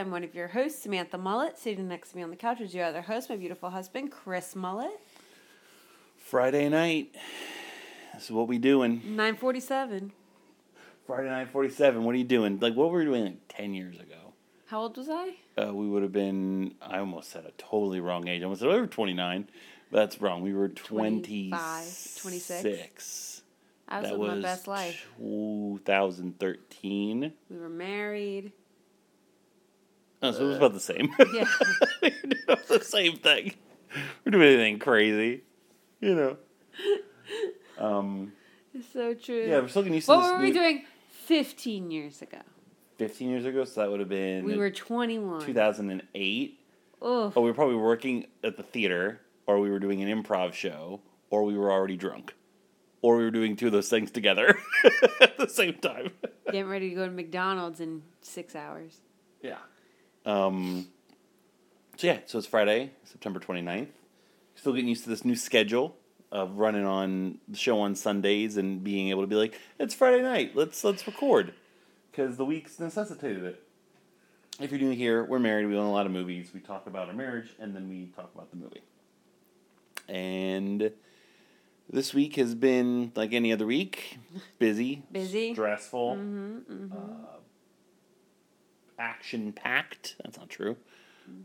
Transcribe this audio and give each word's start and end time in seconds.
I'm 0.00 0.10
one 0.10 0.24
of 0.24 0.34
your 0.34 0.48
hosts, 0.48 0.82
Samantha 0.82 1.18
Mullet. 1.18 1.58
Sitting 1.58 1.86
next 1.86 2.10
to 2.10 2.16
me 2.16 2.22
on 2.22 2.30
the 2.30 2.36
couch 2.36 2.60
is 2.62 2.74
your 2.74 2.86
other 2.86 3.02
host, 3.02 3.28
my 3.28 3.36
beautiful 3.36 3.68
husband, 3.68 4.10
Chris 4.10 4.56
Mullet. 4.56 4.98
Friday 6.16 6.70
night. 6.70 7.14
This 8.14 8.24
is 8.24 8.30
what 8.30 8.48
we 8.48 8.56
doing. 8.56 9.02
947. 9.04 10.12
Friday 11.06 11.28
night, 11.28 11.48
forty-seven. 11.50 12.04
What 12.04 12.14
are 12.14 12.18
you 12.18 12.24
doing? 12.24 12.58
Like 12.60 12.74
what 12.74 12.90
were 12.90 13.00
we 13.00 13.04
doing 13.04 13.24
like 13.24 13.38
ten 13.48 13.74
years 13.74 13.96
ago? 13.96 14.32
How 14.66 14.82
old 14.82 14.96
was 14.96 15.08
I? 15.10 15.34
Uh, 15.60 15.74
we 15.74 15.86
would 15.88 16.02
have 16.02 16.12
been. 16.12 16.74
I 16.80 17.00
almost 17.00 17.30
said 17.30 17.44
a 17.44 17.50
totally 17.58 18.00
wrong 18.00 18.28
age. 18.28 18.40
I 18.40 18.44
almost 18.44 18.60
said 18.60 18.70
we 18.70 18.80
were 18.80 18.86
twenty-nine. 18.86 19.48
But 19.90 19.98
that's 19.98 20.20
wrong. 20.22 20.40
We 20.40 20.54
were 20.54 20.68
25, 20.68 21.50
26. 22.22 22.60
26. 22.62 23.42
I 23.88 24.00
was 24.00 24.10
That 24.10 24.18
living 24.20 24.36
was 24.36 24.36
my 24.36 24.42
best 24.48 24.68
life. 24.68 25.08
2013. 25.18 27.32
We 27.50 27.56
were 27.58 27.68
married. 27.68 28.52
Oh, 30.22 30.32
so 30.32 30.44
it 30.44 30.48
was 30.48 30.56
about 30.58 30.72
the 30.74 30.80
same. 30.80 31.08
Yeah. 31.32 31.44
were 32.02 32.10
doing 32.10 32.58
the 32.68 32.80
same 32.84 33.16
thing. 33.16 33.54
We're 34.24 34.32
doing 34.32 34.46
anything 34.48 34.78
crazy, 34.78 35.42
you 36.00 36.14
know. 36.14 36.36
Um, 37.78 38.32
It's 38.74 38.92
so 38.92 39.14
true. 39.14 39.46
yeah, 39.48 39.60
we're 39.60 39.68
still 39.68 39.82
getting 39.82 39.94
used 39.94 40.06
to 40.06 40.12
what 40.12 40.20
this 40.20 40.30
What 40.30 40.36
were 40.38 40.44
we 40.44 40.48
new- 40.50 40.54
doing 40.60 40.84
15 41.24 41.90
years 41.90 42.20
ago? 42.22 42.38
15 42.98 43.30
years 43.30 43.44
ago, 43.46 43.64
so 43.64 43.80
that 43.80 43.90
would 43.90 44.00
have 44.00 44.08
been 44.10 44.44
We 44.44 44.56
were 44.58 44.70
21. 44.70 45.40
2008. 45.46 46.58
Oh, 47.00 47.32
Oh, 47.34 47.40
we 47.40 47.48
were 47.48 47.54
probably 47.54 47.76
working 47.76 48.26
at 48.44 48.58
the 48.58 48.62
theater, 48.62 49.20
or 49.46 49.58
we 49.60 49.70
were 49.70 49.78
doing 49.78 50.02
an 50.02 50.22
improv 50.22 50.52
show, 50.52 51.00
or 51.30 51.44
we 51.44 51.56
were 51.56 51.72
already 51.72 51.96
drunk, 51.96 52.34
or 53.00 53.16
we 53.16 53.24
were 53.24 53.30
doing 53.30 53.56
two 53.56 53.66
of 53.68 53.72
those 53.72 53.88
things 53.88 54.10
together 54.10 54.58
at 55.22 55.38
the 55.38 55.48
same 55.48 55.74
time. 55.78 56.10
getting 56.46 56.68
ready 56.68 56.90
to 56.90 56.94
go 56.94 57.06
to 57.06 57.10
McDonald's 57.12 57.80
in 57.80 58.02
six 58.20 58.54
hours. 58.54 59.00
yeah. 59.42 59.56
Um. 60.30 60.86
So 61.96 62.06
yeah, 62.06 62.20
so 62.26 62.38
it's 62.38 62.46
Friday, 62.46 62.92
September 63.04 63.40
29th. 63.40 63.88
Still 64.54 64.72
getting 64.72 64.88
used 64.88 65.04
to 65.04 65.10
this 65.10 65.24
new 65.24 65.36
schedule 65.36 65.96
of 66.32 66.56
running 66.58 66.84
on 66.86 67.38
the 67.48 67.56
show 67.58 67.80
on 67.80 67.94
Sundays 67.94 68.56
and 68.56 68.82
being 68.84 69.08
able 69.10 69.22
to 69.22 69.26
be 69.26 69.34
like, 69.34 69.58
it's 69.78 69.94
Friday 69.94 70.22
night, 70.22 70.52
let's 70.54 70.82
let's 70.84 71.06
record, 71.06 71.52
because 72.10 72.36
the 72.36 72.44
week's 72.44 72.78
necessitated 72.78 73.42
it. 73.44 73.62
If 74.60 74.70
you're 74.70 74.80
new 74.80 74.94
here, 74.94 75.24
we're 75.24 75.38
married. 75.38 75.66
We 75.66 75.76
own 75.76 75.86
a 75.86 75.92
lot 75.92 76.06
of 76.06 76.12
movies. 76.12 76.50
We 76.54 76.60
talk 76.60 76.86
about 76.86 77.08
our 77.08 77.14
marriage, 77.14 77.48
and 77.58 77.74
then 77.74 77.88
we 77.88 78.06
talk 78.14 78.30
about 78.34 78.50
the 78.50 78.56
movie. 78.56 78.82
And 80.08 80.92
this 81.90 82.14
week 82.14 82.36
has 82.36 82.54
been 82.54 83.12
like 83.14 83.32
any 83.32 83.52
other 83.52 83.66
week, 83.66 84.18
busy, 84.58 85.02
Busy. 85.10 85.52
stressful, 85.54 86.16
Mm-hmm, 86.16 86.92
action 89.00 89.52
packed. 89.52 90.16
That's 90.22 90.38
not 90.38 90.48
true. 90.48 90.76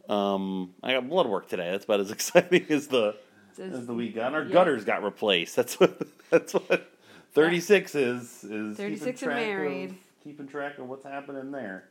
Um, 0.10 0.74
I 0.84 0.94
got 0.94 1.08
blood 1.08 1.28
work 1.28 1.48
today. 1.50 1.72
That's 1.72 1.86
about 1.86 2.00
as 2.02 2.12
exciting 2.18 2.66
as 2.70 2.88
the 2.88 3.16
Says- 3.54 3.74
as 3.74 3.88
the 3.88 3.94
week 3.94 4.16
got. 4.16 4.34
Our 4.34 4.44
Yeah. 4.44 4.54
gutters 4.54 4.84
got 4.86 5.04
replaced. 5.04 5.56
That's 5.56 5.80
what 5.80 6.02
that's 6.30 6.54
what 6.54 6.92
thirty 7.34 7.60
six 7.60 7.96
is 7.96 8.44
is 8.44 8.78
36 8.78 8.80
keeping 8.80 9.08
and 9.08 9.18
track 9.18 9.36
married. 9.48 9.90
Of, 9.92 9.96
keeping 10.24 10.48
track 10.48 10.78
of 10.80 10.88
what's 10.90 11.06
happening 11.06 11.52
there. 11.52 11.86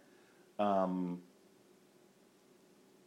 Um, 0.59 1.21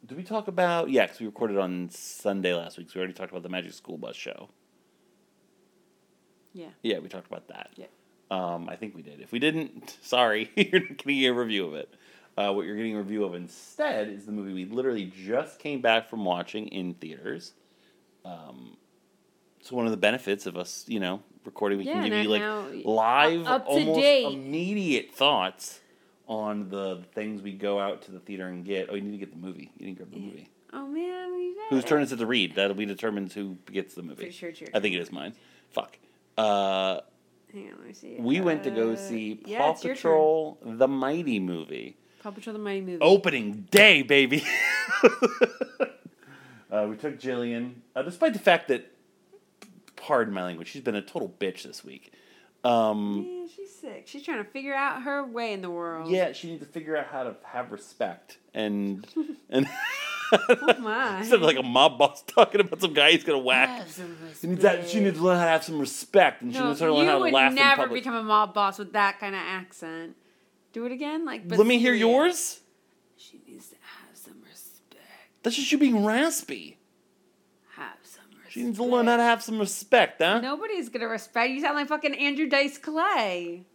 did 0.05 0.17
we 0.17 0.23
talk 0.23 0.47
about? 0.47 0.89
yeah? 0.89 1.03
Because 1.05 1.19
we 1.19 1.25
recorded 1.25 1.57
on 1.57 1.89
Sunday 1.89 2.53
last 2.53 2.77
week. 2.77 2.89
So 2.89 2.93
we 2.95 2.99
already 3.01 3.13
talked 3.13 3.31
about 3.31 3.43
the 3.43 3.49
Magic 3.49 3.73
School 3.73 3.97
Bus 3.97 4.15
show. 4.15 4.49
Yeah. 6.53 6.69
Yeah, 6.81 6.99
we 6.99 7.09
talked 7.09 7.27
about 7.27 7.47
that. 7.49 7.71
Yeah. 7.75 7.85
Um, 8.31 8.67
I 8.69 8.75
think 8.77 8.95
we 8.95 9.01
did. 9.01 9.21
If 9.21 9.31
we 9.31 9.39
didn't, 9.39 9.97
sorry, 10.01 10.49
you're 10.55 10.79
not 10.81 10.97
getting 10.97 11.25
a 11.25 11.29
review 11.33 11.67
of 11.67 11.73
it. 11.75 11.93
Uh, 12.37 12.51
what 12.53 12.65
you're 12.65 12.75
getting 12.75 12.95
a 12.95 12.99
review 12.99 13.23
of 13.23 13.33
instead 13.33 14.07
is 14.09 14.25
the 14.27 14.31
movie 14.31 14.53
we 14.53 14.65
literally 14.65 15.05
just 15.05 15.57
came 15.57 15.81
back 15.81 16.07
from 16.07 16.23
watching 16.23 16.67
in 16.67 16.93
theaters. 16.93 17.53
Um, 18.23 18.77
so 19.61 19.75
one 19.75 19.85
of 19.85 19.91
the 19.91 19.97
benefits 19.97 20.45
of 20.45 20.55
us, 20.55 20.85
you 20.87 20.99
know, 20.99 21.21
recording, 21.45 21.79
we 21.79 21.85
Yeah, 21.85 21.93
can 21.93 22.09
give 22.11 22.23
you 22.23 22.29
like 22.29 22.41
now- 22.41 22.67
live, 22.85 23.47
up 23.47 23.65
to 23.65 23.71
almost 23.71 23.99
date. 23.99 24.25
immediate 24.31 25.11
thoughts 25.13 25.79
on 26.27 26.69
the 26.69 27.03
things 27.15 27.41
we 27.41 27.53
go 27.53 27.79
out 27.79 28.03
to 28.03 28.11
the 28.11 28.19
theater 28.19 28.47
and 28.47 28.63
get. 28.63 28.89
Oh, 28.91 28.95
you 28.95 29.01
need 29.01 29.11
to 29.11 29.17
get 29.17 29.31
the 29.31 29.37
movie. 29.37 29.71
You 29.79 29.85
didn't 29.87 29.97
grab 29.97 30.11
the 30.11 30.19
movie. 30.19 30.49
Oh 30.73 30.85
man, 30.87 31.53
Whose 31.69 31.83
turn 31.85 32.01
is 32.03 32.11
it 32.11 32.17
to 32.17 32.25
read? 32.25 32.55
That'll 32.55 32.75
be 32.75 32.85
determines 32.85 33.33
who 33.33 33.57
gets 33.71 33.93
the 33.95 34.03
movie. 34.03 34.29
Sure 34.31 34.49
it's 34.49 34.61
I 34.73 34.79
think 34.79 34.93
it 34.95 34.99
is 34.99 35.11
mine. 35.11 35.33
Fuck. 35.71 35.97
Uh, 36.37 37.01
Hang 37.51 37.71
on, 37.71 37.77
let 37.79 37.87
me 37.87 37.93
see. 37.93 38.15
we 38.19 38.41
went 38.41 38.63
to 38.63 38.69
go 38.71 38.91
Uh, 38.91 38.95
see 38.95 39.41
yeah, 39.45 39.57
Paw 39.59 39.71
it's 39.71 39.81
turn. 39.81 39.95
Patrol 39.95 40.57
the 40.63 40.87
Mighty 40.87 41.39
movie. 41.39 41.97
Paw 42.27 42.31
Patrol 42.31 42.51
the 42.51 42.59
Mighty 42.59 42.81
Movie. 42.81 42.97
Opening 42.99 43.67
day, 43.71 44.01
baby. 44.01 44.43
uh, 46.69 46.85
we 46.89 46.97
took 46.97 47.17
Jillian, 47.17 47.75
uh, 47.95 48.01
despite 48.01 48.33
the 48.33 48.39
fact 48.39 48.67
that, 48.67 48.91
pardon 49.95 50.33
my 50.33 50.43
language, 50.43 50.67
she's 50.67 50.81
been 50.81 50.95
a 50.95 51.01
total 51.01 51.33
bitch 51.39 51.63
this 51.63 51.85
week. 51.85 52.11
Um, 52.65 53.25
Yeah, 53.25 53.47
she's 53.55 53.73
sick. 53.73 54.03
She's 54.07 54.23
trying 54.23 54.43
to 54.43 54.49
figure 54.49 54.73
out 54.73 55.03
her 55.03 55.25
way 55.25 55.53
in 55.53 55.61
the 55.61 55.69
world. 55.69 56.11
yeah, 56.11 56.33
she 56.33 56.49
needs 56.49 56.65
to 56.65 56.69
figure 56.69 56.97
out 56.97 57.05
how 57.07 57.23
to 57.23 57.35
have 57.45 57.71
respect 57.71 58.39
and 58.53 59.07
and 59.49 59.65
Oh 60.33 60.75
my. 60.79 61.19
instead 61.19 61.35
of 61.35 61.43
like 61.43 61.57
a 61.57 61.63
mob 61.63 61.97
boss 61.97 62.23
talking 62.23 62.59
about 62.59 62.81
some 62.81 62.93
guy 62.93 63.11
he's 63.11 63.23
gonna 63.23 63.39
whack. 63.39 63.69
Have 63.69 63.89
some 63.89 64.17
She 64.41 64.47
needs, 64.47 64.61
that, 64.63 64.89
she 64.89 64.99
needs 64.99 65.17
to 65.17 65.23
learn 65.23 65.37
how 65.37 65.45
to 65.45 65.51
have 65.51 65.63
some 65.63 65.79
respect, 65.79 66.41
and 66.41 66.53
she 66.53 66.61
needs 66.61 66.79
to 66.79 66.93
learn 66.93 67.07
how 67.07 67.13
to 67.13 67.19
would 67.21 67.31
laugh 67.33 67.51
in 67.51 67.55
never 67.55 67.83
public. 67.83 68.03
become 68.03 68.15
a 68.15 68.23
mob 68.23 68.53
boss 68.53 68.79
with 68.79 68.91
that 68.91 69.17
kind 69.17 69.33
of 69.33 69.39
accent. 69.39 70.17
Do 70.73 70.85
it 70.85 70.91
again, 70.91 71.25
like. 71.25 71.43
Let 71.47 71.65
me 71.65 71.79
hear 71.79 71.93
yours. 71.93 72.61
She 73.15 73.41
needs 73.47 73.69
to 73.69 73.75
have 73.75 74.15
some 74.15 74.41
respect. 74.47 75.03
That's 75.43 75.55
just 75.55 75.71
you 75.71 75.77
being 75.77 76.05
raspy. 76.05 76.77
Have 77.75 77.97
some 78.03 78.25
respect. 78.31 78.51
She 78.53 78.63
needs 78.63 78.77
to 78.77 78.83
learn 78.83 79.07
how 79.07 79.17
to 79.17 79.23
have 79.23 79.41
some 79.41 79.59
respect, 79.59 80.21
huh? 80.21 80.39
Nobody's 80.41 80.89
gonna 80.89 81.07
respect 81.07 81.51
you. 81.51 81.61
Sound 81.61 81.75
like 81.75 81.87
fucking 81.87 82.15
Andrew 82.15 82.47
Dice 82.47 82.77
Clay. 82.77 83.65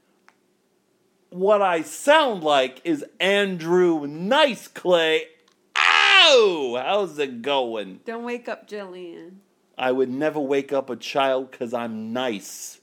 What 1.31 1.63
I 1.63 1.81
sound 1.81 2.45
like 2.45 2.83
is 2.85 3.05
Andrew 3.19 4.07
Nice 4.07 4.69
Clay. 4.69 5.29
Ow! 5.77 6.83
How's 6.85 7.19
it 7.19 7.41
going? 7.41 8.01
Don't 8.05 8.25
wake 8.25 8.49
up, 8.49 8.69
Jillian. 8.69 9.37
I 9.79 9.93
would 9.93 10.11
never 10.11 10.39
wake 10.39 10.73
up 10.75 10.91
a 10.91 10.97
child 10.97 11.51
because 11.51 11.73
I'm 11.73 12.13
nice. 12.13 12.81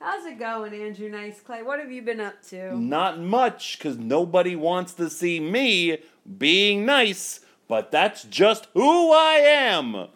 How's 0.00 0.24
it 0.26 0.38
going, 0.38 0.72
Andrew 0.74 1.08
Nice 1.08 1.40
Clay? 1.40 1.62
What 1.62 1.80
have 1.80 1.90
you 1.90 2.02
been 2.02 2.20
up 2.20 2.40
to? 2.50 2.78
Not 2.78 3.18
much 3.18 3.78
because 3.78 3.98
nobody 3.98 4.54
wants 4.54 4.92
to 4.94 5.10
see 5.10 5.40
me 5.40 5.98
being 6.38 6.86
nice, 6.86 7.40
but 7.66 7.90
that's 7.90 8.22
just 8.22 8.68
who 8.74 9.12
I 9.12 9.40
am. 9.42 10.06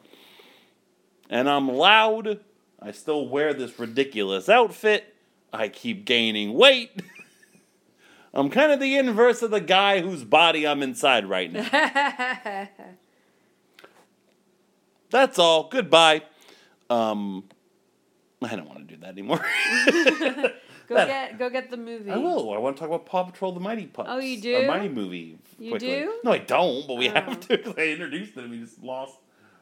And 1.29 1.51
I'm 1.51 1.69
loud. 1.69 2.39
I 2.81 2.93
still 2.93 3.29
wear 3.29 3.53
this 3.53 3.77
ridiculous 3.77 4.49
outfit. 4.49 5.17
I 5.53 5.69
keep 5.69 6.05
gaining 6.05 6.55
weight. 6.55 7.03
I'm 8.35 8.51
kind 8.51 8.71
of 8.71 8.79
the 8.79 8.97
inverse 8.97 9.43
of 9.43 9.51
the 9.51 9.61
guy 9.61 10.01
whose 10.01 10.23
body 10.23 10.65
I'm 10.67 10.83
inside 10.83 11.27
right 11.27 11.53
now. 11.53 11.69
That's 15.11 15.39
all. 15.41 15.69
Goodbye. 15.69 16.23
Um, 16.89 17.45
I 18.51 18.57
don't 18.57 18.67
want 18.69 18.79
to 18.81 18.85
do 18.95 19.01
that 19.01 19.11
anymore. 19.11 19.39
Go 20.89 20.97
That- 20.97 21.07
get 21.07 21.39
go 21.39 21.49
get 21.49 21.71
the 21.71 21.77
movie. 21.77 22.11
I 22.11 22.17
will. 22.17 22.53
I 22.53 22.59
want 22.59 22.77
to 22.77 22.81
talk 22.81 22.89
about 22.89 23.07
Paw 23.07 23.23
Patrol: 23.25 23.53
The 23.53 23.61
Mighty 23.61 23.87
Pups. 23.87 24.09
Oh, 24.13 24.19
you 24.19 24.39
A 24.39 24.41
do? 24.63 24.67
Mighty 24.67 24.89
movie. 24.89 25.39
You 25.59 25.71
quickly. 25.71 25.89
do? 25.89 26.19
No, 26.25 26.33
I 26.33 26.39
don't. 26.39 26.87
But 26.89 26.95
we 26.97 27.09
Oh. 27.09 27.13
have 27.13 27.39
to 27.41 27.57
because 27.57 27.75
I 27.79 27.83
introduced 27.89 28.37
it 28.37 28.43
and 28.43 28.51
we 28.51 28.59
just 28.59 28.83
lost 28.83 29.17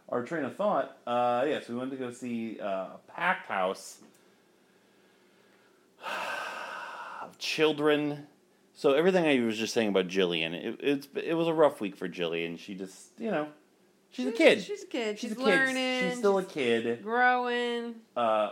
our 0.09 0.25
train 0.25 0.45
of 0.45 0.57
thought. 0.57 0.97
Uh, 1.07 1.45
yeah, 1.47 1.61
so 1.61 1.75
we 1.75 1.79
went 1.79 1.91
to 1.91 1.99
go 1.99 2.11
see 2.11 2.59
uh, 2.59 2.67
a 2.67 2.99
packed 3.07 3.47
house 3.49 3.99
of 7.23 7.39
children. 7.39 8.27
So 8.75 8.93
everything 8.95 9.27
I 9.27 9.45
was 9.45 9.59
just 9.59 9.75
saying 9.75 9.89
about 9.89 10.09
Jillian, 10.09 10.55
it, 10.55 10.81
it's 10.81 11.09
it 11.15 11.35
was 11.35 11.49
a 11.49 11.53
rough 11.55 11.81
week 11.81 11.97
for 11.97 12.09
Jillian. 12.09 12.59
She 12.59 12.75
just 12.75 13.11
you 13.19 13.31
know 13.31 13.49
She's 14.13 14.27
a 14.27 14.33
kid. 14.33 14.63
She's 14.63 14.83
a 14.83 14.87
kid. 14.87 15.19
She's 15.19 15.31
She's, 15.31 15.33
a 15.33 15.37
kid. 15.37 15.45
learning. 15.45 16.09
She's 16.11 16.19
still 16.19 16.39
a 16.39 16.45
kid. 16.45 17.03
growing. 17.03 17.95
Uh, 18.17 18.51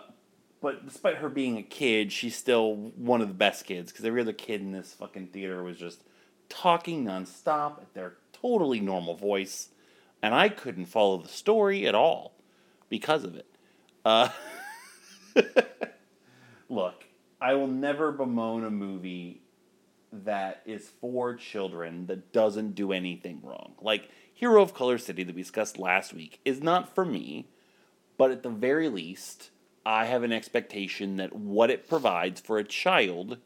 but 0.60 0.84
despite 0.84 1.16
her 1.16 1.28
being 1.28 1.56
a 1.56 1.62
kid, 1.62 2.12
she's 2.12 2.36
still 2.36 2.74
one 2.96 3.20
of 3.20 3.28
the 3.28 3.34
best 3.34 3.64
kids 3.64 3.92
because 3.92 4.04
every 4.04 4.20
other 4.20 4.32
kid 4.32 4.60
in 4.60 4.72
this 4.72 4.92
fucking 4.94 5.28
theater 5.28 5.62
was 5.62 5.76
just 5.76 6.02
talking 6.48 7.04
nonstop 7.04 7.80
at 7.80 7.94
their 7.94 8.14
totally 8.32 8.80
normal 8.80 9.14
voice, 9.14 9.68
and 10.22 10.34
I 10.34 10.48
couldn't 10.48 10.86
follow 10.86 11.18
the 11.18 11.28
story 11.28 11.86
at 11.86 11.94
all 11.94 12.32
because 12.88 13.24
of 13.24 13.36
it. 13.36 13.46
Uh, 14.04 14.30
look, 16.68 17.04
I 17.40 17.54
will 17.54 17.68
never 17.68 18.10
bemoan 18.10 18.64
a 18.64 18.70
movie 18.70 19.42
that 20.12 20.62
is 20.64 20.90
for 21.00 21.34
children 21.34 22.06
that 22.06 22.32
doesn't 22.32 22.74
do 22.74 22.92
anything 22.92 23.40
wrong. 23.42 23.74
Like 23.80 24.08
Hero 24.32 24.62
of 24.62 24.74
Color 24.74 24.98
City 24.98 25.22
that 25.22 25.34
we 25.34 25.42
discussed 25.42 25.78
last 25.78 26.14
week 26.14 26.40
is 26.44 26.62
not 26.62 26.94
for 26.94 27.04
me, 27.04 27.48
but 28.16 28.30
at 28.30 28.42
the 28.42 28.48
very 28.48 28.88
least, 28.88 29.50
I 29.88 30.04
have 30.04 30.22
an 30.22 30.32
expectation 30.32 31.16
that 31.16 31.34
what 31.34 31.70
it 31.70 31.88
provides 31.88 32.42
for 32.42 32.58
a 32.58 32.64
child 32.64 33.38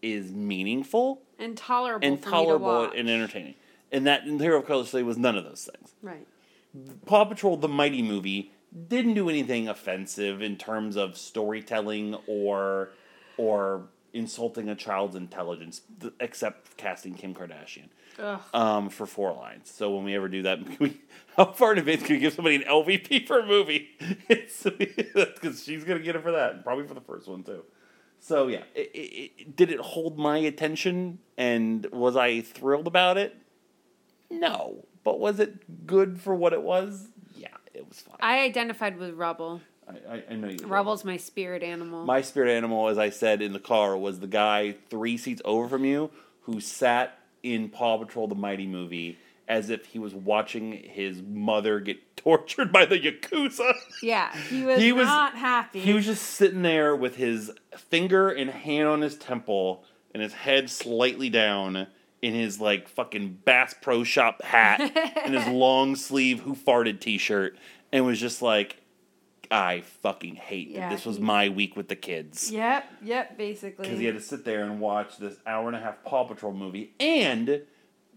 is 0.00 0.30
meaningful 0.30 1.22
And 1.36 1.56
tolerable 1.56 2.06
and 2.06 2.22
tolerable 2.22 2.66
me 2.66 2.80
to 2.82 2.88
watch. 2.90 2.96
and 2.96 3.10
entertaining. 3.10 3.54
And 3.90 4.06
that 4.06 4.22
in 4.24 4.38
Hero 4.38 4.60
of 4.60 4.66
Color 4.66 4.84
City 4.84 5.02
was 5.02 5.18
none 5.18 5.36
of 5.36 5.42
those 5.42 5.68
things. 5.74 5.94
Right. 6.00 6.28
Paw 7.06 7.24
Patrol 7.24 7.56
the 7.56 7.66
Mighty 7.66 8.02
movie 8.02 8.52
didn't 8.88 9.14
do 9.14 9.28
anything 9.28 9.66
offensive 9.68 10.40
in 10.40 10.56
terms 10.56 10.94
of 10.96 11.18
storytelling 11.18 12.16
or 12.28 12.90
or 13.36 13.88
insulting 14.12 14.68
a 14.68 14.74
child's 14.74 15.16
intelligence, 15.16 15.82
th- 16.00 16.12
except 16.20 16.76
casting 16.76 17.14
Kim 17.14 17.34
Kardashian 17.34 17.88
um, 18.54 18.88
for 18.90 19.06
four 19.06 19.32
lines. 19.32 19.70
So 19.70 19.94
when 19.94 20.04
we 20.04 20.14
ever 20.14 20.28
do 20.28 20.42
that, 20.42 20.64
can 20.66 20.76
we, 20.78 21.00
how 21.36 21.46
far 21.46 21.72
in 21.72 21.78
advance 21.78 22.02
can 22.02 22.16
we 22.16 22.20
give 22.20 22.32
somebody 22.32 22.56
an 22.56 22.62
LVP 22.62 23.26
for 23.26 23.40
a 23.40 23.46
movie? 23.46 23.88
Because 24.28 25.62
she's 25.64 25.84
gonna 25.84 26.00
get 26.00 26.16
it 26.16 26.22
for 26.22 26.32
that, 26.32 26.54
and 26.54 26.64
probably 26.64 26.86
for 26.86 26.94
the 26.94 27.00
first 27.00 27.28
one 27.28 27.42
too. 27.42 27.64
So 28.20 28.48
yeah, 28.48 28.62
it, 28.74 28.90
it, 28.94 29.32
it, 29.38 29.56
did 29.56 29.70
it 29.70 29.80
hold 29.80 30.18
my 30.18 30.38
attention, 30.38 31.18
and 31.36 31.86
was 31.92 32.16
I 32.16 32.40
thrilled 32.40 32.86
about 32.86 33.16
it? 33.16 33.36
No, 34.30 34.84
but 35.04 35.18
was 35.18 35.40
it 35.40 35.86
good 35.86 36.20
for 36.20 36.34
what 36.34 36.52
it 36.52 36.62
was? 36.62 37.08
Yeah, 37.34 37.48
it 37.72 37.88
was 37.88 38.00
fine. 38.00 38.16
I 38.20 38.40
identified 38.40 38.98
with 38.98 39.14
Rubble. 39.14 39.60
I, 39.88 40.14
I, 40.16 40.22
I 40.30 40.34
know 40.36 40.48
you. 40.48 40.58
did. 40.58 40.66
Rubble's 40.68 41.04
my 41.04 41.16
spirit 41.16 41.62
animal. 41.62 42.04
My 42.04 42.20
spirit 42.22 42.50
animal, 42.56 42.88
as 42.88 42.98
I 42.98 43.10
said 43.10 43.40
in 43.42 43.52
the 43.52 43.58
car, 43.58 43.96
was 43.96 44.20
the 44.20 44.26
guy 44.26 44.74
three 44.90 45.16
seats 45.16 45.42
over 45.44 45.68
from 45.68 45.84
you 45.84 46.10
who 46.42 46.60
sat 46.60 47.18
in 47.42 47.68
Paw 47.68 47.98
Patrol 47.98 48.26
the 48.28 48.34
Mighty 48.34 48.66
movie 48.66 49.18
as 49.46 49.70
if 49.70 49.86
he 49.86 49.98
was 49.98 50.14
watching 50.14 50.72
his 50.72 51.22
mother 51.22 51.80
get 51.80 52.16
tortured 52.16 52.70
by 52.70 52.84
the 52.84 52.98
Yakuza. 52.98 53.72
yeah, 54.02 54.36
he 54.36 54.62
was, 54.64 54.78
He 54.78 54.92
was- 54.92 55.06
not 55.06 55.36
happy. 55.36 55.80
He 55.80 55.94
was 55.94 56.04
just 56.04 56.22
sitting 56.22 56.62
there 56.62 56.94
with 56.94 57.16
his 57.16 57.50
finger 57.76 58.28
and 58.28 58.50
hand 58.50 58.88
on 58.88 59.00
his 59.00 59.16
temple 59.16 59.84
and 60.12 60.22
his 60.22 60.34
head 60.34 60.68
slightly 60.68 61.30
down 61.30 61.86
in 62.20 62.34
his 62.34 62.60
like 62.60 62.88
fucking 62.88 63.38
Bass 63.44 63.74
Pro 63.80 64.04
Shop 64.04 64.42
hat 64.42 64.80
and 65.24 65.32
his 65.34 65.46
long 65.46 65.96
sleeve 65.96 66.40
Who 66.40 66.54
Farted 66.54 67.00
t 67.00 67.16
shirt 67.16 67.56
and 67.92 68.04
was 68.04 68.20
just 68.20 68.42
like, 68.42 68.76
I 69.50 69.80
fucking 70.02 70.36
hate 70.36 70.68
Yeah, 70.68 70.80
that 70.88 70.94
this 70.94 71.06
was 71.06 71.16
he- 71.16 71.22
my 71.22 71.48
week 71.48 71.76
with 71.76 71.88
the 71.88 71.96
kids. 71.96 72.50
Yep, 72.52 72.84
yep, 73.02 73.38
basically. 73.38 73.84
Because 73.84 73.98
he 73.98 74.04
had 74.06 74.14
to 74.14 74.20
sit 74.20 74.44
there 74.44 74.62
and 74.64 74.80
watch 74.80 75.16
this 75.18 75.36
hour 75.46 75.66
and 75.68 75.76
a 75.76 75.80
half 75.80 76.02
Paw 76.04 76.24
Patrol 76.24 76.52
movie. 76.52 76.92
And 77.00 77.62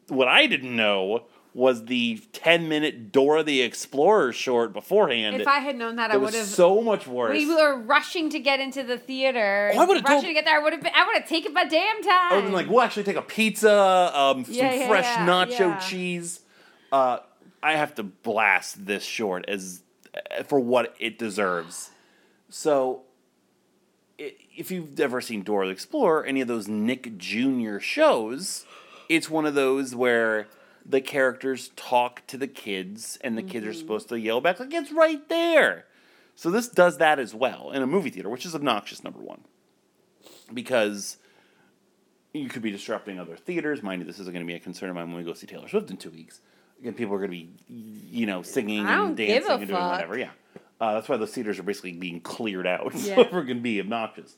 what 0.09 0.27
I 0.27 0.45
didn't 0.47 0.75
know 0.75 1.23
was 1.53 1.85
the 1.85 2.17
10 2.31 2.69
minute 2.69 3.11
Dora 3.11 3.43
the 3.43 3.61
Explorer 3.61 4.31
short 4.31 4.71
beforehand. 4.71 5.41
if 5.41 5.47
I 5.47 5.59
had 5.59 5.77
known 5.77 5.97
that, 5.97 6.09
I 6.11 6.15
would 6.17 6.33
have. 6.33 6.45
so 6.45 6.81
much 6.81 7.05
worse. 7.07 7.37
we 7.37 7.45
were 7.53 7.77
rushing 7.77 8.29
to 8.29 8.39
get 8.39 8.59
into 8.61 8.83
the 8.83 8.97
theater. 8.97 9.71
Oh, 9.75 9.79
I 9.81 9.85
would've 9.85 10.03
rushing 10.03 10.15
told- 10.15 10.25
to 10.27 10.33
get 10.33 10.45
there. 10.45 10.57
I 10.59 10.63
would 10.63 10.71
have. 10.73 10.85
I 10.85 11.05
would 11.05 11.17
have 11.17 11.27
taken 11.27 11.53
my 11.53 11.65
damn 11.65 12.01
time. 12.01 12.11
I 12.11 12.35
would 12.35 12.35
have 12.35 12.43
been 12.45 12.53
like, 12.53 12.69
we'll 12.69 12.81
actually 12.81 13.03
take 13.03 13.17
a 13.17 13.21
pizza, 13.21 14.11
um, 14.17 14.45
some 14.45 14.53
Yeah, 14.53 14.73
yeah, 14.73 14.87
fresh 14.87 15.03
yeah, 15.05 15.25
nacho 15.27 15.59
yeah. 15.59 15.79
cheese. 15.79 16.39
Uh, 16.91 17.19
I 17.61 17.73
have 17.75 17.95
to 17.95 18.03
blast 18.03 18.85
this 18.85 19.03
short 19.03 19.43
as 19.49 19.81
for 20.45 20.59
what 20.59 20.95
it 20.99 21.17
deserves. 21.17 21.91
So, 22.49 23.03
if 24.17 24.69
you've 24.69 24.99
ever 24.99 25.21
seen 25.21 25.43
Dora 25.43 25.67
the 25.67 25.71
Explorer, 25.71 26.25
any 26.25 26.41
of 26.41 26.47
those 26.47 26.67
Nick 26.67 27.17
Jr. 27.17 27.79
shows, 27.79 28.65
it's 29.09 29.29
one 29.29 29.45
of 29.45 29.53
those 29.55 29.95
where 29.95 30.47
the 30.85 31.01
characters 31.01 31.71
talk 31.75 32.25
to 32.27 32.37
the 32.37 32.47
kids 32.47 33.17
and 33.21 33.37
the 33.37 33.41
Mm-hmm. 33.41 33.51
kids 33.51 33.67
are 33.67 33.73
supposed 33.73 34.09
to 34.09 34.19
yell 34.19 34.41
back, 34.41 34.59
like, 34.59 34.73
it's 34.73 34.91
right 34.91 35.27
there. 35.29 35.85
So, 36.35 36.49
this 36.51 36.67
does 36.67 36.97
that 36.97 37.19
as 37.19 37.33
well 37.33 37.71
in 37.71 37.81
a 37.81 37.87
movie 37.87 38.09
theater, 38.09 38.29
which 38.29 38.45
is 38.45 38.55
obnoxious, 38.55 39.03
number 39.03 39.19
one. 39.19 39.41
Because 40.53 41.17
you 42.33 42.47
could 42.49 42.61
be 42.61 42.71
disrupting 42.71 43.19
other 43.19 43.35
theaters. 43.37 43.81
Mind 43.83 44.01
you, 44.01 44.05
this 44.05 44.19
isn't 44.19 44.33
going 44.33 44.45
to 44.45 44.47
be 44.51 44.55
a 44.55 44.59
concern 44.59 44.89
of 44.89 44.95
mine 44.95 45.07
when 45.07 45.17
we 45.17 45.23
go 45.23 45.33
see 45.33 45.47
Taylor 45.47 45.67
Swift 45.67 45.89
in 45.89 45.97
two 45.97 46.09
weeks. 46.09 46.41
Again, 46.81 46.93
people 46.93 47.13
are 47.15 47.19
going 47.19 47.31
to 47.31 47.37
be, 47.37 47.49
you 48.09 48.25
know, 48.25 48.41
singing 48.41 48.85
and 48.85 49.15
dancing 49.15 49.51
and 49.51 49.59
doing 49.67 49.79
fuck. 49.79 49.91
whatever. 49.91 50.17
Yeah, 50.17 50.29
uh, 50.79 50.95
that's 50.95 51.07
why 51.07 51.17
those 51.17 51.31
theaters 51.31 51.59
are 51.59 51.63
basically 51.63 51.93
being 51.93 52.19
cleared 52.21 52.65
out. 52.67 52.93
Yeah. 52.95 53.15
so 53.15 53.21
we're 53.31 53.43
going 53.43 53.57
to 53.57 53.61
be 53.63 53.79
obnoxious. 53.79 54.35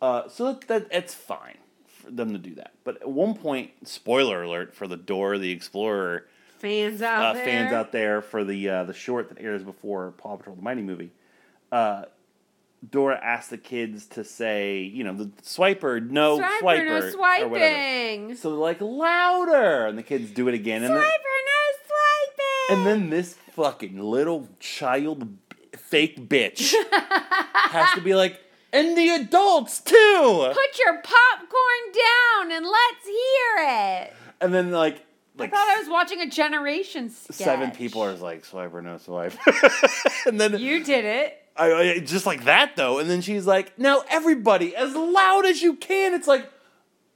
Uh, 0.00 0.28
so 0.28 0.52
that, 0.52 0.68
that 0.68 0.86
it's 0.90 1.14
fine 1.14 1.58
for 1.86 2.10
them 2.10 2.32
to 2.32 2.38
do 2.38 2.54
that. 2.54 2.72
But 2.84 3.02
at 3.02 3.10
one 3.10 3.34
point, 3.34 3.72
spoiler 3.86 4.42
alert 4.44 4.74
for 4.74 4.86
the 4.86 4.96
Dora 4.96 5.38
the 5.38 5.50
Explorer 5.50 6.26
fans 6.58 7.02
out 7.02 7.24
uh, 7.24 7.32
there. 7.34 7.44
fans 7.44 7.72
out 7.72 7.90
there 7.92 8.22
for 8.22 8.44
the 8.44 8.68
uh, 8.68 8.84
the 8.84 8.94
short 8.94 9.28
that 9.30 9.38
airs 9.40 9.62
before 9.62 10.12
Paw 10.12 10.36
Patrol 10.36 10.56
the 10.56 10.62
Mighty 10.62 10.82
movie. 10.82 11.10
Uh, 11.72 12.04
Dora 12.88 13.20
asked 13.22 13.50
the 13.50 13.58
kids 13.58 14.06
to 14.06 14.24
say, 14.24 14.80
you 14.80 15.04
know, 15.04 15.12
the 15.12 15.26
swiper, 15.42 16.00
no 16.08 16.38
Swiper, 16.38 16.52
swiper, 16.60 16.86
no 16.86 17.44
or 17.44 17.48
whatever. 17.48 17.74
swiping. 17.74 18.36
So 18.36 18.50
like 18.58 18.80
louder, 18.80 19.86
and 19.86 19.98
the 19.98 20.02
kids 20.02 20.30
do 20.30 20.48
it 20.48 20.54
again, 20.54 20.80
Swiper, 20.82 20.88
swiping. 20.88 21.10
And 22.70 22.86
then 22.86 23.10
this 23.10 23.34
fucking 23.54 23.98
little 23.98 24.48
child 24.60 25.28
fake 25.76 26.28
bitch 26.28 26.72
has 26.92 27.92
to 27.94 28.00
be 28.00 28.14
like, 28.14 28.40
and 28.72 28.96
the 28.96 29.08
adults 29.10 29.80
too, 29.80 30.50
Put 30.52 30.78
your 30.84 30.94
popcorn 31.02 31.92
down 31.92 32.52
and 32.52 32.64
let's 32.66 33.06
hear 33.06 33.56
it. 33.68 34.12
and 34.40 34.54
then 34.54 34.70
like 34.70 35.04
I 35.38 35.46
thought 35.46 35.68
I 35.68 35.78
was 35.78 35.88
watching 35.88 36.20
a 36.20 36.28
generation 36.28 37.08
sketch. 37.08 37.36
seven 37.36 37.70
people 37.70 38.02
are 38.02 38.12
like 38.14 38.44
swiper, 38.44 38.82
no 38.82 38.98
swipe, 38.98 39.32
and 40.26 40.38
then 40.40 40.58
You 40.58 40.84
did 40.84 41.04
it. 41.06 41.36
I, 41.56 41.72
I 41.72 41.98
just 42.00 42.26
like 42.26 42.44
that 42.44 42.76
though, 42.76 42.98
and 42.98 43.08
then 43.10 43.20
she's 43.22 43.46
like, 43.46 43.78
"Now 43.78 44.02
everybody, 44.10 44.74
as 44.76 44.94
loud 44.94 45.44
as 45.46 45.60
you 45.62 45.76
can." 45.76 46.14
It's 46.14 46.28
like, 46.28 46.48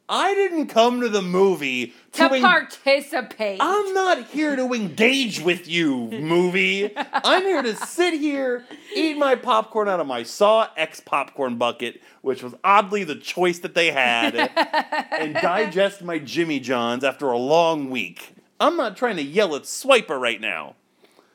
I 0.07 0.35
didn't 0.35 0.67
come 0.67 1.01
to 1.01 1.09
the 1.09 1.23
movie 1.23 1.95
To 2.13 2.29
to. 2.29 2.35
en- 2.35 2.43
participate. 2.43 3.59
I'm 3.61 3.95
not 3.95 4.27
here 4.27 4.55
to 4.55 4.73
engage 4.75 5.41
with 5.41 5.67
you, 5.67 6.11
movie. 6.11 6.91
I'm 6.97 7.43
here 7.43 7.63
to 7.63 7.75
sit 7.75 8.13
here, 8.15 8.65
eat 8.95 9.17
my 9.17 9.35
popcorn 9.35 9.89
out 9.89 10.01
of 10.01 10.07
my 10.07 10.23
Saw 10.23 10.69
X 10.77 11.01
popcorn 11.01 11.57
bucket, 11.57 12.03
which 12.21 12.43
was 12.43 12.55
oddly 12.63 13.05
the 13.05 13.17
choice 13.17 13.61
that 13.61 13.75
they 13.75 13.91
had, 13.93 14.35
and 15.19 15.35
digest 15.35 16.03
my 16.03 16.19
Jimmy 16.19 16.61
Johns 16.61 17.03
after 17.03 17.31
a 17.31 17.39
long 17.39 17.89
week. 17.89 18.35
I'm 18.61 18.77
not 18.77 18.97
trying 18.99 19.17
to 19.17 19.23
yell 19.23 19.57
at 19.57 19.63
Swiper 19.63 20.21
right 20.21 20.41
now. 20.41 20.75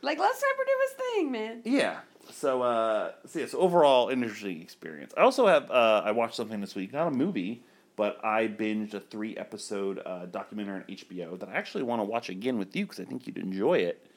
like, 0.04 0.20
let 0.20 0.32
Swiper 0.36 0.66
do 0.66 0.74
his 0.84 0.92
thing, 1.16 1.32
man. 1.32 1.62
Yeah. 1.66 2.00
So, 2.32 2.62
uh, 2.62 3.12
so 3.26 3.40
yeah. 3.40 3.48
So 3.48 3.58
overall, 3.58 4.10
interesting 4.10 4.62
experience. 4.62 5.12
I 5.18 5.22
also 5.22 5.48
have. 5.48 5.72
Uh, 5.72 6.04
I 6.06 6.12
watched 6.12 6.36
something 6.36 6.62
this 6.62 6.76
week, 6.76 6.94
not 6.94 7.08
a 7.08 7.12
movie, 7.12 7.64
but 8.00 8.24
I 8.24 8.48
binged 8.48 8.94
a 8.94 9.02
three 9.02 9.36
episode 9.36 10.02
uh, 10.06 10.26
documentary 10.28 10.76
on 10.76 10.84
HBO 10.84 11.38
that 11.38 11.50
I 11.50 11.56
actually 11.56 11.84
want 11.84 12.00
to 12.00 12.06
watch 12.06 12.30
again 12.30 12.58
with 12.58 12.74
you 12.74 12.86
because 12.86 13.02
I 13.02 13.04
think 13.04 13.28
you'd 13.28 13.38
enjoy 13.38 13.80
it. 13.80 14.08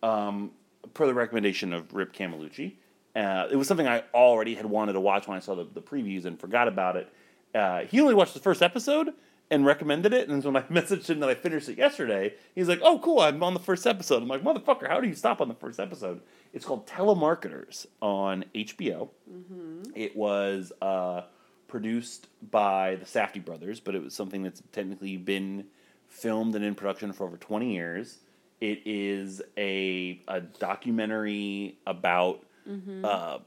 Um, 0.00 0.52
per 0.94 1.06
the 1.06 1.14
recommendation 1.14 1.72
of 1.72 1.92
Rip 1.92 2.12
Camelucci, 2.12 2.74
uh, 3.16 3.48
it 3.50 3.56
was 3.56 3.66
something 3.66 3.88
I 3.88 4.04
already 4.14 4.54
had 4.54 4.66
wanted 4.66 4.92
to 4.92 5.00
watch 5.00 5.26
when 5.26 5.36
I 5.36 5.40
saw 5.40 5.56
the, 5.56 5.64
the 5.64 5.82
previews 5.82 6.24
and 6.24 6.38
forgot 6.38 6.68
about 6.68 6.94
it. 6.94 7.12
Uh, 7.52 7.80
he 7.80 8.00
only 8.00 8.14
watched 8.14 8.34
the 8.34 8.38
first 8.38 8.62
episode 8.62 9.12
and 9.50 9.66
recommended 9.66 10.12
it. 10.12 10.28
And 10.28 10.40
so 10.40 10.52
when 10.52 10.62
I 10.62 10.66
messaged 10.72 11.10
him 11.10 11.18
that 11.18 11.28
I 11.28 11.34
finished 11.34 11.68
it 11.68 11.76
yesterday, 11.76 12.34
he's 12.54 12.68
like, 12.68 12.78
"Oh, 12.80 13.00
cool! 13.00 13.18
I'm 13.18 13.42
on 13.42 13.54
the 13.54 13.60
first 13.60 13.88
episode." 13.88 14.22
I'm 14.22 14.28
like, 14.28 14.44
"Motherfucker, 14.44 14.86
how 14.86 15.00
do 15.00 15.08
you 15.08 15.16
stop 15.16 15.40
on 15.40 15.48
the 15.48 15.54
first 15.54 15.80
episode?" 15.80 16.20
It's 16.52 16.64
called 16.64 16.86
Telemarketers 16.86 17.86
on 18.00 18.44
HBO. 18.54 19.08
It 19.96 20.14
was 20.14 20.72
uh, 20.80 21.22
produced 21.72 22.26
by 22.50 22.96
the 22.96 23.06
Safdie 23.06 23.42
brothers, 23.42 23.80
but 23.80 23.94
it 23.94 24.02
was 24.02 24.12
something 24.12 24.42
that's 24.42 24.62
technically 24.72 25.16
been 25.16 25.64
filmed 26.06 26.54
and 26.54 26.62
in 26.62 26.74
production 26.74 27.14
for 27.14 27.26
over 27.26 27.38
20 27.38 27.72
years. 27.72 28.18
It 28.60 28.82
is 28.84 29.40
a, 29.56 30.20
a 30.28 30.42
documentary 30.42 31.78
about 31.86 32.44
uh, 33.06 33.38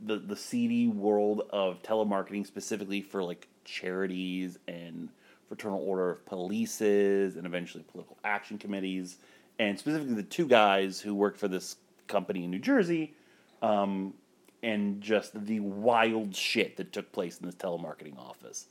the, 0.00 0.18
the 0.18 0.36
seedy 0.36 0.86
world 0.86 1.42
of 1.50 1.82
telemarketing, 1.82 2.46
specifically 2.46 3.02
for 3.02 3.24
like 3.24 3.48
charities 3.64 4.60
and 4.68 5.08
fraternal 5.48 5.80
order 5.80 6.08
of 6.08 6.24
polices 6.24 7.36
and 7.36 7.46
eventually 7.46 7.82
political 7.90 8.16
action 8.22 8.58
committees 8.58 9.16
and 9.58 9.76
specifically 9.76 10.14
the 10.14 10.22
two 10.22 10.46
guys 10.46 11.00
who 11.00 11.16
worked 11.16 11.36
for 11.36 11.48
this 11.48 11.76
company 12.06 12.44
in 12.44 12.50
New 12.52 12.60
Jersey, 12.60 13.14
um, 13.60 14.14
and 14.62 15.00
just 15.00 15.44
the 15.46 15.60
wild 15.60 16.34
shit 16.34 16.76
that 16.76 16.92
took 16.92 17.12
place 17.12 17.38
in 17.38 17.46
this 17.46 17.54
telemarketing 17.56 18.18
office. 18.18 18.66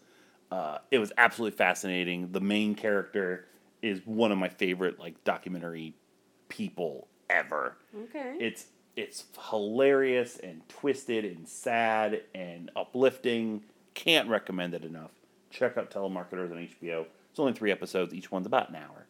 Uh, 0.51 0.79
it 0.89 1.00
was 1.00 1.12
absolutely 1.17 1.55
fascinating. 1.57 2.31
The 2.31 2.41
main 2.41 2.75
character 2.75 3.48
is 3.81 4.01
one 4.05 4.31
of 4.31 4.38
my 4.38 4.50
favorite 4.50 5.00
like 5.00 5.24
documentary 5.24 5.93
people 6.50 7.07
ever. 7.29 7.77
Okay. 8.03 8.36
It's 8.39 8.67
it's 8.95 9.25
hilarious 9.50 10.38
and 10.38 10.67
twisted 10.67 11.24
and 11.24 11.48
sad 11.48 12.21
and 12.36 12.69
uplifting. 12.75 13.63
Can't 13.93 14.27
recommend 14.27 14.74
it 14.74 14.83
enough. 14.83 15.12
Check 15.50 15.77
out 15.77 15.89
Telemarketers 15.91 16.51
on 16.51 16.57
HBO. 16.57 17.05
It's 17.29 17.39
only 17.39 17.53
three 17.53 17.71
episodes. 17.71 18.13
Each 18.13 18.31
one's 18.31 18.45
about 18.45 18.69
an 18.69 18.75
hour. 18.75 19.07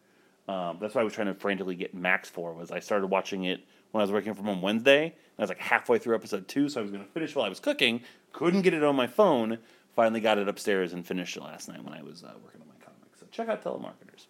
Um, 0.48 0.78
that's 0.80 0.94
why 0.94 1.00
I 1.00 1.04
was 1.04 1.12
trying 1.12 1.28
to 1.28 1.34
frantically 1.34 1.74
get 1.74 1.94
Max 1.94 2.28
for. 2.28 2.52
Was 2.52 2.70
I 2.70 2.78
started 2.78 3.08
watching 3.08 3.44
it 3.44 3.60
when 3.90 4.00
I 4.00 4.04
was 4.04 4.12
working 4.12 4.34
from 4.34 4.46
home 4.46 4.62
Wednesday. 4.62 5.14
I 5.38 5.42
was 5.42 5.48
like 5.48 5.58
halfway 5.58 5.98
through 5.98 6.14
episode 6.14 6.46
two, 6.48 6.68
so 6.68 6.80
I 6.80 6.82
was 6.82 6.90
going 6.90 7.02
to 7.04 7.10
finish 7.10 7.34
while 7.34 7.46
I 7.46 7.48
was 7.48 7.58
cooking. 7.60 8.02
Couldn't 8.32 8.62
get 8.62 8.74
it 8.74 8.84
on 8.84 8.94
my 8.96 9.06
phone. 9.06 9.58
Finally 9.96 10.20
got 10.20 10.38
it 10.38 10.48
upstairs 10.48 10.92
and 10.92 11.06
finished 11.06 11.36
it 11.36 11.42
last 11.42 11.68
night 11.68 11.82
when 11.84 11.94
I 11.94 12.02
was 12.02 12.22
uh, 12.22 12.32
working 12.44 12.60
on 12.60 12.68
my 12.68 12.84
comics. 12.84 13.20
So 13.20 13.26
check 13.30 13.48
out 13.48 13.62
Telemarketers. 13.64 14.26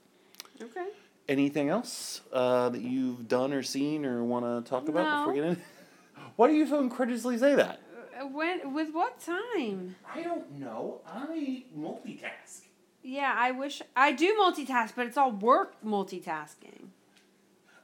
okay. 0.62 0.88
Anything 1.28 1.68
else 1.68 2.20
uh, 2.32 2.68
that 2.70 2.80
you've 2.82 3.28
done 3.28 3.52
or 3.52 3.62
seen 3.62 4.04
or 4.04 4.24
want 4.24 4.44
to 4.64 4.68
talk 4.68 4.88
about 4.88 5.04
No. 5.04 5.18
before 5.20 5.32
we 5.32 5.40
get 5.40 5.48
in? 5.58 5.62
Why 6.36 6.48
do 6.48 6.54
you 6.54 6.66
so 6.66 6.80
incredulously 6.80 7.38
say 7.38 7.54
that? 7.54 7.80
Uh, 8.20 8.26
When 8.26 8.72
with 8.74 8.90
what 8.92 9.20
time? 9.20 9.96
I 10.12 10.22
don't 10.22 10.58
know. 10.58 11.00
I 11.06 11.64
multitask. 11.78 12.62
Yeah, 13.04 13.34
I 13.36 13.50
wish 13.52 13.82
I 13.96 14.12
do 14.12 14.34
multitask, 14.40 14.92
but 14.96 15.06
it's 15.06 15.16
all 15.16 15.30
work 15.32 15.74
multitasking. 15.84 16.88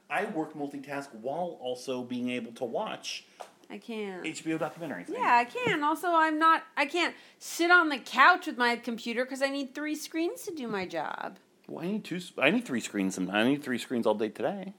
I 0.09 0.25
work 0.25 0.53
multitask 0.55 1.13
while 1.13 1.57
also 1.61 2.03
being 2.03 2.29
able 2.29 2.51
to 2.53 2.65
watch 2.65 3.25
I 3.69 3.77
can't. 3.77 4.23
HBO 4.23 4.57
documentaries. 4.57 5.09
Yeah, 5.09 5.37
I 5.37 5.45
can. 5.45 5.83
Also, 5.83 6.07
I'm 6.09 6.39
not. 6.39 6.63
I 6.75 6.87
can't 6.87 7.13
sit 7.37 7.69
on 7.69 7.89
the 7.89 7.99
couch 7.99 8.47
with 8.47 8.57
my 8.57 8.75
computer 8.75 9.23
because 9.23 9.43
I 9.43 9.49
need 9.49 9.75
three 9.75 9.95
screens 9.95 10.41
to 10.43 10.55
do 10.55 10.67
my 10.67 10.87
job. 10.87 11.37
Well, 11.67 11.85
I 11.85 11.91
need 11.91 12.03
two. 12.03 12.19
I 12.39 12.49
need 12.49 12.65
three 12.65 12.79
screens. 12.79 13.13
Sometimes 13.13 13.45
I 13.45 13.47
need 13.47 13.63
three 13.63 13.77
screens 13.77 14.07
all 14.07 14.15
day 14.15 14.29
today. 14.29 14.73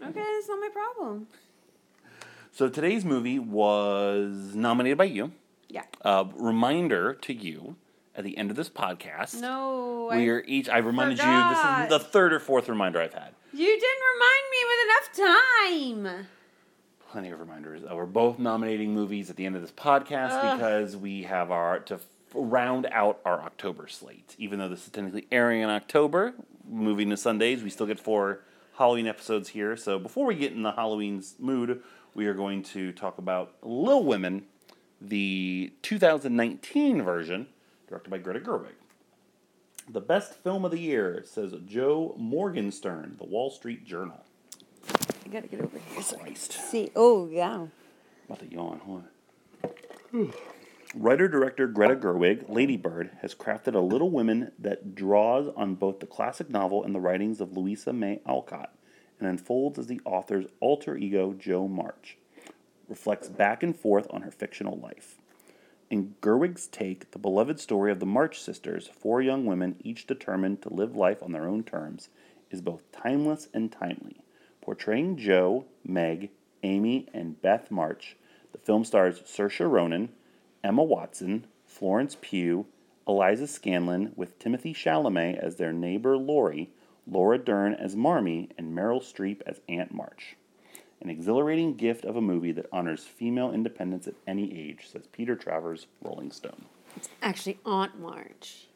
Okay, 0.00 0.12
that's 0.14 0.48
not 0.48 0.60
my 0.60 0.70
problem. 0.72 1.26
So 2.52 2.70
today's 2.70 3.04
movie 3.04 3.38
was 3.38 4.54
nominated 4.54 4.96
by 4.96 5.04
you. 5.04 5.32
Yeah. 5.68 5.84
Uh, 6.02 6.24
reminder 6.34 7.14
to 7.14 7.34
you 7.34 7.76
at 8.14 8.24
the 8.24 8.36
end 8.38 8.50
of 8.50 8.56
this 8.56 8.70
podcast. 8.70 9.40
No, 9.40 10.08
we 10.10 10.24
I, 10.24 10.32
are 10.32 10.44
each. 10.46 10.70
I 10.70 10.78
reminded 10.78 11.18
you. 11.18 11.24
This 11.24 11.58
is 11.58 11.88
the 11.90 11.98
third 12.10 12.32
or 12.32 12.40
fourth 12.40 12.68
reminder 12.70 13.00
I've 13.00 13.12
had. 13.12 13.34
you 13.52 13.66
didn't 13.66 13.76
remind 13.76 13.80
me 13.82 13.82
with 13.82 13.91
enough 14.84 16.04
time. 16.04 16.26
plenty 17.10 17.30
of 17.30 17.40
reminders. 17.40 17.82
Uh, 17.84 17.94
we're 17.94 18.06
both 18.06 18.38
nominating 18.38 18.94
movies 18.94 19.28
at 19.30 19.36
the 19.36 19.44
end 19.46 19.54
of 19.56 19.62
this 19.62 19.70
podcast 19.72 20.30
Ugh. 20.32 20.56
because 20.58 20.96
we 20.96 21.22
have 21.24 21.50
our 21.50 21.80
to 21.80 22.00
round 22.34 22.86
out 22.90 23.20
our 23.24 23.42
October 23.42 23.86
slate. 23.88 24.34
Even 24.38 24.58
though 24.58 24.68
this 24.68 24.84
is 24.86 24.90
technically 24.90 25.26
airing 25.30 25.60
in 25.60 25.68
October, 25.68 26.32
moving 26.68 27.10
to 27.10 27.16
Sundays, 27.16 27.62
we 27.62 27.68
still 27.70 27.86
get 27.86 28.00
four 28.00 28.40
Halloween 28.78 29.06
episodes 29.06 29.50
here. 29.50 29.76
So 29.76 29.98
before 29.98 30.24
we 30.26 30.34
get 30.34 30.52
in 30.52 30.62
the 30.62 30.72
Halloween's 30.72 31.34
mood, 31.38 31.82
we 32.14 32.26
are 32.26 32.34
going 32.34 32.62
to 32.64 32.92
talk 32.92 33.18
about 33.18 33.54
Little 33.62 34.04
Women, 34.04 34.44
the 35.00 35.72
2019 35.82 37.02
version, 37.02 37.46
directed 37.88 38.08
by 38.10 38.16
Greta 38.18 38.40
Gerwig. 38.40 38.72
The 39.90 40.00
best 40.00 40.34
film 40.34 40.64
of 40.64 40.70
the 40.70 40.78
year, 40.78 41.22
says 41.26 41.52
Joe 41.66 42.14
Morgenstern, 42.18 43.16
The 43.18 43.26
Wall 43.26 43.50
Street 43.50 43.84
Journal. 43.84 44.24
I 45.32 45.36
gotta 45.36 45.48
get 45.48 45.62
over 45.62 45.78
here. 45.78 46.02
So 46.02 46.18
Christ. 46.18 46.52
see. 46.52 46.90
Oh 46.94 47.26
yeah. 47.26 47.68
About 48.26 48.40
to 48.40 48.52
yawn, 48.52 48.80
hold 48.80 49.04
on. 50.12 50.32
Writer 50.94 51.26
director 51.26 51.66
Greta 51.66 51.96
Gerwig, 51.96 52.50
Lady 52.50 52.76
Bird, 52.76 53.12
has 53.22 53.34
crafted 53.34 53.74
a 53.74 53.78
Little 53.78 54.10
Women 54.10 54.52
that 54.58 54.94
draws 54.94 55.48
on 55.56 55.76
both 55.76 56.00
the 56.00 56.06
classic 56.06 56.50
novel 56.50 56.84
and 56.84 56.94
the 56.94 57.00
writings 57.00 57.40
of 57.40 57.56
Louisa 57.56 57.94
May 57.94 58.20
Alcott 58.26 58.74
and 59.18 59.26
unfolds 59.26 59.78
as 59.78 59.86
the 59.86 60.02
author's 60.04 60.44
alter 60.60 60.98
ego, 60.98 61.32
Jo 61.32 61.66
March, 61.66 62.18
reflects 62.86 63.30
back 63.30 63.62
and 63.62 63.74
forth 63.74 64.06
on 64.10 64.20
her 64.20 64.30
fictional 64.30 64.78
life. 64.78 65.16
In 65.88 66.14
Gerwig's 66.20 66.66
take, 66.66 67.12
the 67.12 67.18
beloved 67.18 67.58
story 67.58 67.90
of 67.90 68.00
the 68.00 68.06
March 68.06 68.38
sisters, 68.38 68.86
four 68.86 69.22
young 69.22 69.46
women 69.46 69.76
each 69.82 70.06
determined 70.06 70.60
to 70.60 70.74
live 70.74 70.94
life 70.94 71.22
on 71.22 71.32
their 71.32 71.48
own 71.48 71.64
terms, 71.64 72.10
is 72.50 72.60
both 72.60 72.92
timeless 72.92 73.48
and 73.54 73.72
timely. 73.72 74.21
Portraying 74.62 75.18
Jo, 75.18 75.66
Meg, 75.84 76.30
Amy, 76.62 77.08
and 77.12 77.42
Beth 77.42 77.70
March, 77.70 78.16
the 78.52 78.58
film 78.58 78.84
stars 78.84 79.20
Saoirse 79.20 79.70
Ronan, 79.70 80.10
Emma 80.64 80.82
Watson, 80.82 81.46
Florence 81.66 82.16
Pugh, 82.20 82.66
Eliza 83.06 83.44
Scanlen, 83.44 84.16
with 84.16 84.38
Timothée 84.38 84.74
Chalamet 84.74 85.36
as 85.36 85.56
their 85.56 85.72
neighbor 85.72 86.16
Laurie, 86.16 86.70
Laura 87.06 87.36
Dern 87.36 87.74
as 87.74 87.96
Marmee, 87.96 88.50
and 88.56 88.76
Meryl 88.76 89.02
Streep 89.02 89.42
as 89.44 89.60
Aunt 89.68 89.92
March. 89.92 90.36
An 91.00 91.10
exhilarating 91.10 91.74
gift 91.74 92.04
of 92.04 92.14
a 92.14 92.20
movie 92.20 92.52
that 92.52 92.68
honors 92.70 93.02
female 93.02 93.50
independence 93.50 94.06
at 94.06 94.14
any 94.24 94.56
age, 94.56 94.88
says 94.88 95.08
Peter 95.08 95.34
Travers, 95.34 95.88
Rolling 96.00 96.30
Stone. 96.30 96.66
It's 96.94 97.08
actually 97.20 97.58
Aunt 97.66 97.98
March, 97.98 98.68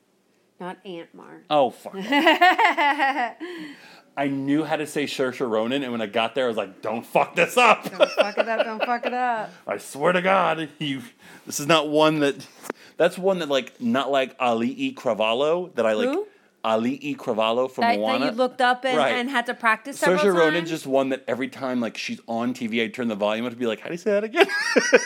not 0.61 0.79
Aunt 0.85 1.15
Mar. 1.15 1.43
Oh, 1.51 1.71
fuck. 1.71 1.95
I 4.19 4.29
knew 4.29 4.65
how 4.65 4.77
to 4.77 4.87
say 4.87 5.05
Saoirse 5.05 5.47
Ronan, 5.47 5.83
and 5.83 5.93
when 5.93 6.01
I 6.01 6.07
got 6.07 6.35
there, 6.35 6.47
I 6.47 6.49
was 6.49 6.57
like, 6.57 6.81
don't 6.81 7.05
fuck 7.05 7.37
this 7.37 7.59
up. 7.59 7.85
Don't 7.85 8.11
fuck 8.13 8.39
it 8.39 8.49
up. 8.49 8.65
Don't 8.65 8.83
fuck 8.83 9.05
it 9.05 9.13
up. 9.13 9.51
I 9.67 9.77
swear 9.77 10.13
to 10.13 10.23
God, 10.23 10.71
you. 10.79 11.03
This 11.45 11.61
is 11.61 11.67
not 11.67 11.89
one 11.89 12.21
that. 12.21 12.47
That's 12.97 13.19
one 13.19 13.41
that 13.41 13.51
like 13.51 13.79
not 13.79 14.11
like 14.11 14.35
Ali 14.41 14.71
E. 14.71 14.95
Cravallo 14.95 15.75
that 15.75 15.85
I 15.85 15.93
like. 15.93 16.09
Who? 16.09 16.27
Ali 16.65 16.99
E. 17.01 17.15
Cravallo 17.15 17.71
from 17.71 17.83
That, 17.83 17.99
Moana. 17.99 18.25
that 18.25 18.33
you 18.33 18.39
looked 18.39 18.61
up 18.61 18.85
and, 18.85 18.97
Right. 18.97 19.13
and 19.13 19.31
had 19.31 19.47
to 19.47 19.55
practice 19.55 20.01
several 20.01 20.19
Saoirse 20.25 20.37
Ronan's 20.37 20.69
just 20.71 20.85
one 20.87 21.11
that 21.11 21.23
every 21.29 21.47
time 21.49 21.81
like 21.81 21.97
she's 21.97 22.21
on 22.27 22.55
TV, 22.55 22.83
I 22.83 22.89
turn 22.89 23.07
the 23.07 23.15
volume 23.15 23.45
up 23.47 23.53
to 23.53 23.57
be 23.59 23.67
like, 23.67 23.79
how 23.81 23.87
do 23.87 23.93
you 23.93 23.99
say 23.99 24.11
that 24.13 24.25
again? 24.25 24.47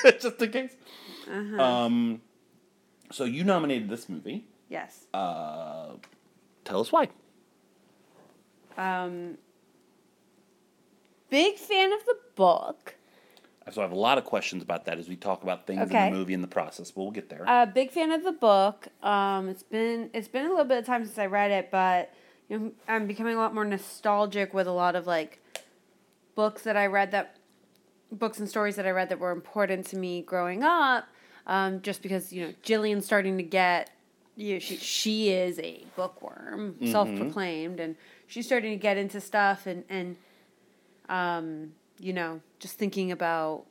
just 0.20 0.40
in 0.40 0.50
case. 0.52 0.74
Uh-huh. 1.30 1.62
Um, 1.62 2.22
so 3.12 3.24
you 3.24 3.44
nominated 3.44 3.90
this 3.90 4.08
movie. 4.08 4.46
Yes. 4.70 5.06
Uh, 5.12 5.96
tell 6.64 6.80
us 6.80 6.90
why. 6.90 7.08
Um, 8.78 9.36
big 11.28 11.56
fan 11.56 11.92
of 11.92 12.04
the 12.06 12.16
book. 12.34 12.94
So 13.70 13.82
I 13.82 13.84
have 13.84 13.92
a 13.92 13.98
lot 13.98 14.18
of 14.18 14.24
questions 14.24 14.62
about 14.62 14.86
that 14.86 14.98
as 14.98 15.08
we 15.08 15.16
talk 15.16 15.42
about 15.42 15.66
things 15.66 15.82
Okay. 15.82 16.06
in 16.06 16.12
the 16.12 16.18
movie 16.18 16.34
and 16.34 16.42
the 16.42 16.48
process. 16.48 16.90
But 16.90 17.02
we'll 17.02 17.10
get 17.12 17.28
there. 17.28 17.44
Uh, 17.46 17.66
big 17.66 17.90
fan 17.90 18.10
of 18.10 18.24
the 18.24 18.32
book. 18.32 18.88
Um, 19.02 19.48
it's 19.48 19.62
been 19.62 20.10
it's 20.12 20.28
been 20.28 20.46
a 20.46 20.48
little 20.48 20.64
bit 20.64 20.78
of 20.78 20.86
time 20.86 21.04
since 21.04 21.18
I 21.18 21.26
read 21.26 21.50
it, 21.50 21.70
but 21.70 22.12
you 22.48 22.58
know, 22.58 22.72
I'm 22.88 23.06
becoming 23.06 23.34
a 23.36 23.38
lot 23.38 23.54
more 23.54 23.64
nostalgic 23.64 24.52
with 24.54 24.66
a 24.66 24.72
lot 24.72 24.96
of 24.96 25.06
like 25.06 25.40
books 26.34 26.62
that 26.62 26.76
I 26.76 26.86
read 26.86 27.10
that 27.12 27.36
books 28.10 28.40
and 28.40 28.48
stories 28.48 28.74
that 28.76 28.86
I 28.86 28.90
read 28.90 29.08
that 29.10 29.20
were 29.20 29.30
important 29.30 29.86
to 29.88 29.96
me 29.96 30.22
growing 30.22 30.64
up. 30.64 31.04
Um, 31.46 31.80
just 31.82 32.02
because 32.02 32.32
you 32.32 32.46
know 32.46 32.54
Jillian's 32.64 33.04
starting 33.04 33.36
to 33.36 33.42
get 33.44 33.90
you 34.40 34.54
know, 34.54 34.58
she 34.58 34.76
she 34.76 35.30
is 35.30 35.58
a 35.58 35.84
bookworm, 35.96 36.76
self 36.90 37.14
proclaimed, 37.14 37.78
and 37.78 37.94
she's 38.26 38.46
starting 38.46 38.70
to 38.70 38.76
get 38.76 38.96
into 38.96 39.20
stuff 39.20 39.66
and 39.66 39.84
and 39.90 40.16
um, 41.10 41.72
you 41.98 42.12
know 42.14 42.40
just 42.58 42.78
thinking 42.78 43.12
about 43.12 43.66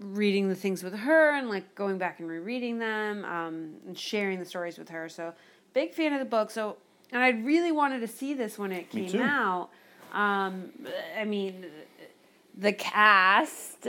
reading 0.00 0.48
the 0.48 0.54
things 0.54 0.82
with 0.82 0.94
her 0.94 1.34
and 1.36 1.48
like 1.48 1.74
going 1.74 1.98
back 1.98 2.18
and 2.18 2.28
rereading 2.28 2.78
them 2.78 3.24
um, 3.24 3.74
and 3.86 3.96
sharing 3.96 4.38
the 4.40 4.44
stories 4.44 4.76
with 4.76 4.88
her. 4.88 5.08
So 5.08 5.34
big 5.72 5.92
fan 5.94 6.12
of 6.12 6.18
the 6.18 6.24
book. 6.24 6.50
So 6.50 6.76
and 7.12 7.22
I 7.22 7.30
really 7.30 7.70
wanted 7.70 8.00
to 8.00 8.08
see 8.08 8.34
this 8.34 8.58
when 8.58 8.72
it 8.72 8.92
Me 8.92 9.02
came 9.02 9.12
too. 9.12 9.22
out. 9.22 9.70
Um, 10.12 10.70
I 11.16 11.24
mean, 11.24 11.66
the 12.58 12.72
cast, 12.72 13.86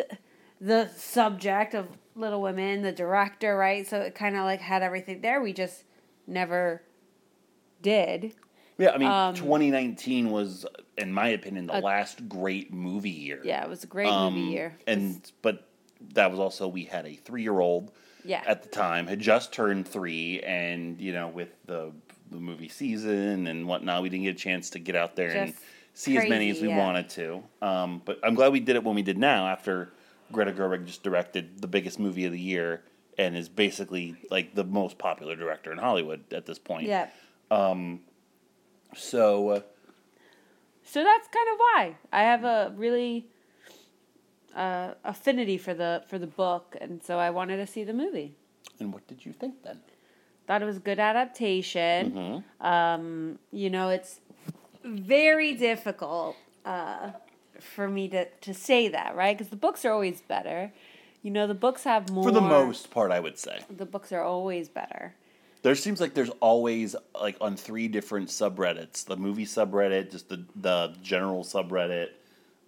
the 0.59 0.89
subject 0.95 1.73
of 1.73 1.87
Little 2.15 2.41
Women, 2.41 2.81
the 2.81 2.91
director, 2.91 3.55
right? 3.57 3.87
So 3.87 4.01
it 4.01 4.15
kind 4.15 4.35
of 4.35 4.43
like 4.43 4.61
had 4.61 4.83
everything 4.83 5.21
there. 5.21 5.41
We 5.41 5.53
just 5.53 5.83
never 6.27 6.81
did. 7.81 8.33
yeah, 8.77 8.91
I 8.91 8.97
mean, 8.97 9.07
um, 9.09 9.33
2019 9.35 10.29
was, 10.31 10.65
in 10.97 11.13
my 11.13 11.29
opinion, 11.29 11.67
the 11.67 11.79
a- 11.79 11.81
last 11.81 12.27
great 12.27 12.73
movie 12.73 13.09
year. 13.09 13.41
Yeah, 13.43 13.63
it 13.63 13.69
was 13.69 13.83
a 13.83 13.87
great 13.87 14.07
Um, 14.07 14.33
movie 14.35 14.51
year. 14.51 14.77
And 14.87 15.29
but 15.41 15.67
that 16.13 16.31
was 16.31 16.39
also 16.39 16.67
we 16.67 16.83
had 16.85 17.05
a 17.05 17.15
three 17.15 17.43
year 17.43 17.59
old 17.59 17.91
Yeah. 18.25 18.43
at 18.45 18.63
the 18.63 18.69
time 18.69 19.07
had 19.07 19.19
just 19.19 19.53
turned 19.53 19.87
three, 19.87 20.41
and 20.41 20.99
you 20.99 21.13
know 21.13 21.27
with 21.29 21.49
the 21.65 21.91
the 22.29 22.37
movie 22.39 22.69
season 22.69 23.47
and 23.47 23.67
whatnot, 23.67 24.01
we 24.01 24.09
didn't 24.09 24.23
get 24.23 24.35
a 24.35 24.39
chance 24.39 24.69
to 24.71 24.79
get 24.79 24.95
out 24.95 25.15
there 25.17 25.31
and 25.31 25.51
Just 25.51 25.63
see 25.93 26.17
as 26.17 26.29
many 26.29 26.49
as 26.49 26.61
we 26.61 26.69
yeah. 26.69 26.77
wanted 26.77 27.09
to. 27.09 27.43
Um, 27.61 28.01
but 28.05 28.19
I'm 28.23 28.35
glad 28.35 28.53
we 28.53 28.61
did 28.61 28.77
it 28.77 28.83
when 28.85 28.95
we 28.95 29.01
did 29.01 29.17
now 29.17 29.47
after 29.47 29.91
Greta 30.31 30.51
Gerwig 30.51 30.85
just 30.85 31.03
directed 31.03 31.61
the 31.61 31.67
biggest 31.67 31.99
movie 31.99 32.25
of 32.25 32.31
the 32.31 32.39
year 32.39 32.83
and 33.17 33.35
is 33.35 33.49
basically 33.49 34.15
like 34.29 34.55
the 34.55 34.63
most 34.63 34.97
popular 34.97 35.35
director 35.35 35.71
in 35.71 35.77
Hollywood 35.77 36.33
at 36.33 36.45
this 36.45 36.59
point. 36.59 36.87
yeah. 36.87 37.07
So. 38.95 39.49
Uh, 39.49 39.61
so 40.83 41.03
that's 41.03 41.27
kind 41.27 41.47
of 41.53 41.57
why 41.57 41.95
I 42.11 42.23
have 42.23 42.43
a 42.43 42.73
really 42.75 43.27
uh, 44.55 44.93
affinity 45.03 45.57
for 45.57 45.73
the 45.73 46.03
for 46.07 46.17
the 46.17 46.27
book, 46.27 46.75
and 46.81 47.01
so 47.03 47.17
I 47.17 47.29
wanted 47.29 47.57
to 47.57 47.67
see 47.67 47.83
the 47.83 47.93
movie. 47.93 48.35
And 48.79 48.91
what 48.91 49.07
did 49.07 49.25
you 49.25 49.31
think 49.31 49.63
then? 49.63 49.79
Thought 50.47 50.63
it 50.63 50.65
was 50.65 50.77
a 50.77 50.81
good 50.81 50.99
adaptation. 50.99 52.43
Um, 52.59 53.39
you 53.51 53.69
know, 53.69 53.89
it's 53.89 54.19
very 54.83 55.53
difficult 55.53 56.35
uh, 56.65 57.11
for 57.61 57.87
me 57.87 58.07
to 58.09 58.25
to 58.25 58.53
say 58.53 58.87
that, 58.89 59.15
right? 59.15 59.37
Because 59.37 59.49
the 59.49 59.55
books 59.55 59.85
are 59.85 59.91
always 59.91 60.21
better. 60.21 60.71
You 61.23 61.31
know, 61.31 61.47
the 61.47 61.53
books 61.53 61.83
have 61.83 62.09
more. 62.09 62.23
For 62.23 62.31
the 62.31 62.41
most 62.41 62.91
part, 62.91 63.11
I 63.11 63.19
would 63.19 63.37
say. 63.37 63.59
the 63.69 63.85
books 63.85 64.11
are 64.11 64.23
always 64.23 64.69
better. 64.69 65.13
There 65.61 65.75
seems 65.75 66.01
like 66.01 66.15
there's 66.15 66.31
always 66.39 66.95
like 67.19 67.37
on 67.39 67.55
three 67.55 67.87
different 67.87 68.29
subreddits: 68.29 69.05
the 69.05 69.17
movie 69.17 69.45
subreddit, 69.45 70.11
just 70.11 70.29
the 70.29 70.43
the 70.55 70.95
general 71.01 71.43
subreddit, 71.43 72.09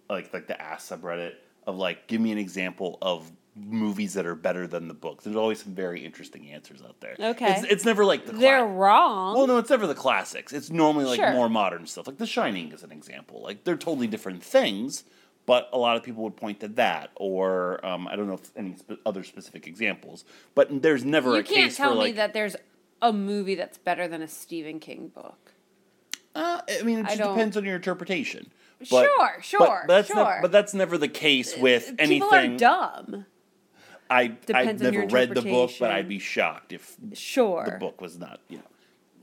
like 0.08 0.32
like 0.32 0.46
the 0.46 0.60
ass 0.60 0.88
subreddit 0.88 1.34
of 1.66 1.76
like 1.76 2.06
give 2.06 2.20
me 2.20 2.30
an 2.30 2.38
example 2.38 2.98
of 3.02 3.30
movies 3.56 4.14
that 4.14 4.26
are 4.26 4.34
better 4.34 4.66
than 4.66 4.88
the 4.88 4.94
books. 4.94 5.24
There's 5.24 5.36
always 5.36 5.62
some 5.62 5.74
very 5.74 6.04
interesting 6.04 6.50
answers 6.50 6.82
out 6.82 7.00
there. 7.00 7.14
Okay. 7.18 7.52
it's, 7.54 7.64
it's 7.64 7.84
never 7.84 8.04
like 8.04 8.26
the 8.26 8.32
They're 8.32 8.58
cla- 8.64 8.66
wrong. 8.72 9.36
well, 9.36 9.46
no, 9.46 9.58
it's 9.58 9.70
never 9.70 9.86
the 9.86 9.94
classics. 9.94 10.52
It's 10.52 10.70
normally 10.70 11.04
like 11.04 11.20
Sure. 11.20 11.32
more 11.32 11.48
modern 11.48 11.86
stuff, 11.86 12.06
like 12.06 12.18
The 12.18 12.26
Shining 12.26 12.72
is 12.72 12.82
an 12.82 12.90
example. 12.90 13.42
Like 13.42 13.62
they're 13.64 13.76
totally 13.76 14.06
different 14.08 14.42
things, 14.42 15.04
but 15.46 15.68
a 15.72 15.78
lot 15.78 15.96
of 15.96 16.02
people 16.02 16.24
would 16.24 16.36
point 16.36 16.60
to 16.60 16.68
that, 16.68 17.10
or 17.16 17.84
um, 17.86 18.08
I 18.08 18.16
don't 18.16 18.26
know 18.26 18.34
if 18.34 18.50
any 18.56 18.74
sp- 18.80 18.98
other 19.06 19.22
specific 19.22 19.66
examples. 19.68 20.24
But 20.54 20.82
there's 20.82 21.04
never 21.04 21.30
you 21.34 21.36
a 21.36 21.42
can't 21.44 21.54
case 21.66 21.76
tell 21.76 21.90
for 21.90 21.94
me 21.96 22.00
like 22.06 22.16
that 22.16 22.32
there's 22.32 22.56
a 23.02 23.12
movie 23.12 23.54
that's 23.54 23.78
better 23.78 24.08
than 24.08 24.20
a 24.22 24.28
Stephen 24.28 24.80
King 24.80 25.08
book. 25.14 25.52
Uh, 26.34 26.60
I 26.68 26.82
mean, 26.82 26.98
it 26.98 27.04
just 27.06 27.18
depends 27.18 27.56
on 27.56 27.64
your 27.64 27.76
interpretation. 27.76 28.50
Sure, 28.82 29.08
but- 29.18 29.44
sure, 29.44 29.84
but 29.86 29.94
that's 29.94 30.08
sure. 30.08 30.16
nev- 30.16 30.42
but 30.42 30.50
that's 30.50 30.74
never 30.74 30.98
the 30.98 31.06
case 31.08 31.56
with 31.56 31.92
anything. 32.00 32.22
People 32.28 32.34
are 32.34 32.56
dumb. 32.56 33.26
I 34.10 34.36
I've 34.52 34.80
never 34.80 35.06
read 35.06 35.34
the 35.34 35.42
book, 35.42 35.70
but 35.80 35.90
I'd 35.90 36.08
be 36.08 36.18
shocked 36.18 36.72
if 36.72 36.96
Sure. 37.14 37.64
the 37.64 37.78
book 37.78 38.00
was 38.00 38.18
not. 38.18 38.40
You 38.48 38.58
know, 38.58 38.64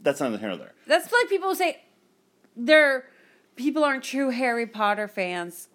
that's 0.02 0.20
not 0.20 0.38
here 0.40 0.50
nor 0.50 0.58
there. 0.58 0.74
That's 0.88 1.12
like 1.12 1.30
people 1.30 1.54
say 1.56 1.82
they're 2.56 3.06
people 3.56 3.84
aren't 3.84 4.04
true 4.04 4.30
Harry 4.30 4.66
Potter 4.68 5.08
fans 5.08 5.68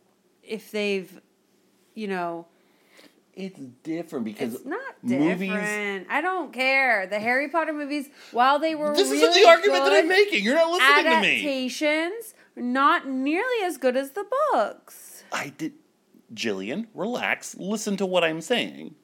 if 0.43 0.71
they've 0.71 1.21
you 1.95 2.09
know 2.09 2.47
It's 3.35 3.59
different 3.83 4.25
because 4.25 4.55
it's 4.55 4.65
not 4.67 4.97
movies. 5.03 5.51
different. 5.51 6.07
I 6.11 6.21
don't 6.21 6.53
care. 6.53 7.07
The 7.07 7.19
Harry 7.21 7.49
Potter 7.49 7.73
movies, 7.73 8.09
while 8.33 8.59
they 8.59 8.75
were 8.75 8.95
This 8.95 9.11
really 9.11 9.23
isn't 9.23 9.43
the 9.43 9.49
argument 9.49 9.85
that 9.85 9.93
I'm 9.93 10.09
making. 10.09 10.43
You're 10.45 10.55
not 10.55 10.71
listening 10.71 11.05
to 11.05 11.21
me. 11.21 11.37
adaptations, 11.37 12.35
not 12.57 13.07
nearly 13.09 13.63
as 13.65 13.77
good 13.79 13.97
as 13.97 14.13
the 14.13 14.25
books. 14.53 15.23
I 15.33 15.51
did. 15.57 15.75
Jillian, 16.35 16.87
relax. 16.95 17.55
Listen 17.59 17.97
to 17.97 18.07
what 18.07 18.25
I'm 18.25 18.41
saying. 18.41 18.95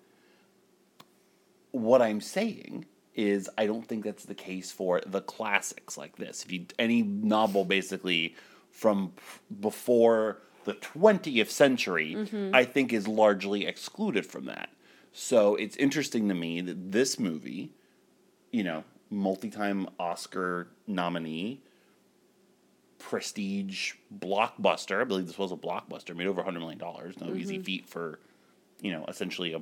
What 1.70 2.02
I'm 2.02 2.20
saying 2.20 2.86
is, 3.14 3.48
I 3.56 3.66
don't 3.66 3.86
think 3.86 4.04
that's 4.04 4.24
the 4.24 4.34
case 4.34 4.72
for 4.72 5.00
the 5.06 5.20
classics 5.20 5.96
like 5.96 6.16
this. 6.16 6.44
If 6.44 6.52
you 6.52 6.66
any 6.78 7.02
novel 7.02 7.64
basically 7.64 8.34
from 8.70 9.12
before 9.60 10.38
the 10.64 10.74
20th 10.74 11.50
century, 11.50 12.14
mm-hmm. 12.16 12.54
I 12.54 12.64
think 12.64 12.92
is 12.92 13.08
largely 13.08 13.66
excluded 13.66 14.26
from 14.26 14.46
that. 14.46 14.70
So 15.12 15.56
it's 15.56 15.76
interesting 15.76 16.28
to 16.28 16.34
me 16.34 16.60
that 16.62 16.92
this 16.92 17.18
movie, 17.18 17.72
you 18.50 18.64
know, 18.64 18.84
multi-time 19.10 19.88
Oscar 19.98 20.68
nominee, 20.86 21.62
prestige 23.02 23.94
blockbuster. 24.16 25.00
I 25.00 25.04
believe 25.04 25.26
this 25.26 25.36
was 25.36 25.52
a 25.52 25.56
blockbuster, 25.56 26.16
made 26.16 26.28
over 26.28 26.42
$100 26.42 26.54
million. 26.54 26.78
No 26.78 27.34
easy 27.34 27.58
feat 27.58 27.88
for, 27.88 28.20
you 28.80 28.92
know, 28.92 29.04
essentially 29.08 29.52
a 29.52 29.60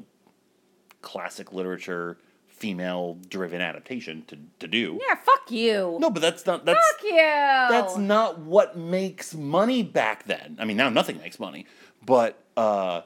classic 1.00 1.52
literature 1.52 2.18
female 2.48 3.16
driven 3.28 3.62
adaptation 3.62 4.22
to, 4.26 4.36
to 4.58 4.68
do. 4.68 5.00
Yeah, 5.08 5.14
fuck 5.14 5.50
you. 5.50 5.96
No, 5.98 6.10
but 6.10 6.20
that's 6.20 6.44
not 6.44 6.66
that's 6.66 6.78
fuck 6.92 7.02
you. 7.04 7.16
that's 7.16 7.96
not 7.96 8.40
what 8.40 8.76
makes 8.76 9.34
money 9.34 9.82
back 9.82 10.24
then. 10.26 10.58
I 10.60 10.66
mean, 10.66 10.76
now 10.76 10.90
nothing 10.90 11.16
makes 11.18 11.40
money, 11.40 11.64
but 12.04 12.38
uh, 12.58 13.00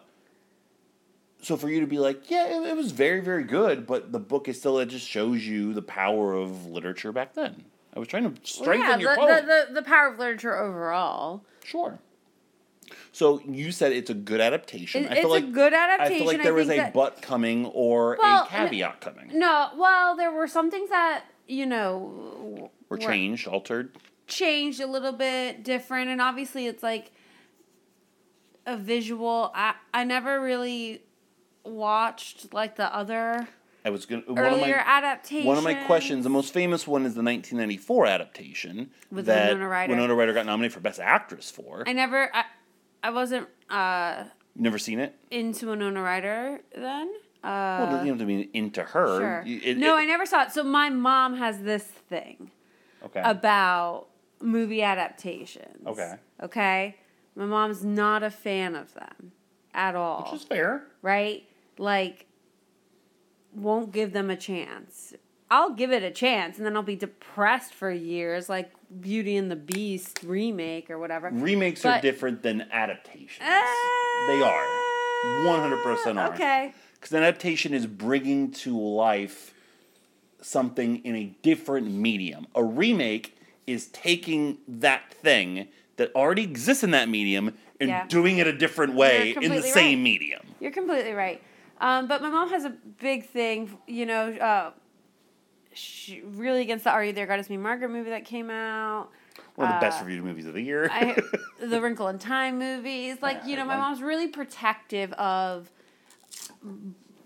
so 1.41 1.57
for 1.57 1.69
you 1.69 1.81
to 1.81 1.87
be 1.87 1.99
like, 2.01 2.29
yeah, 2.31 2.47
it, 2.49 2.71
it 2.71 2.77
was 2.77 2.91
very, 2.91 3.21
very 3.21 3.45
good, 3.45 3.87
but 3.87 4.11
the 4.11 4.19
book 4.19 4.49
is 4.49 4.59
still 4.59 4.81
it 4.81 4.87
just 4.87 5.07
shows 5.07 5.47
you 5.47 5.73
the 5.73 5.83
power 5.83 6.35
of 6.35 6.67
literature 6.67 7.13
back 7.13 7.35
then. 7.35 7.65
I 7.95 7.99
was 7.99 8.09
trying 8.09 8.25
to 8.25 8.31
Well, 8.31 8.39
strengthen 8.43 8.91
yeah, 8.91 8.97
your 8.99 9.15
the, 9.15 9.21
point. 9.21 9.47
the, 9.47 9.67
the 9.69 9.75
the 9.75 9.83
power 9.83 10.09
of 10.09 10.19
literature 10.19 10.57
overall. 10.59 11.45
Sure. 11.65 11.99
So 13.13 13.41
you 13.47 13.71
said 13.73 13.93
it's 13.93 14.11
a 14.11 14.15
good 14.15 14.41
adaptation. 14.41 15.05
It- 15.05 15.13
I 15.13 15.15
feel 15.15 15.33
it's 15.35 15.43
a 15.43 15.47
like 15.47 15.53
good 15.53 15.73
I 15.73 16.09
feel 16.09 16.27
like 16.27 16.41
I 16.41 16.43
there 16.43 16.55
was 16.55 16.67
a 16.67 16.71
think 16.73 16.83
that- 16.83 16.95
but 16.95 17.23
coming 17.23 17.67
or 17.67 18.19
Well, 18.21 18.45
a 18.45 18.49
caveat 18.49 19.01
coming. 19.01 19.31
No, 19.39 19.71
well, 19.77 20.17
there 20.17 20.33
were 20.33 20.49
some 20.49 20.71
things 20.71 20.91
that 20.91 21.25
you 21.47 21.67
know 21.67 22.71
were 22.89 22.99
changed, 22.99 23.47
altered. 23.47 23.97
changed 24.27 24.81
a 24.81 24.87
little 24.87 25.13
bit 25.13 25.63
different, 25.63 26.11
and 26.11 26.21
obviously 26.21 26.67
it's 26.67 26.83
like 26.83 27.13
a 28.67 28.77
visual. 28.77 29.53
I 29.55 29.75
I 29.93 30.05
never 30.05 30.41
really 30.41 31.03
watched 31.65 32.53
like 32.53 32.77
the 32.77 32.95
other 32.95 33.49
I 33.85 33.91
was 33.91 34.07
gonna 34.07 34.23
one 34.27 34.39
earlier 34.39 34.77
of 34.79 34.87
my 34.87 34.93
adaptations. 34.97 35.47
one 35.47 35.59
of 35.59 35.65
my 35.65 35.75
questions. 35.75 36.25
The 36.25 36.31
most 36.31 36.53
famous 36.55 36.87
one 36.87 37.03
is 37.05 37.15
the 37.15 37.23
1994 37.23 38.07
adaptation 38.07 38.91
With 39.11 39.27
that 39.27 39.49
Winona 39.53 39.69
Ryder. 39.69 39.93
Winona 39.93 40.15
Ryder 40.15 40.33
got 40.33 40.47
nominated 40.47 40.73
for 40.73 40.81
Best 40.81 41.01
Actress 41.01 41.51
for. 41.51 41.85
I 41.87 41.93
never. 41.93 42.31
I, 42.35 42.45
I 43.03 43.11
wasn't 43.11 43.47
uh, 43.69 44.25
Never 44.57 44.79
seen 44.79 45.01
it. 45.01 45.15
into 45.31 45.67
Winona 45.67 46.01
Ryder 46.03 46.61
then. 46.75 47.13
Well, 47.43 47.53
Uh, 47.83 47.85
it 47.85 47.91
doesn't 47.91 48.07
have 48.09 48.19
to 48.19 48.25
be 48.25 48.49
into 48.55 48.83
her. 48.83 49.19
sure. 49.19 49.45
It- 49.47 49.77
no, 49.77 49.97
it- 49.99 50.03
I 50.03 50.05
never 50.07 50.25
saw 50.25 50.45
it. 50.45 50.53
So 50.53 50.65
my 50.65 50.89
mom 50.89 51.37
has 51.37 51.61
this 51.63 51.85
thing. 51.85 52.51
Okay. 53.05 53.21
about 53.23 54.07
movie 54.41 54.83
adaptations. 54.83 55.87
Okay. 55.87 56.15
Okay? 56.43 56.97
My 57.37 57.45
mom's 57.45 57.85
not 57.85 58.23
a 58.23 58.31
fan 58.31 58.75
of 58.75 58.95
them 58.95 59.33
at 59.75 59.95
all. 59.95 60.23
Which 60.25 60.41
is 60.41 60.47
fair. 60.47 60.85
right? 61.03 61.47
Like 61.77 62.25
won't 63.55 63.93
give 63.93 64.13
them 64.13 64.31
a 64.31 64.37
chance. 64.37 65.15
I'll 65.51 65.75
give 65.75 65.93
it 65.93 66.03
a 66.03 66.11
chance 66.11 66.57
and 66.57 66.67
then 66.67 66.77
I'll 66.77 66.83
be 66.83 66.97
depressed 66.97 67.75
for 67.75 67.91
years 67.91 68.49
like 68.49 68.73
Beauty 69.01 69.37
and 69.37 69.51
the 69.51 69.57
Beast 69.57 70.21
remake 70.25 70.91
or 70.91 70.99
whatever. 70.99 71.31
Remakes 71.31 71.85
are 71.85 72.01
different 72.01 72.43
than 72.43 72.67
adaptations. 72.73 73.41
Uh, 73.41 73.61
they 74.29 74.43
are. 74.43 74.67
100% 75.45 76.17
are. 76.19 76.35
Okay. 76.35 76.73
Because 76.95 77.13
an 77.13 77.23
adaptation 77.23 77.75
is 77.75 77.87
bringing 77.87 78.51
to 78.53 78.79
life 78.79 79.55
something 80.41 81.05
in 81.05 81.15
a 81.15 81.35
different 81.43 81.91
medium. 81.91 82.47
A 82.55 82.65
remake 82.65 83.37
is 83.67 83.87
taking 83.89 84.59
that 84.69 85.13
thing 85.13 85.69
that 85.97 86.15
already 86.15 86.43
exists 86.43 86.83
in 86.83 86.91
that 86.91 87.09
medium 87.09 87.55
and 87.81 87.89
Yeah. 87.91 88.07
doing 88.09 88.39
it 88.39 88.47
a 88.47 88.53
different 88.53 88.95
way 88.95 89.29
in 89.31 89.35
the 89.35 89.41
completely 89.41 89.71
same 89.71 89.99
right. 89.99 90.05
medium. 90.05 90.43
You're 90.61 90.73
completely 90.73 91.13
right. 91.13 91.43
Um, 91.85 92.07
but 92.09 92.23
my 92.23 92.31
mom 92.31 92.49
has 92.49 92.65
a 92.65 92.71
big 93.01 93.27
thing, 93.29 93.77
you 93.87 94.07
know, 94.07 94.33
uh, 94.33 94.71
she, 95.75 96.23
really 96.23 96.63
against 96.63 96.85
the 96.85 96.91
Are 96.91 97.05
You 97.05 97.13
There, 97.13 97.27
God 97.27 97.41
Is 97.41 97.51
Me, 97.51 97.57
Margaret 97.59 97.91
movie 97.91 98.11
that 98.11 98.25
came 98.25 98.49
out. 98.49 99.09
One 99.57 99.69
of 99.69 99.75
the 99.75 99.81
best 99.81 100.01
Uh, 100.01 100.05
reviewed 100.07 100.25
movies 100.25 100.47
of 100.47 100.55
the 100.55 100.63
year. 100.63 100.89
I, 100.91 101.17
the 101.61 101.81
Wrinkle 101.83 102.09
in 102.09 102.19
Time 102.19 102.59
movies. 102.59 103.19
Like, 103.21 103.41
Yeah, 103.43 103.49
you 103.51 103.57
know, 103.57 103.65
my 103.67 103.77
mom's 103.77 104.01
really 104.01 104.29
protective 104.29 105.13
of 105.15 105.71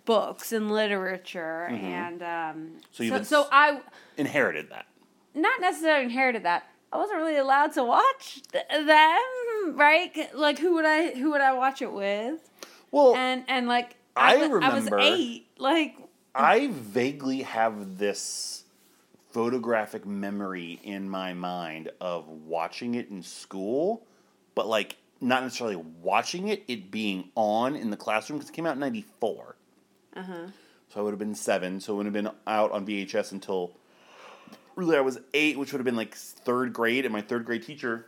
books 0.04 0.52
and 0.52 0.70
literature. 0.70 1.66
And 1.66 2.22
um, 2.22 2.70
So 2.92 2.98
so, 2.98 3.02
you've 3.04 3.26
so, 3.26 3.40
ins- 3.42 3.48
I 3.52 3.80
Inherited 4.16 4.70
that. 4.70 4.86
not 5.34 5.60
necessarily 5.60 6.04
inherited 6.04 6.42
that. 6.44 6.64
I 6.92 6.96
wasn't 6.96 7.18
really 7.18 7.36
allowed 7.36 7.72
to 7.74 7.84
watch 7.84 8.40
th- 8.50 8.64
them, 8.70 9.76
right? 9.76 10.30
Like, 10.34 10.58
who 10.58 10.74
would 10.74 10.86
I 10.86 11.10
who 11.14 11.30
would 11.30 11.42
I 11.42 11.52
watch 11.52 11.82
it 11.82 11.92
with? 11.92 12.40
Well, 12.90 13.14
And 13.14 13.44
and 13.46 13.68
like 13.68 13.96
I 14.18 14.36
I 14.36 14.46
remember- 14.46 14.96
was 14.96 15.04
eight. 15.06 15.46
Like, 15.58 15.96
I 16.34 16.68
vaguely 16.72 17.42
have 17.42 17.98
this 17.98 18.64
photographic 19.30 20.06
memory 20.06 20.80
in 20.82 21.08
my 21.08 21.34
mind 21.34 21.90
of 22.00 22.28
watching 22.28 22.94
it 22.94 23.08
in 23.10 23.22
school, 23.22 24.06
but 24.54 24.66
like 24.66 24.96
not 25.20 25.42
necessarily 25.42 25.76
watching 26.02 26.48
it, 26.48 26.64
it 26.68 26.90
being 26.90 27.30
on 27.34 27.74
in 27.76 27.90
the 27.90 27.96
classroom 27.96 28.38
because 28.38 28.50
it 28.50 28.54
came 28.54 28.66
out 28.66 28.74
in 28.74 28.80
94. 28.80 29.56
uh 30.16 30.22
huh. 30.22 30.34
So 30.90 31.00
I 31.00 31.02
would 31.02 31.10
have 31.10 31.18
been 31.18 31.34
seven. 31.34 31.80
So 31.80 31.92
it 31.92 31.96
would 31.98 32.06
have 32.06 32.12
been 32.14 32.30
out 32.46 32.72
on 32.72 32.86
VHS 32.86 33.32
until 33.32 33.72
really 34.74 34.96
I 34.96 35.00
was 35.02 35.18
eight, 35.34 35.58
which 35.58 35.72
would 35.72 35.78
have 35.80 35.84
been 35.84 35.96
like 35.96 36.14
third 36.14 36.72
grade. 36.72 37.04
And 37.04 37.12
my 37.12 37.20
third 37.20 37.44
grade 37.44 37.62
teacher, 37.62 38.06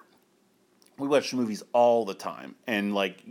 we 0.98 1.06
watched 1.06 1.34
movies 1.34 1.62
all 1.74 2.06
the 2.06 2.14
time. 2.14 2.54
And 2.66 2.94
like 2.94 3.22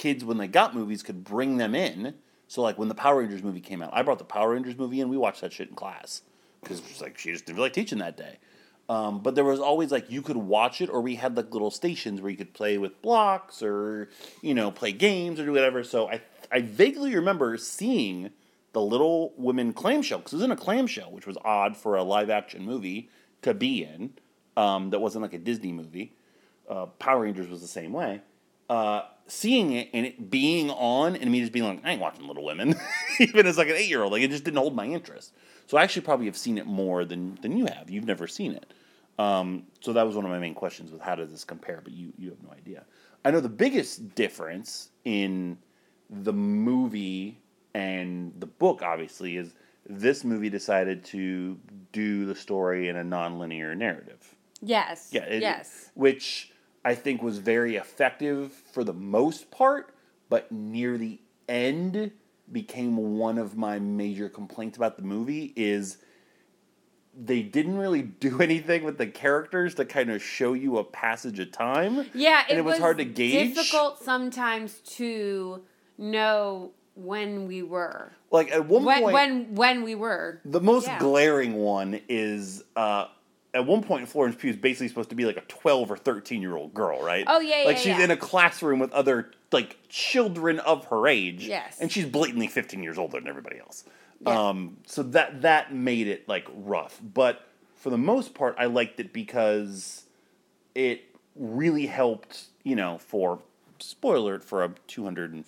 kids, 0.00 0.24
when 0.24 0.38
they 0.38 0.48
got 0.48 0.74
movies, 0.74 1.02
could 1.02 1.22
bring 1.22 1.58
them 1.58 1.74
in. 1.74 2.14
So 2.48 2.62
like 2.62 2.78
when 2.78 2.88
the 2.88 2.94
Power 2.94 3.20
Rangers 3.20 3.42
movie 3.42 3.60
came 3.60 3.82
out, 3.82 3.90
I 3.92 4.02
brought 4.02 4.18
the 4.18 4.24
Power 4.24 4.54
Rangers 4.54 4.76
movie 4.78 5.00
in. 5.00 5.10
We 5.10 5.18
watched 5.18 5.42
that 5.42 5.52
shit 5.52 5.68
in 5.68 5.74
class 5.74 6.22
because 6.62 7.00
like 7.00 7.18
she 7.18 7.32
just 7.32 7.44
didn't 7.44 7.58
like 7.58 7.74
teaching 7.74 7.98
that 7.98 8.16
day. 8.16 8.38
Um, 8.88 9.20
but 9.22 9.34
there 9.34 9.44
was 9.44 9.60
always 9.60 9.92
like 9.92 10.10
you 10.10 10.22
could 10.22 10.38
watch 10.38 10.80
it, 10.80 10.88
or 10.88 11.00
we 11.00 11.14
had 11.16 11.36
like 11.36 11.52
little 11.52 11.70
stations 11.70 12.20
where 12.20 12.30
you 12.30 12.36
could 12.36 12.54
play 12.54 12.78
with 12.78 13.00
blocks, 13.02 13.62
or 13.62 14.08
you 14.40 14.54
know, 14.54 14.70
play 14.70 14.90
games 14.90 15.38
or 15.38 15.44
do 15.44 15.52
whatever. 15.52 15.84
So 15.84 16.08
I 16.08 16.22
I 16.50 16.62
vaguely 16.62 17.14
remember 17.14 17.56
seeing 17.58 18.30
the 18.72 18.80
Little 18.80 19.34
Women 19.36 19.72
clamshell 19.72 20.18
because 20.18 20.32
it 20.32 20.36
was 20.36 20.44
in 20.44 20.50
a 20.50 20.56
clamshell, 20.56 21.12
which 21.12 21.26
was 21.26 21.36
odd 21.44 21.76
for 21.76 21.94
a 21.94 22.02
live 22.02 22.30
action 22.30 22.64
movie 22.64 23.10
to 23.42 23.52
be 23.52 23.84
in. 23.84 24.14
Um, 24.56 24.90
that 24.90 24.98
wasn't 24.98 25.22
like 25.22 25.34
a 25.34 25.38
Disney 25.38 25.72
movie. 25.72 26.16
Uh, 26.68 26.86
Power 26.86 27.22
Rangers 27.22 27.48
was 27.48 27.60
the 27.60 27.68
same 27.68 27.92
way. 27.92 28.22
Uh, 28.70 29.02
seeing 29.26 29.72
it 29.72 29.88
and 29.92 30.06
it 30.06 30.30
being 30.30 30.70
on 30.70 31.16
and 31.16 31.30
me 31.30 31.40
just 31.40 31.52
being 31.52 31.64
like, 31.64 31.84
I 31.84 31.90
ain't 31.92 32.00
watching 32.00 32.26
Little 32.26 32.44
Women, 32.44 32.74
even 33.20 33.46
as 33.46 33.58
like 33.58 33.68
an 33.68 33.74
eight 33.74 33.88
year 33.88 34.02
old, 34.02 34.12
like 34.12 34.22
it 34.22 34.30
just 34.30 34.44
didn't 34.44 34.58
hold 34.58 34.74
my 34.76 34.86
interest. 34.86 35.32
So 35.66 35.76
I 35.76 35.82
actually 35.82 36.02
probably 36.02 36.26
have 36.26 36.36
seen 36.36 36.56
it 36.56 36.66
more 36.66 37.04
than 37.04 37.36
than 37.42 37.56
you 37.56 37.66
have. 37.66 37.90
You've 37.90 38.04
never 38.06 38.26
seen 38.28 38.52
it. 38.52 38.72
Um, 39.18 39.64
so 39.80 39.92
that 39.92 40.06
was 40.06 40.16
one 40.16 40.24
of 40.24 40.30
my 40.30 40.38
main 40.38 40.54
questions 40.54 40.90
with 40.92 41.00
how 41.02 41.14
does 41.16 41.30
this 41.30 41.44
compare, 41.44 41.80
but 41.82 41.92
you 41.92 42.12
you 42.16 42.30
have 42.30 42.42
no 42.42 42.50
idea. 42.52 42.84
I 43.24 43.30
know 43.32 43.40
the 43.40 43.48
biggest 43.48 44.14
difference 44.14 44.90
in 45.04 45.58
the 46.08 46.32
movie 46.32 47.38
and 47.74 48.32
the 48.38 48.46
book 48.46 48.82
obviously 48.82 49.36
is 49.36 49.54
this 49.86 50.24
movie 50.24 50.48
decided 50.48 51.04
to 51.06 51.58
do 51.92 52.24
the 52.24 52.34
story 52.34 52.88
in 52.88 52.96
a 52.96 53.04
non-linear 53.04 53.74
narrative. 53.74 54.34
Yes. 54.62 55.08
Yeah. 55.12 55.22
it- 55.24 55.42
yes. 55.42 55.90
Which 55.94 56.49
I 56.84 56.94
think 56.94 57.22
was 57.22 57.38
very 57.38 57.76
effective 57.76 58.52
for 58.52 58.84
the 58.84 58.92
most 58.92 59.50
part, 59.50 59.94
but 60.28 60.50
near 60.50 60.96
the 60.96 61.20
end 61.48 62.12
became 62.50 62.96
one 63.18 63.38
of 63.38 63.56
my 63.56 63.78
major 63.78 64.28
complaints 64.28 64.76
about 64.76 64.96
the 64.96 65.02
movie 65.02 65.52
is 65.56 65.98
they 67.14 67.42
didn't 67.42 67.76
really 67.76 68.02
do 68.02 68.40
anything 68.40 68.84
with 68.84 68.98
the 68.98 69.06
characters 69.06 69.74
to 69.76 69.84
kind 69.84 70.10
of 70.10 70.22
show 70.22 70.52
you 70.52 70.78
a 70.78 70.84
passage 70.84 71.38
of 71.38 71.52
time. 71.52 72.06
Yeah, 72.14 72.44
and 72.48 72.58
it, 72.58 72.64
was, 72.64 72.78
hard 72.78 72.98
to 72.98 73.04
gauge. 73.04 73.54
Difficult 73.54 74.02
sometimes 74.02 74.78
to 74.96 75.62
know 75.98 76.72
when 76.94 77.46
we 77.46 77.62
were. 77.62 78.12
Like 78.30 78.50
at 78.50 78.66
one 78.66 78.84
When 78.84 79.02
point, 79.02 79.14
when 79.14 79.54
when 79.54 79.82
we 79.82 79.94
were. 79.94 80.40
The 80.44 80.60
most 80.60 80.86
Yeah. 80.86 80.98
glaring 80.98 81.54
one 81.54 82.00
is 82.08 82.62
uh, 82.76 83.06
at 83.52 83.66
one 83.66 83.82
point 83.82 84.08
Florence 84.08 84.36
Pugh 84.36 84.50
is 84.50 84.56
basically 84.56 84.88
supposed 84.88 85.10
to 85.10 85.14
be 85.16 85.24
like 85.24 85.36
a 85.36 85.42
twelve 85.42 85.90
or 85.90 85.96
thirteen 85.96 86.40
year 86.42 86.56
old 86.56 86.72
girl, 86.74 87.02
right? 87.02 87.24
Oh, 87.26 87.40
yeah, 87.40 87.64
Like 87.66 87.76
yeah, 87.76 87.82
she's 87.82 87.86
yeah. 87.98 88.04
in 88.04 88.10
a 88.10 88.16
classroom 88.16 88.78
with 88.78 88.92
other 88.92 89.32
like 89.52 89.76
children 89.88 90.60
of 90.60 90.86
her 90.86 91.06
age. 91.06 91.46
Yes. 91.46 91.78
And 91.80 91.90
she's 91.90 92.06
blatantly 92.06 92.46
fifteen 92.46 92.82
years 92.82 92.98
older 92.98 93.18
than 93.18 93.28
everybody 93.28 93.58
else. 93.58 93.84
Yeah. 94.20 94.48
Um, 94.48 94.76
so 94.86 95.02
that 95.02 95.42
that 95.42 95.74
made 95.74 96.06
it 96.06 96.28
like 96.28 96.46
rough. 96.54 97.00
But 97.02 97.46
for 97.74 97.90
the 97.90 97.98
most 97.98 98.34
part 98.34 98.54
I 98.58 98.66
liked 98.66 99.00
it 99.00 99.12
because 99.12 100.04
it 100.74 101.04
really 101.34 101.86
helped, 101.86 102.44
you 102.62 102.76
know, 102.76 102.98
for 102.98 103.40
spoiler 103.78 104.16
alert 104.16 104.44
for 104.44 104.62
a 104.62 104.74
two 104.86 105.04
hundred 105.04 105.32
and 105.32 105.44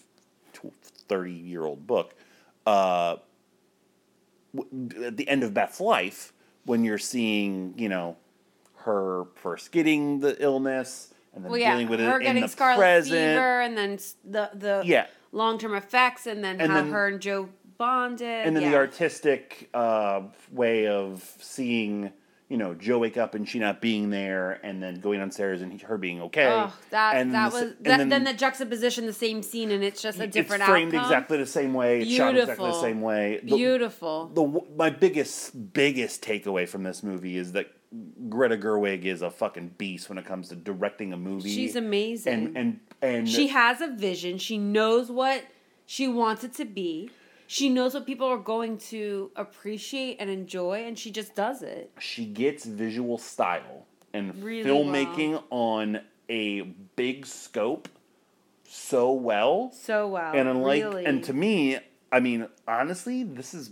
thirty 1.08 1.32
year 1.32 1.64
old 1.64 1.86
book. 1.86 2.14
Uh 2.66 3.16
at 5.04 5.16
the 5.16 5.28
end 5.28 5.42
of 5.42 5.54
Beth's 5.54 5.80
life, 5.80 6.31
when 6.64 6.84
you're 6.84 6.98
seeing, 6.98 7.74
you 7.76 7.88
know, 7.88 8.16
her 8.76 9.24
first 9.36 9.72
getting 9.72 10.20
the 10.20 10.40
illness 10.42 11.12
and 11.34 11.44
then 11.44 11.50
Well, 11.52 11.60
yeah, 11.60 11.72
dealing 11.72 11.88
with 11.88 12.00
her 12.00 12.12
it 12.16 12.16
in 12.16 12.22
getting 12.22 12.42
the 12.42 12.48
scarlet 12.48 12.78
present. 12.78 13.16
fever, 13.18 13.60
and 13.60 13.76
then 13.78 13.98
the 14.24 14.50
the 14.54 14.82
Yeah. 14.84 15.06
long 15.32 15.58
term 15.58 15.74
effects, 15.74 16.26
and 16.26 16.42
then 16.44 16.60
And 16.60 16.70
how 16.72 16.82
then- 16.82 16.90
her 16.92 17.08
and 17.08 17.20
Jo 17.20 17.48
bonded, 17.78 18.46
and 18.46 18.54
then 18.54 18.64
yeah. 18.64 18.70
the 18.70 18.76
artistic 18.76 19.68
uh, 19.74 20.22
way 20.52 20.86
of 20.86 21.22
seeing, 21.40 22.12
you 22.52 22.58
know, 22.58 22.74
Jo 22.74 22.98
wake 22.98 23.16
up 23.16 23.34
and 23.34 23.48
she 23.48 23.58
not 23.58 23.80
being 23.80 24.10
there, 24.10 24.60
and 24.62 24.82
then 24.82 25.00
going 25.00 25.20
downstairs 25.20 25.62
and 25.62 25.72
he, 25.72 25.78
her 25.78 25.96
being 25.96 26.20
okay. 26.20 26.48
Oh, 26.48 26.70
that 26.90 27.16
and 27.16 27.32
that 27.32 27.50
the 27.50 27.56
was 27.58 27.74
that, 27.80 28.10
then, 28.10 28.24
the 28.24 28.34
juxtaposition, 28.34 29.06
the 29.06 29.14
same 29.14 29.42
scene, 29.42 29.70
and 29.70 29.82
it's 29.82 30.02
just 30.02 30.20
a 30.20 30.26
different 30.26 30.60
it's 30.60 30.68
framed 30.70 30.94
outcome. 30.94 31.10
exactly 31.10 31.38
the 31.38 31.46
same 31.46 31.72
way. 31.72 32.02
It's 32.02 32.10
shot 32.10 32.36
exactly 32.36 32.56
the 32.56 32.62
Beautiful. 32.64 32.80
same 32.82 33.00
way. 33.00 33.40
The- 33.42 33.56
Beautiful. 33.56 34.26
the 34.34 34.60
my 34.76 34.90
biggest 34.90 35.72
biggest 35.72 36.22
takeaway 36.22 36.68
from 36.68 36.82
this 36.82 37.02
movie 37.02 37.38
is 37.38 37.52
that 37.52 37.68
Greta 38.28 38.58
Gerwig 38.58 39.06
is 39.06 39.22
a 39.22 39.30
fucking 39.30 39.76
beast 39.78 40.10
when 40.10 40.18
it 40.18 40.26
comes 40.26 40.50
to 40.50 40.54
directing 40.54 41.14
a 41.14 41.16
movie. 41.16 41.48
She's 41.54 41.74
amazing. 41.74 42.34
and 42.34 42.56
and 42.58 42.80
and 43.00 43.28
she 43.30 43.48
has 43.48 43.80
a 43.80 43.88
vision. 43.88 44.36
She 44.36 44.58
knows 44.58 45.10
what 45.10 45.42
she 45.86 46.06
wants 46.06 46.44
it 46.44 46.52
to 46.56 46.66
be. 46.66 47.08
She 47.52 47.68
knows 47.68 47.92
what 47.92 48.06
people 48.06 48.26
are 48.28 48.38
going 48.38 48.78
to 48.78 49.30
appreciate 49.36 50.16
and 50.20 50.30
enjoy, 50.30 50.84
and 50.86 50.98
she 50.98 51.10
just 51.10 51.34
does 51.34 51.60
it. 51.60 51.90
she 51.98 52.24
gets 52.24 52.64
visual 52.64 53.18
style 53.18 53.84
and 54.14 54.42
Really 54.42 54.70
filmmaking 54.70 55.42
on 55.50 56.00
a 56.30 56.62
big 56.96 57.26
scope 57.26 57.90
so 58.64 59.12
well. 59.12 59.70
So 59.74 60.08
well. 60.08 60.32
and 60.34 60.48
unlike 60.48 60.82
really. 60.82 61.04
and 61.04 61.22
to 61.24 61.34
me, 61.34 61.76
I 62.10 62.20
mean, 62.20 62.48
honestly, 62.66 63.22
this 63.22 63.52
is 63.52 63.70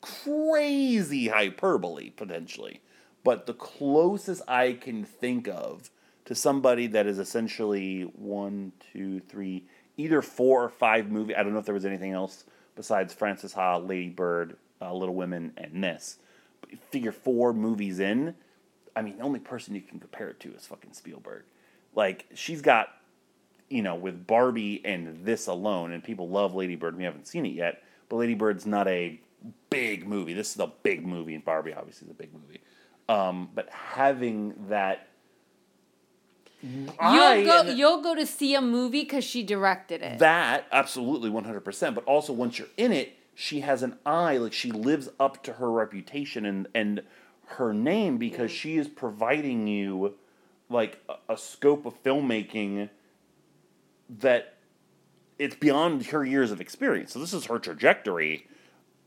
crazy 0.00 1.28
hyperbole 1.28 2.08
potentially, 2.08 2.80
but 3.22 3.44
the 3.44 3.52
closest 3.52 4.40
I 4.48 4.72
can 4.72 5.04
think 5.04 5.46
of 5.46 5.90
to 6.24 6.34
somebody 6.34 6.86
that 6.86 7.06
is 7.06 7.18
essentially 7.18 8.04
one, 8.16 8.72
two, 8.94 9.20
three, 9.20 9.66
either 9.98 10.22
four 10.22 10.64
or 10.64 10.70
five 10.70 11.10
movie. 11.10 11.36
I 11.36 11.42
don't 11.42 11.52
know 11.52 11.58
if 11.58 11.66
there 11.66 11.74
was 11.74 11.84
anything 11.84 12.12
else 12.12 12.44
besides 12.80 13.12
Frances 13.12 13.52
Ha, 13.52 13.76
Lady 13.76 14.08
Bird, 14.08 14.56
uh, 14.80 14.94
Little 14.94 15.14
Women, 15.14 15.52
and 15.58 15.84
this. 15.84 16.16
But 16.62 16.70
figure 16.90 17.12
four 17.12 17.52
movies 17.52 18.00
in. 18.00 18.34
I 18.96 19.02
mean, 19.02 19.18
the 19.18 19.22
only 19.22 19.38
person 19.38 19.74
you 19.74 19.82
can 19.82 20.00
compare 20.00 20.30
it 20.30 20.40
to 20.40 20.54
is 20.54 20.66
fucking 20.66 20.94
Spielberg. 20.94 21.42
Like 21.94 22.26
she's 22.34 22.62
got 22.62 22.88
you 23.68 23.82
know, 23.82 23.94
with 23.94 24.26
Barbie 24.26 24.80
and 24.84 25.24
this 25.24 25.46
alone, 25.46 25.92
and 25.92 26.02
people 26.02 26.28
love 26.28 26.54
Lady 26.54 26.74
Bird. 26.74 26.96
We 26.96 27.04
haven't 27.04 27.28
seen 27.28 27.46
it 27.46 27.52
yet, 27.52 27.82
but 28.08 28.16
Lady 28.16 28.34
Bird's 28.34 28.66
not 28.66 28.88
a 28.88 29.20
big 29.68 30.06
movie. 30.08 30.32
This 30.32 30.54
is 30.54 30.60
a 30.60 30.72
big 30.82 31.06
movie, 31.06 31.34
and 31.34 31.44
Barbie 31.44 31.72
obviously 31.72 32.06
is 32.06 32.10
a 32.10 32.14
big 32.14 32.30
movie. 32.32 32.60
Um, 33.08 33.50
but 33.54 33.68
having 33.70 34.54
that, 34.68 35.08
I- 36.98 37.36
you'll 37.36 37.44
go 37.46 37.70
you'll 37.70 38.02
go 38.02 38.14
to 38.14 38.26
see 38.26 38.54
a 38.54 38.60
movie 38.60 39.02
because 39.02 39.24
she 39.24 39.42
directed 39.42 40.02
it. 40.02 40.18
that 40.18 40.66
absolutely 40.72 41.30
one 41.30 41.44
hundred 41.44 41.60
percent. 41.64 41.94
But 41.94 42.04
also 42.04 42.32
once 42.32 42.58
you're 42.58 42.68
in 42.76 42.92
it, 42.92 43.16
she 43.34 43.60
has 43.60 43.82
an 43.82 43.96
eye 44.04 44.36
like 44.36 44.52
she 44.52 44.70
lives 44.70 45.08
up 45.18 45.42
to 45.44 45.54
her 45.54 45.70
reputation 45.70 46.44
and 46.44 46.68
and 46.74 47.02
her 47.56 47.72
name 47.72 48.18
because 48.18 48.50
she 48.50 48.76
is 48.76 48.88
providing 48.88 49.66
you 49.66 50.14
like 50.68 51.02
a, 51.08 51.32
a 51.32 51.36
scope 51.36 51.84
of 51.86 52.00
filmmaking 52.02 52.88
that 54.08 54.54
it's 55.38 55.56
beyond 55.56 56.06
her 56.06 56.24
years 56.24 56.50
of 56.50 56.60
experience. 56.60 57.12
So 57.12 57.18
this 57.18 57.32
is 57.32 57.46
her 57.46 57.58
trajectory. 57.58 58.46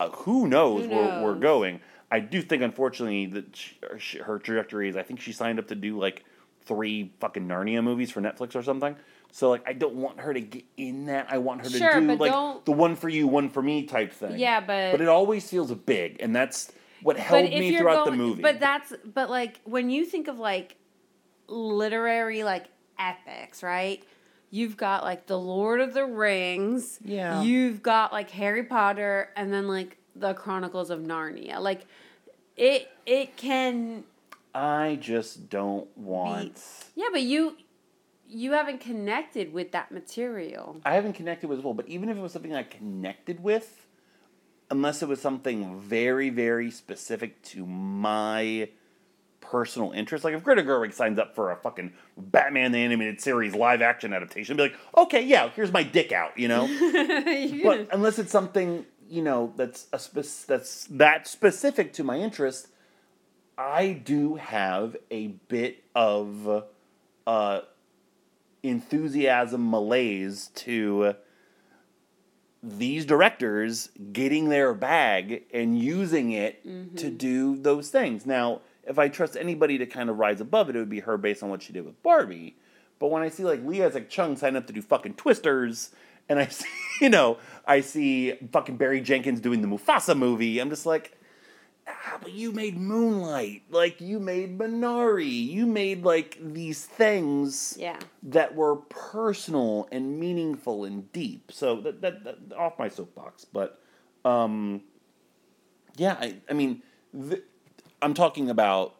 Uh, 0.00 0.10
who 0.10 0.48
knows 0.48 0.84
Who 0.86 0.90
where 0.90 1.22
we're 1.22 1.36
going? 1.36 1.80
I 2.10 2.20
do 2.20 2.42
think, 2.42 2.62
unfortunately, 2.62 3.26
that 3.26 3.56
she, 3.98 4.18
her 4.18 4.38
trajectory 4.38 4.88
is. 4.88 4.96
I 4.96 5.02
think 5.02 5.20
she 5.20 5.32
signed 5.32 5.58
up 5.58 5.68
to 5.68 5.74
do 5.74 5.98
like 5.98 6.24
three 6.66 7.12
fucking 7.20 7.46
Narnia 7.46 7.82
movies 7.82 8.10
for 8.10 8.20
Netflix 8.20 8.54
or 8.54 8.62
something. 8.62 8.96
So 9.32 9.50
like, 9.50 9.68
I 9.68 9.72
don't 9.72 9.96
want 9.96 10.20
her 10.20 10.32
to 10.32 10.40
get 10.40 10.64
in 10.76 11.06
that. 11.06 11.26
I 11.28 11.38
want 11.38 11.62
her 11.62 11.68
to 11.70 11.76
Sure, 11.78 12.00
do 12.00 12.14
like 12.16 12.30
don't- 12.30 12.64
the 12.64 12.72
one 12.72 12.94
for 12.96 13.08
you, 13.08 13.26
one 13.26 13.48
for 13.50 13.62
me 13.62 13.84
type 13.84 14.12
thing. 14.12 14.38
Yeah, 14.38 14.60
but- 14.60 14.92
but 14.92 15.00
it 15.00 15.08
always 15.08 15.48
feels 15.48 15.72
big, 15.72 16.18
and 16.20 16.34
that's 16.34 16.70
what 17.02 17.16
held 17.18 17.50
me 17.50 17.76
throughout 17.76 18.06
the 18.06 18.12
movie. 18.12 18.42
But 18.42 18.60
that's 18.60 18.92
but 19.04 19.28
like 19.30 19.60
when 19.64 19.90
you 19.90 20.04
think 20.04 20.28
of 20.28 20.38
like 20.38 20.76
literary 21.48 22.44
like 22.44 22.66
epics, 22.98 23.62
right? 23.62 24.02
You've 24.50 24.76
got 24.76 25.02
like 25.02 25.26
the 25.26 25.38
Lord 25.38 25.80
of 25.80 25.94
the 25.94 26.04
Rings. 26.06 27.00
Yeah. 27.04 27.42
You've 27.42 27.82
got 27.82 28.12
like 28.12 28.30
Harry 28.30 28.62
Potter 28.62 29.30
and 29.36 29.52
then 29.52 29.66
like 29.66 29.98
the 30.14 30.32
Chronicles 30.32 30.90
of 30.90 31.00
Narnia. 31.00 31.58
Like 31.60 31.86
it 32.56 32.88
it 33.04 33.36
can 33.36 34.04
I 34.54 34.98
just 35.00 35.48
don't 35.50 35.88
want. 35.96 36.62
Yeah, 36.94 37.08
but 37.12 37.22
you 37.22 37.56
you 38.26 38.52
haven't 38.52 38.80
connected 38.80 39.52
with 39.52 39.72
that 39.72 39.92
material. 39.92 40.76
I 40.84 40.94
haven't 40.94 41.14
connected 41.14 41.48
with 41.48 41.58
as 41.58 41.64
well, 41.64 41.74
but 41.74 41.88
even 41.88 42.08
if 42.08 42.16
it 42.16 42.20
was 42.20 42.32
something 42.32 42.54
I 42.54 42.62
connected 42.62 43.42
with, 43.42 43.86
unless 44.70 45.02
it 45.02 45.08
was 45.08 45.20
something 45.20 45.78
very, 45.78 46.30
very 46.30 46.70
specific 46.70 47.42
to 47.42 47.66
my 47.66 48.70
personal 49.40 49.92
interest, 49.92 50.24
like 50.24 50.34
if 50.34 50.42
Greta 50.42 50.62
Gerwig 50.62 50.94
signs 50.94 51.18
up 51.18 51.34
for 51.34 51.50
a 51.50 51.56
fucking 51.56 51.92
Batman 52.16 52.72
the 52.72 52.78
Animated 52.78 53.20
Series 53.20 53.54
live 53.54 53.82
action 53.82 54.12
adaptation, 54.12 54.54
I'd 54.54 54.56
be 54.56 54.62
like, 54.62 54.78
okay, 54.96 55.22
yeah, 55.22 55.50
here's 55.50 55.72
my 55.72 55.82
dick 55.82 56.12
out, 56.12 56.38
you 56.38 56.48
know. 56.48 56.66
but 57.64 57.88
unless 57.92 58.18
it's 58.18 58.32
something 58.32 58.86
you 59.06 59.22
know 59.22 59.52
that's 59.56 59.86
a 59.92 59.98
spec- 59.98 60.46
that's 60.46 60.86
that 60.86 61.26
specific 61.28 61.92
to 61.94 62.04
my 62.04 62.18
interest, 62.18 62.68
I 63.56 63.92
do 63.92 64.34
have 64.34 64.96
a 65.10 65.28
bit 65.28 65.84
of 65.94 66.64
uh, 67.26 67.60
enthusiasm 68.62 69.70
malaise 69.70 70.50
to 70.56 71.14
these 72.62 73.04
directors 73.04 73.90
getting 74.12 74.48
their 74.48 74.72
bag 74.72 75.44
and 75.52 75.78
using 75.78 76.32
it 76.32 76.64
to 76.96 77.10
do 77.10 77.56
those 77.56 77.90
things. 77.90 78.24
Now, 78.24 78.62
if 78.84 78.98
I 78.98 79.08
trust 79.08 79.36
anybody 79.36 79.78
to 79.78 79.86
kind 79.86 80.10
of 80.10 80.18
rise 80.18 80.40
above 80.40 80.68
it, 80.68 80.76
it 80.76 80.78
would 80.78 80.90
be 80.90 81.00
her 81.00 81.16
based 81.16 81.42
on 81.42 81.50
what 81.50 81.62
she 81.62 81.72
did 81.72 81.84
with 81.84 82.02
Barbie. 82.02 82.56
But 82.98 83.10
when 83.10 83.22
I 83.22 83.28
see 83.28 83.44
like 83.44 83.64
Lee 83.64 83.82
Isaac 83.82 84.08
Chung 84.08 84.36
sign 84.36 84.56
up 84.56 84.66
to 84.66 84.72
do 84.72 84.80
fucking 84.82 85.14
Twisters, 85.14 85.90
and 86.28 86.38
I 86.38 86.46
see, 86.48 86.68
you 87.00 87.10
know, 87.10 87.38
I 87.66 87.80
see 87.80 88.32
fucking 88.52 88.76
Barry 88.76 89.00
Jenkins 89.00 89.40
doing 89.40 89.60
the 89.60 89.68
Mufasa 89.68 90.16
movie, 90.16 90.58
I'm 90.58 90.70
just 90.70 90.86
like, 90.86 91.18
ah, 91.86 92.18
but 92.22 92.32
you 92.32 92.52
made 92.52 92.76
Moonlight, 92.78 93.62
like 93.70 94.00
you 94.00 94.18
made 94.20 94.58
Minari, 94.58 95.46
you 95.46 95.66
made 95.66 96.04
like 96.04 96.38
these 96.40 96.84
things 96.84 97.76
Yeah. 97.78 97.98
that 98.22 98.54
were 98.54 98.76
personal 98.76 99.88
and 99.92 100.18
meaningful 100.18 100.84
and 100.84 101.10
deep. 101.12 101.50
So 101.52 101.80
that, 101.82 102.00
that, 102.02 102.24
that 102.24 102.52
off 102.56 102.78
my 102.78 102.88
soapbox, 102.88 103.44
but 103.44 103.80
um, 104.24 104.82
yeah, 105.96 106.16
I, 106.20 106.36
I 106.48 106.54
mean, 106.54 106.82
th- 107.12 107.42
I'm 108.02 108.14
talking 108.14 108.50
about 108.50 108.94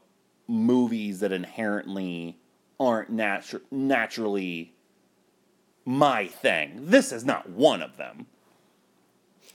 movies 0.46 1.20
that 1.20 1.32
inherently 1.32 2.38
aren't 2.78 3.10
natu- 3.14 3.62
naturally 3.70 4.74
my 5.86 6.26
thing. 6.26 6.72
This 6.86 7.12
is 7.12 7.24
not 7.24 7.48
one 7.48 7.82
of 7.82 7.96
them. 7.96 8.26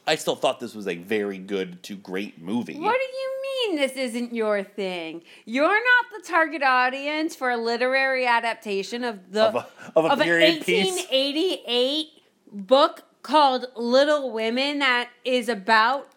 I 0.10 0.15
still 0.15 0.36
thought 0.36 0.60
this 0.60 0.74
was 0.74 0.88
a 0.88 0.95
very 0.95 1.38
good 1.38 1.84
to 1.84 1.95
great 1.95 2.41
movie. 2.41 2.80
What 2.80 2.98
do 2.98 3.17
you 3.19 3.41
mean 3.69 3.76
this 3.80 3.91
isn't 3.91 4.34
your 4.34 4.63
thing? 4.63 5.22
You're 5.45 5.67
not 5.67 6.06
the 6.17 6.28
target 6.28 6.63
audience 6.63 7.36
for 7.36 7.52
a 7.52 7.58
literary 7.58 8.26
adaptation 8.26 9.04
of 9.04 9.32
the 9.32 9.43
Of 9.43 9.56
a- 9.56 9.67
of 9.95 10.06
a 10.06 10.13
an 10.13 10.19
period 10.19 10.65
piece? 10.65 10.95
1888 10.95 12.08
book 12.52 13.04
called 13.22 13.67
Little 13.76 14.32
Women 14.32 14.80
that 14.80 15.10
is 15.24 15.48
about 15.48 16.10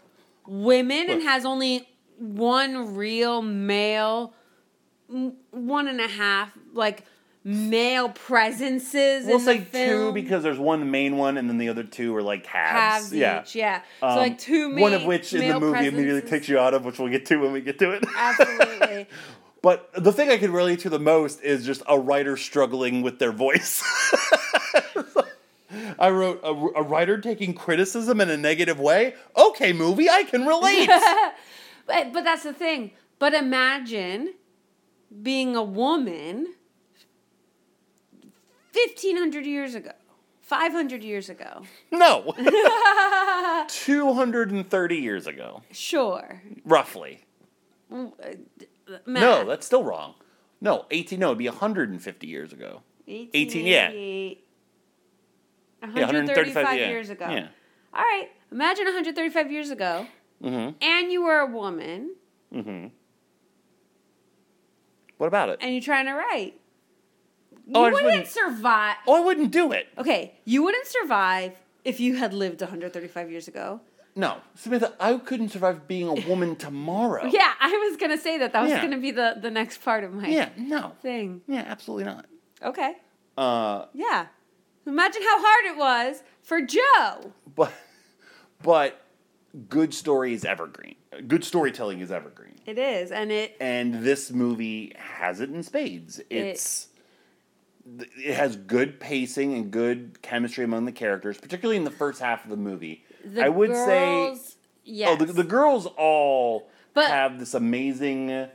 women 0.46 1.10
and 1.10 1.20
has 1.22 1.44
only 1.44 1.86
one 2.16 2.96
real 2.96 3.42
male, 3.42 4.32
one 5.50 5.86
and 5.86 6.00
a 6.00 6.08
half 6.08 6.56
like 6.72 7.04
male 7.44 8.08
presences 8.08 9.26
We'll 9.26 9.40
say 9.40 9.66
two 9.72 10.12
because 10.12 10.42
there's 10.42 10.58
one 10.58 10.90
main 10.90 11.16
one 11.16 11.36
and 11.36 11.48
then 11.48 11.58
the 11.58 11.68
other 11.68 11.82
two 11.82 12.14
are 12.14 12.22
like 12.22 12.46
halves. 12.46 13.10
halves 13.10 13.12
yeah. 13.12 13.42
each, 13.42 13.56
yeah. 13.56 13.82
Um, 14.00 14.12
so 14.12 14.16
like 14.18 14.38
two 14.38 14.68
ma- 14.68 14.80
one 14.80 14.94
of 14.94 15.04
which 15.04 15.34
in 15.34 15.48
the 15.48 15.58
movie 15.58 15.86
immediately 15.86 16.28
takes 16.28 16.48
you 16.48 16.58
out 16.58 16.74
of, 16.74 16.84
which 16.84 16.98
we'll 16.98 17.08
get 17.08 17.26
to 17.26 17.36
when 17.36 17.52
we 17.52 17.60
get 17.60 17.78
to 17.80 17.92
it. 17.92 18.04
Absolutely. 18.16 19.06
But 19.62 19.90
the 19.94 20.12
thing 20.12 20.28
I 20.28 20.38
could 20.38 20.50
relate 20.50 20.80
to 20.80 20.90
the 20.90 20.98
most 20.98 21.40
is 21.40 21.64
just 21.64 21.84
a 21.88 21.96
writer 21.96 22.36
struggling 22.36 23.00
with 23.00 23.20
their 23.20 23.30
voice. 23.30 23.80
I 26.00 26.10
wrote 26.10 26.40
a, 26.42 26.48
a 26.48 26.82
writer 26.82 27.16
taking 27.18 27.54
criticism 27.54 28.20
in 28.20 28.28
a 28.28 28.36
negative 28.36 28.80
way. 28.80 29.14
Okay, 29.36 29.72
movie, 29.72 30.10
I 30.10 30.24
can 30.24 30.46
relate. 30.46 30.90
But 31.84 32.12
but 32.12 32.22
that's 32.22 32.44
the 32.44 32.52
thing. 32.52 32.92
But 33.18 33.34
imagine 33.34 34.34
being 35.22 35.56
a 35.56 35.62
woman 35.62 36.54
fifteen 38.72 39.16
hundred 39.16 39.46
years 39.46 39.74
ago, 39.74 39.92
five 40.40 40.72
hundred 40.72 41.02
years 41.04 41.28
ago. 41.28 41.62
no. 41.90 42.34
230 43.68 44.96
years 44.96 45.26
ago, 45.26 45.62
Sure. 45.70 46.42
roughly. 46.64 47.20
Uh, 47.92 48.08
No, 49.06 49.44
that's 49.44 49.64
still 49.66 49.84
wrong. 49.84 50.14
No, 50.60 50.86
18, 50.90 51.18
no, 51.18 51.28
it'd 51.28 51.38
be 51.38 51.48
150 51.48 52.26
years 52.26 52.52
ago. 52.52 52.82
18, 53.08 53.66
yeah. 53.66 53.86
1888. 53.88 54.44
Yeah, 55.82 55.88
135 56.06 56.78
yeah. 56.78 56.88
years 56.88 57.10
ago. 57.10 57.28
Yeah. 57.28 57.48
All 57.92 58.02
right. 58.02 58.28
Imagine 58.52 58.84
135 58.86 59.50
years 59.50 59.70
ago, 59.70 60.06
Mm 60.42 60.74
and 60.80 61.10
you 61.12 61.22
were 61.22 61.38
a 61.38 61.46
woman, 61.46 62.14
hmm. 62.52 62.58
Mm 62.58 62.64
hmm. 62.64 62.86
What 65.18 65.26
about 65.28 65.48
it? 65.50 65.58
and 65.60 65.72
you're 65.72 65.80
trying 65.82 66.06
to 66.06 66.12
write. 66.14 66.54
You 67.66 67.72
Oh, 67.76 67.82
wouldn't 67.82 68.04
wouldn't- 68.04 68.26
survive. 68.26 68.96
Oh, 69.06 69.14
I 69.14 69.20
wouldn't 69.20 69.50
do 69.52 69.72
it. 69.72 69.86
Okay, 69.98 70.34
you 70.44 70.62
wouldn't 70.62 70.86
survive 70.86 71.52
if 71.84 72.00
you 72.00 72.16
had 72.16 72.34
lived 72.34 72.60
135 72.60 73.30
years 73.30 73.46
ago. 73.48 73.80
No, 74.14 74.38
Samantha, 74.56 74.92
I 75.00 75.16
couldn't 75.18 75.48
survive 75.50 75.88
being 75.88 76.06
a 76.08 76.28
woman 76.28 76.54
tomorrow. 76.66 77.24
Yeah, 77.32 77.52
I 77.60 77.68
was 77.88 77.96
gonna 77.96 78.18
say 78.18 78.36
that. 78.38 78.52
That 78.52 78.62
was 78.62 78.70
Yeah. 78.70 78.82
gonna 78.82 78.98
be 78.98 79.10
the 79.10 79.36
the 79.40 79.50
next 79.50 79.78
part 79.82 80.04
of 80.04 80.12
my 80.12 80.26
Yeah, 80.28 80.50
no. 80.58 80.92
thing. 81.00 81.42
Yeah, 81.46 81.64
absolutely 81.66 82.04
not. 82.04 82.26
Okay. 82.62 82.96
Uh, 83.38 83.86
Yeah. 83.94 84.26
Imagine 84.86 85.22
how 85.22 85.38
hard 85.40 85.64
it 85.74 85.78
was 85.78 86.22
for 86.42 86.60
Jo. 86.60 87.32
but, 87.54 87.72
but 88.62 89.00
good 89.68 89.94
story 89.94 90.34
is 90.34 90.44
evergreen. 90.44 90.96
Good 91.28 91.44
storytelling 91.44 92.00
is 92.00 92.10
evergreen. 92.10 92.56
It 92.66 92.78
is, 92.78 93.10
and 93.12 93.30
it 93.32 93.56
And 93.60 94.02
this 94.04 94.30
movie 94.30 94.92
has 94.96 95.40
it 95.40 95.50
in 95.50 95.62
spades. 95.62 96.20
It's. 96.30 96.84
It 96.86 96.91
has 98.24 98.56
good 98.56 99.00
pacing 99.00 99.54
and 99.54 99.70
good 99.70 100.18
chemistry 100.22 100.64
among 100.64 100.84
the 100.84 100.92
characters, 100.92 101.38
particularly 101.38 101.76
in 101.76 101.84
the 101.84 101.90
first 101.90 102.20
half 102.20 102.44
of 102.44 102.50
the 102.50 102.56
movie. 102.56 103.04
the 103.24 103.44
I 103.44 103.48
would 103.48 103.74
say 103.74 104.36
yes. 104.84 105.08
Oh, 105.20 105.24
the, 105.24 105.32
the 105.32 105.44
girls 105.44 105.86
all 105.96 106.68
But- 106.94 107.08
have 107.08 107.38
this 107.38 107.54
amazing 107.54 108.48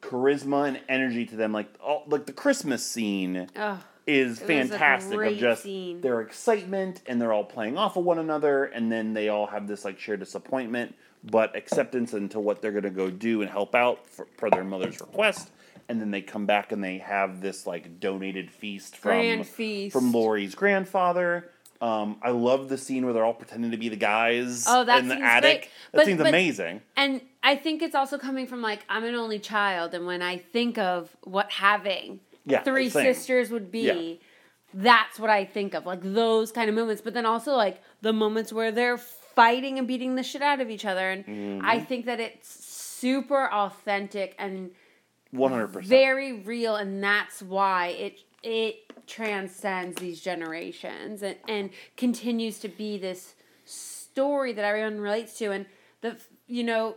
charisma 0.00 0.68
and 0.68 0.80
energy 0.88 1.24
to 1.26 1.36
them. 1.36 1.52
Like 1.52 1.68
all, 1.82 2.04
like 2.06 2.26
the 2.26 2.32
Christmas 2.32 2.84
scene 2.84 3.48
Ugh. 3.56 3.78
is 4.06 4.40
It 4.40 4.46
fantastic. 4.46 5.18
Of 5.20 5.36
just 5.38 5.62
scene. 5.62 6.00
their 6.00 6.20
excitement 6.20 7.02
and 7.06 7.20
they're 7.20 7.32
all 7.32 7.44
playing 7.44 7.78
off 7.78 7.96
of 7.96 8.04
one 8.04 8.18
another, 8.18 8.64
and 8.64 8.90
then 8.90 9.14
they 9.14 9.28
all 9.28 9.46
have 9.46 9.68
this 9.68 9.84
like 9.84 9.98
shared 10.00 10.20
disappointment, 10.20 10.94
but 11.22 11.54
acceptance 11.56 12.14
into 12.14 12.40
what 12.40 12.60
they're 12.60 12.72
gonna 12.72 12.90
go 12.90 13.10
do 13.10 13.42
and 13.42 13.50
help 13.50 13.74
out 13.76 14.06
for, 14.08 14.24
per 14.36 14.50
their 14.50 14.64
mother's 14.64 15.00
request. 15.00 15.50
And 15.92 16.00
then 16.00 16.10
they 16.10 16.22
come 16.22 16.46
back 16.46 16.72
and 16.72 16.82
they 16.82 16.96
have 16.98 17.42
this 17.42 17.66
like 17.66 18.00
donated 18.00 18.50
feast 18.50 18.96
from 18.96 19.10
Grand 19.10 19.46
feast. 19.46 19.92
from 19.92 20.10
Laurie's 20.10 20.54
grandfather. 20.54 21.50
Um, 21.82 22.16
I 22.22 22.30
love 22.30 22.70
the 22.70 22.78
scene 22.78 23.04
where 23.04 23.12
they're 23.12 23.26
all 23.26 23.34
pretending 23.34 23.72
to 23.72 23.76
be 23.76 23.90
the 23.90 23.96
guys 23.96 24.64
Oh, 24.66 24.84
that 24.84 25.00
in 25.00 25.08
the 25.08 25.16
attic. 25.20 25.42
great. 25.52 25.60
That 25.92 25.98
But- 25.98 26.06
seems 26.06 26.18
but- 26.18 26.28
amazing. 26.28 26.80
And 26.96 27.20
I 27.42 27.56
think 27.56 27.82
it's 27.82 27.94
also 27.94 28.16
coming 28.16 28.46
from 28.46 28.62
like 28.62 28.86
I'm 28.88 29.04
an 29.04 29.14
only 29.14 29.38
child, 29.38 29.92
and 29.92 30.06
when 30.06 30.22
I 30.22 30.38
think 30.38 30.78
of 30.78 31.14
what 31.24 31.50
having 31.50 32.20
Yeah, 32.46 32.62
three 32.62 32.88
same. 32.88 33.12
sisters 33.12 33.50
would 33.50 33.70
be, 33.70 33.82
Yeah. 33.82 34.26
that's 34.72 35.20
what 35.20 35.28
I 35.28 35.44
think 35.44 35.74
of, 35.74 35.84
like 35.84 36.00
those 36.02 36.52
kind 36.52 36.70
of 36.70 36.74
moments. 36.74 37.02
But 37.02 37.12
then 37.12 37.26
also 37.26 37.52
like 37.54 37.82
the 38.00 38.14
moments 38.14 38.50
where 38.50 38.72
they're 38.72 38.96
fighting 38.96 39.78
and 39.78 39.86
beating 39.86 40.14
the 40.14 40.22
shit 40.22 40.40
out 40.40 40.58
of 40.62 40.70
each 40.70 40.86
other, 40.86 41.10
and 41.10 41.26
Mm-hmm. 41.26 41.66
I 41.66 41.80
think 41.80 42.06
that 42.06 42.18
it's 42.18 42.48
super 42.48 43.46
authentic 43.52 44.34
and 44.38 44.70
One 45.32 45.50
hundred 45.50 45.68
percent. 45.68 45.88
very 45.88 46.32
real, 46.40 46.76
and 46.76 47.02
that's 47.02 47.42
why 47.42 47.88
it 47.88 48.20
it 48.42 48.76
transcends 49.06 50.00
these 50.00 50.20
generations 50.20 51.22
and, 51.22 51.36
and 51.48 51.70
continues 51.96 52.58
to 52.60 52.68
be 52.68 52.98
this 52.98 53.34
story 53.64 54.52
that 54.52 54.64
everyone 54.64 55.00
relates 55.00 55.36
to 55.38 55.50
and 55.50 55.66
the 56.02 56.16
you 56.46 56.62
know 56.62 56.94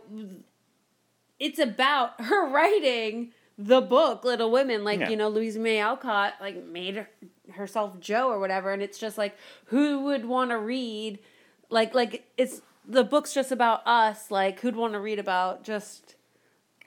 it's 1.38 1.58
about 1.58 2.20
her 2.20 2.48
writing 2.50 3.32
the 3.58 3.80
book 3.80 4.24
little 4.24 4.50
women 4.50 4.84
like 4.84 5.00
Yeah. 5.00 5.08
you 5.10 5.16
know 5.16 5.28
louisa 5.28 5.58
may 5.58 5.80
alcott 5.80 6.34
like 6.40 6.64
made 6.66 6.96
her, 6.96 7.08
herself 7.52 7.98
jo 8.00 8.28
or 8.28 8.38
whatever 8.38 8.72
and 8.72 8.82
it's 8.82 8.98
just 8.98 9.16
like 9.16 9.36
who 9.66 10.00
would 10.04 10.24
want 10.26 10.50
to 10.50 10.58
read 10.58 11.18
like 11.70 11.94
like 11.94 12.26
it's 12.36 12.60
the 12.86 13.02
book's 13.04 13.32
just 13.32 13.50
about 13.50 13.86
us 13.86 14.30
like 14.30 14.60
who'd 14.60 14.76
want 14.76 14.92
to 14.92 15.00
read 15.00 15.18
about 15.18 15.64
just 15.64 16.15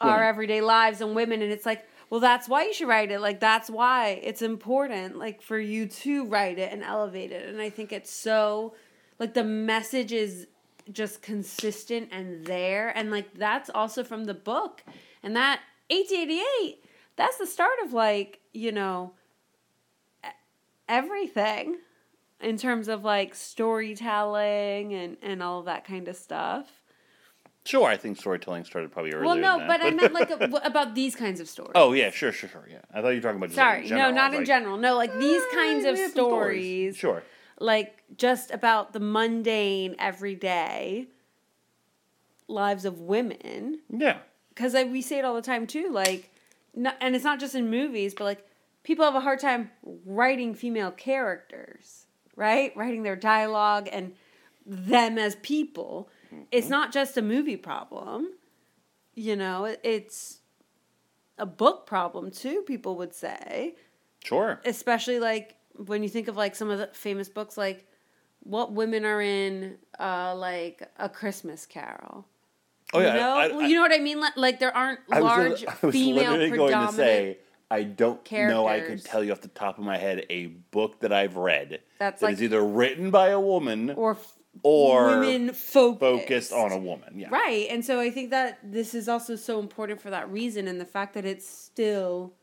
our 0.02 0.24
everyday 0.24 0.62
lives 0.62 1.02
and 1.02 1.16
women 1.16 1.42
and 1.42 1.52
it's 1.52 1.66
like 1.66 1.86
well 2.10 2.20
that's 2.20 2.50
why 2.50 2.64
you 2.64 2.74
should 2.74 2.88
write 2.88 3.12
it. 3.12 3.22
Like 3.22 3.40
that's 3.40 3.70
why 3.70 4.20
it's 4.24 4.42
important 4.42 5.18
like 5.18 5.42
for 5.42 5.60
you 5.60 5.88
to 5.88 6.26
write 6.26 6.58
it 6.58 6.72
and 6.72 6.84
elevate 6.84 7.32
it. 7.32 7.48
And 7.48 7.62
i 7.62 7.70
think 7.70 7.92
it's 7.92 8.12
so 8.12 8.74
like 9.20 9.34
the 9.34 9.44
message 9.44 10.12
is 10.12 10.48
just 10.92 11.22
consistent 11.22 12.10
and 12.12 12.46
there. 12.46 12.90
And 12.90 13.12
like 13.12 13.34
that's 13.36 13.70
also 13.70 14.04
from 14.04 14.26
the 14.26 14.34
book. 14.34 14.84
And 15.22 15.36
that 15.36 15.60
1888 15.90 16.84
that's 17.16 17.38
the 17.38 17.46
start 17.46 17.74
of 17.84 17.94
like 17.94 18.40
you 18.54 18.72
know 18.72 19.12
everything 20.88 21.78
in 22.40 22.58
terms 22.58 22.88
of 22.88 23.04
like 23.04 23.36
storytelling 23.36 24.94
and 24.94 25.18
and 25.22 25.44
all 25.44 25.64
that 25.64 25.84
kind 25.84 26.08
of 26.08 26.16
stuff 26.16 26.68
Sure, 27.70 27.88
I 27.88 27.98
think 27.98 28.18
storytelling 28.18 28.64
started 28.64 28.92
probably 28.92 29.14
earlier. 29.14 29.26
well, 29.28 29.36
no, 29.36 29.68
but 29.68 29.80
I 29.84 29.92
meant 29.92 30.12
like 30.12 30.32
a, 30.32 30.36
about 30.64 30.96
these 30.96 31.16
kinds 31.16 31.40
of 31.40 31.48
stories. 31.48 31.74
oh 31.76 31.94
yeah, 31.94 32.10
sure, 32.10 32.32
sure, 32.32 32.50
sure. 32.50 32.68
Yeah, 32.68 32.80
I 32.92 33.00
thought 33.00 33.10
you 33.10 33.18
were 33.18 33.22
talking 33.22 33.38
about. 33.38 33.50
Just 33.50 33.58
like, 33.60 33.88
sorry, 33.88 33.90
in 33.92 33.96
no, 33.96 34.10
not 34.10 34.34
in 34.34 34.40
like, 34.40 34.48
general. 34.48 34.78
No, 34.78 34.96
like 34.96 35.16
these 35.20 35.40
eh, 35.40 35.56
kinds 35.56 35.86
of 35.86 35.96
some 35.96 36.10
stories, 36.10 36.98
Sure. 36.98 37.22
like 37.60 38.02
just 38.18 38.50
about 38.50 38.94
the 38.94 39.00
mundane, 39.00 39.96
everyday 40.00 41.10
lives 42.48 42.86
of 42.86 43.02
women. 43.02 43.82
Yeah. 43.88 44.18
Because 44.50 44.74
we 44.74 45.04
say 45.04 45.20
it 45.20 45.26
all 45.26 45.36
the 45.36 45.42
time 45.44 45.68
too, 45.68 45.92
like, 45.92 46.32
no, 46.74 46.92
and 47.00 47.16
it's 47.16 47.24
not 47.24 47.40
just 47.40 47.54
in 47.54 47.70
movies, 47.70 48.16
but 48.16 48.24
like 48.24 48.48
people 48.82 49.06
have 49.06 49.14
a 49.14 49.22
hard 49.22 49.40
time 49.40 49.70
writing 49.84 50.56
female 50.56 50.90
characters, 50.90 52.08
right? 52.36 52.76
Writing 52.76 53.04
their 53.04 53.16
dialogue 53.16 53.88
and 53.92 54.16
them 54.66 55.20
as 55.20 55.36
people. 55.36 56.10
It's 56.52 56.70
not 56.70 56.92
just 56.92 57.18
a 57.18 57.22
movie 57.22 57.58
problem. 57.58 58.30
You 59.16 59.36
know, 59.36 59.76
it's 59.84 60.40
a 61.38 61.46
book 61.46 61.86
problem 61.86 62.32
too. 62.32 62.64
People 62.68 62.96
would 62.98 63.14
say, 63.14 63.76
Sure. 64.24 64.62
especially 64.66 65.20
like 65.20 65.56
when 65.76 66.04
you 66.04 66.10
think 66.10 66.28
of 66.28 66.36
like 66.38 66.56
some 66.56 66.70
of 66.70 66.80
the 66.80 66.88
famous 66.94 67.30
books, 67.30 67.58
like 67.58 67.86
what 68.42 68.72
women 68.74 69.06
are 69.06 69.22
in, 69.22 69.78
uh, 70.00 70.36
like 70.36 70.84
a 70.98 71.10
Christmas 71.10 71.66
Carol. 71.66 72.26
Oh 72.94 73.00
yeah. 73.00 73.14
you 73.14 73.20
know, 73.20 73.30
I- 73.32 73.48
Well, 73.50 73.62
I- 73.62 73.68
you 73.68 73.76
know 73.76 73.82
what 73.82 73.94
I 73.94 74.00
mean. 74.00 74.20
Like, 74.20 74.38
like 74.38 74.60
there 74.60 74.76
aren't 74.76 75.00
I 75.12 75.22
was, 75.22 75.64
I 75.68 75.86
was 75.86 75.94
female 75.94 76.32
literally 76.34 76.58
going 76.58 76.88
to 76.88 76.94
say 76.94 77.38
I 77.72 77.84
don't 77.84 78.20
know. 78.32 78.66
I 78.68 78.80
could 78.80 79.04
tell 79.06 79.24
you 79.24 79.32
off 79.32 79.42
the 79.42 79.48
top 79.48 79.78
of 79.78 79.84
my 79.84 79.98
head 79.98 80.26
a 80.32 80.48
book 80.48 81.02
that 81.02 81.14
I've 81.14 81.36
read 81.38 81.82
That's 82.00 82.22
that 82.22 82.26
like- 82.26 82.34
is 82.36 82.44
either 82.44 82.64
written 82.64 83.12
by 83.12 83.30
a 83.30 83.40
woman 83.40 83.92
or 83.92 84.12
f- 84.12 84.34
or 84.64 85.20
women 85.20 85.54
focused. 85.54 86.00
focused 86.00 86.54
on 86.54 86.72
a 86.72 86.78
woman. 86.78 87.18
Yeah. 87.18 87.30
Right. 87.30 87.68
And 87.70 87.84
so 87.84 88.00
I 88.00 88.10
think 88.10 88.30
that 88.32 88.60
this 88.64 88.94
is 88.94 89.08
also 89.08 89.36
so 89.36 89.60
important 89.60 90.02
for 90.02 90.10
that 90.10 90.30
reason 90.30 90.68
and 90.68 90.80
the 90.80 90.86
fact 90.86 91.14
that 91.14 91.26
it's 91.26 91.48
still 91.48 92.34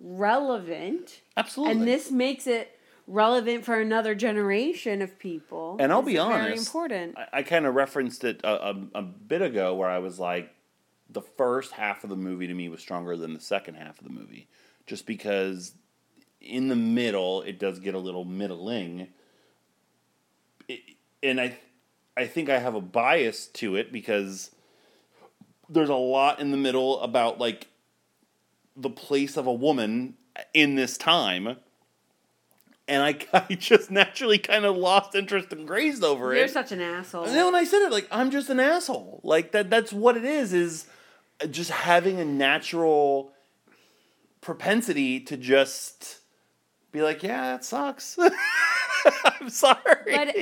relevant. 0.00 1.22
Absolutely. 1.36 1.72
And 1.72 1.86
this 1.86 2.10
makes 2.10 2.46
it 2.46 2.78
relevant 3.06 3.64
for 3.64 3.80
another 3.80 4.14
generation 4.14 5.02
of 5.02 5.18
people. 5.18 5.76
And 5.80 5.92
I'll 5.92 6.02
be 6.02 6.16
Very 6.16 6.24
honest, 6.24 6.66
important. 6.66 7.16
I, 7.16 7.38
I 7.38 7.42
kind 7.42 7.66
of 7.66 7.74
referenced 7.74 8.24
it 8.24 8.40
a, 8.44 8.68
a, 8.68 8.86
a 8.96 9.02
bit 9.02 9.42
ago 9.42 9.74
where 9.74 9.88
I 9.88 9.98
was 9.98 10.18
like, 10.18 10.54
the 11.10 11.22
first 11.22 11.72
half 11.72 12.04
of 12.04 12.10
the 12.10 12.16
movie 12.16 12.46
to 12.46 12.54
me 12.54 12.68
was 12.68 12.80
stronger 12.80 13.16
than 13.16 13.32
the 13.32 13.40
second 13.40 13.76
half 13.76 13.98
of 13.98 14.04
the 14.04 14.12
movie, 14.12 14.46
just 14.86 15.06
because 15.06 15.72
in 16.40 16.68
the 16.68 16.76
middle 16.76 17.40
it 17.42 17.58
does 17.58 17.78
get 17.78 17.94
a 17.94 17.98
little 17.98 18.26
middling. 18.26 19.08
And 21.22 21.40
I, 21.40 21.58
I 22.16 22.26
think 22.26 22.48
I 22.48 22.58
have 22.58 22.74
a 22.74 22.80
bias 22.80 23.46
to 23.54 23.76
it 23.76 23.92
because 23.92 24.50
there's 25.68 25.88
a 25.88 25.94
lot 25.94 26.40
in 26.40 26.50
the 26.50 26.56
middle 26.56 27.00
about 27.00 27.38
like 27.38 27.68
the 28.76 28.90
place 28.90 29.36
of 29.36 29.46
a 29.46 29.52
woman 29.52 30.14
in 30.54 30.74
this 30.74 30.96
time. 30.96 31.56
And 32.86 33.02
I, 33.02 33.18
I 33.50 33.54
just 33.54 33.90
naturally 33.90 34.38
kind 34.38 34.64
of 34.64 34.76
lost 34.76 35.14
interest 35.14 35.52
and 35.52 35.66
grazed 35.66 36.04
over 36.04 36.34
it. 36.34 36.38
You're 36.38 36.48
such 36.48 36.72
an 36.72 36.80
asshole. 36.80 37.24
And 37.24 37.34
then 37.34 37.44
when 37.44 37.54
I 37.54 37.64
said 37.64 37.82
it, 37.82 37.92
like 37.92 38.08
I'm 38.10 38.30
just 38.30 38.48
an 38.50 38.60
asshole. 38.60 39.20
Like 39.22 39.52
that. 39.52 39.70
That's 39.70 39.92
what 39.92 40.16
it 40.16 40.24
is. 40.24 40.52
Is 40.52 40.86
just 41.50 41.70
having 41.70 42.18
a 42.18 42.24
natural 42.24 43.32
propensity 44.40 45.20
to 45.20 45.36
just 45.36 46.18
be 46.92 47.02
like, 47.02 47.22
yeah, 47.22 47.52
that 47.52 47.64
sucks. 47.64 48.18
I'm 49.40 49.50
sorry. 49.50 49.76
But 50.06 50.36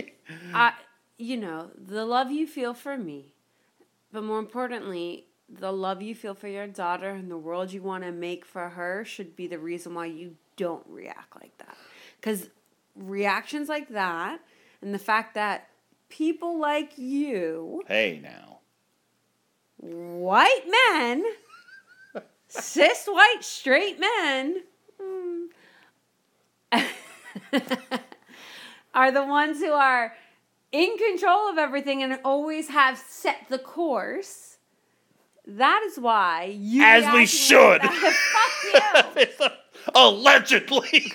I, 0.54 0.72
you 1.18 1.36
know, 1.36 1.70
the 1.76 2.04
love 2.04 2.30
you 2.30 2.46
feel 2.46 2.74
for 2.74 2.96
me, 2.96 3.34
but 4.12 4.24
more 4.24 4.38
importantly, 4.38 5.26
the 5.48 5.72
love 5.72 6.02
you 6.02 6.14
feel 6.14 6.34
for 6.34 6.48
your 6.48 6.66
daughter 6.66 7.10
and 7.10 7.30
the 7.30 7.38
world 7.38 7.72
you 7.72 7.82
want 7.82 8.04
to 8.04 8.12
make 8.12 8.44
for 8.44 8.70
her 8.70 9.04
should 9.04 9.36
be 9.36 9.46
the 9.46 9.58
reason 9.58 9.94
why 9.94 10.06
you 10.06 10.36
don't 10.56 10.84
react 10.88 11.36
like 11.40 11.56
that. 11.58 11.76
Because 12.20 12.48
reactions 12.94 13.68
like 13.68 13.88
that 13.90 14.40
and 14.82 14.92
the 14.92 14.98
fact 14.98 15.34
that 15.34 15.68
people 16.08 16.58
like 16.58 16.98
you, 16.98 17.82
hey, 17.86 18.20
now. 18.22 18.58
white 19.78 20.64
men, 20.90 21.24
cis 22.48 23.06
white 23.06 23.42
straight 23.42 24.00
men, 24.00 24.62
mm, 25.00 25.46
are 28.96 29.12
the 29.12 29.24
ones 29.24 29.58
who 29.60 29.70
are 29.70 30.14
in 30.72 30.96
control 30.98 31.48
of 31.50 31.58
everything 31.58 32.02
and 32.02 32.18
always 32.24 32.68
have 32.70 32.98
set 32.98 33.36
the 33.48 33.58
course. 33.58 34.56
That 35.46 35.82
is 35.86 35.96
why 35.98 36.56
you 36.58 36.82
As 36.82 37.12
we 37.14 37.26
should. 37.26 37.80
Fuck 37.82 39.16
you. 39.16 39.46
Allegedly. 39.94 41.12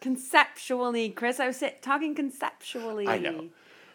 conceptually, 0.00 1.10
Chris. 1.10 1.38
I 1.38 1.46
was 1.46 1.62
talking 1.80 2.14
conceptually. 2.14 3.06
I 3.06 3.18
know. 3.18 3.48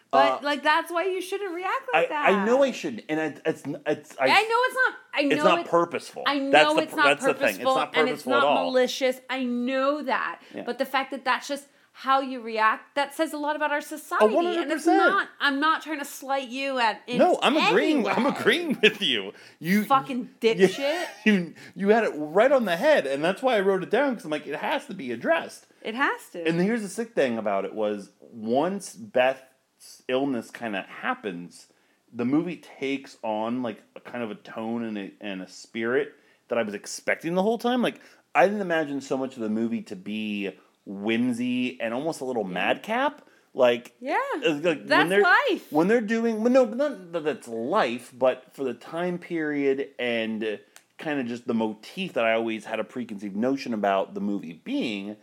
But 0.09 0.39
Uh, 0.39 0.39
like 0.43 0.63
that's 0.63 0.89
why 0.89 1.03
you 1.03 1.21
shouldn't 1.21 1.53
react 1.53 1.83
I, 1.93 1.97
like 1.99 2.09
that. 2.09 2.29
I 2.29 2.45
know 2.45 2.63
I 2.63 2.71
shouldn't, 2.71 3.03
and 3.09 3.19
it, 3.19 3.41
it's 3.45 3.63
it's 3.85 4.15
I, 4.17 4.23
I 4.27 4.41
know 4.43 4.59
it's 4.67 4.75
not. 4.75 4.95
I 5.13 5.21
know 5.23 5.35
it's 5.35 5.43
not 5.43 5.59
it- 5.59 5.67
purposeful. 5.67 6.23
I 6.25 6.39
know 6.39 6.51
that's 6.51 6.73
the, 6.75 6.81
it's 6.83 6.95
not 6.95 7.05
that's 7.07 7.25
purposeful, 7.25 7.33
the 7.33 7.45
thing. 7.51 7.55
It's 7.55 7.65
not 7.75 7.97
and 7.97 8.07
it's 8.09 8.23
purposeful 8.23 8.31
not 8.31 8.43
at 8.43 8.47
all. 8.57 8.65
malicious. 8.71 9.19
I 9.29 9.43
know 9.43 10.01
that, 10.03 10.39
Yeah. 10.55 10.63
but 10.65 10.77
the 10.77 10.85
fact 10.85 11.11
that 11.11 11.25
that's 11.25 11.49
just 11.49 11.67
how 12.01 12.21
you 12.21 12.39
react 12.41 12.93
that 12.93 13.15
says 13.15 13.33
a 13.33 13.37
lot 13.39 13.55
about 13.55 13.71
our 13.71 13.81
society, 13.81 14.35
and 14.35 14.71
it's 14.71 14.85
not. 14.85 15.27
I'm 15.39 15.59
not 15.59 15.81
trying 15.81 15.97
to 15.97 16.05
slight 16.05 16.47
you 16.47 16.77
at. 16.77 17.01
In 17.07 17.17
No, 17.17 17.39
I'm 17.41 17.57
agreeing. 17.57 18.07
I'm 18.07 18.27
agreeing 18.27 18.77
with 18.83 19.01
you. 19.01 19.33
You 19.57 19.83
Fucking 19.83 20.29
you- 20.41 20.55
dipshit. 20.55 21.05
You 21.25 21.55
you 21.73 21.89
had 21.89 22.03
it 22.03 22.11
right 22.15 22.51
on 22.51 22.65
the 22.65 22.77
head, 22.77 23.07
and 23.07 23.23
that's 23.23 23.41
why 23.41 23.57
I 23.57 23.61
wrote 23.61 23.81
it 23.81 23.89
down 23.89 24.11
because 24.11 24.25
I'm 24.25 24.29
like, 24.29 24.45
it 24.45 24.57
has 24.57 24.85
to 24.85 24.93
be 24.93 25.11
addressed. 25.11 25.65
It 25.81 25.95
has 25.95 26.21
to. 26.33 26.47
And 26.47 26.61
here's 26.61 26.83
the 26.83 26.87
sick 26.87 27.15
thing 27.15 27.39
about 27.39 27.65
it 27.65 27.73
was 27.73 28.11
once 28.21 28.93
Beth's 28.93 30.03
illness 30.07 30.51
kind 30.51 30.75
of 30.75 30.85
happens, 30.85 31.65
the 32.13 32.25
movie 32.25 32.57
takes 32.79 33.17
on 33.23 33.63
like 33.63 33.81
a 33.95 34.01
kind 34.01 34.23
of 34.23 34.29
a 34.29 34.35
tone 34.35 34.83
and 34.83 34.99
a, 34.99 35.11
and 35.19 35.41
a 35.41 35.47
spirit 35.49 36.13
that 36.49 36.59
I 36.59 36.61
was 36.61 36.75
expecting 36.75 37.33
the 37.33 37.41
whole 37.41 37.57
time. 37.57 37.81
Like 37.81 37.99
I 38.35 38.45
didn't 38.45 38.61
imagine 38.61 39.01
so 39.01 39.17
much 39.17 39.35
of 39.35 39.41
the 39.41 39.49
movie 39.49 39.81
to 39.81 39.95
be 39.95 40.51
whimsy 40.87 41.79
and 41.81 41.93
almost 41.93 42.21
a 42.21 42.25
little 42.25 42.43
madcap. 42.43 43.21
Like 43.53 43.95
Yeah, 43.99 44.17
like 44.43 44.87
that's 44.87 45.09
they're, 45.09 45.21
life. 45.21 45.71
When 45.71 45.87
they're 45.87 46.01
doing, 46.01 46.43
well, 46.43 46.51
no, 46.51 46.65
not 46.65 47.11
that 47.11 47.23
that's 47.23 47.47
life, 47.47 48.13
but 48.15 48.53
for 48.53 48.63
the 48.63 48.73
time 48.73 49.17
period 49.17 49.89
and 49.97 50.43
uh, 50.43 50.57
kind 50.97 51.19
of 51.19 51.25
just 51.27 51.47
the 51.47 51.55
motif 51.55 52.13
that 52.13 52.25
I 52.25 52.33
always 52.33 52.65
had 52.65 52.79
a 52.79 52.83
preconceived 52.83 53.35
notion 53.35 53.73
about 53.73 54.13
the 54.13 54.21
movie 54.21 54.61
being, 54.63 55.15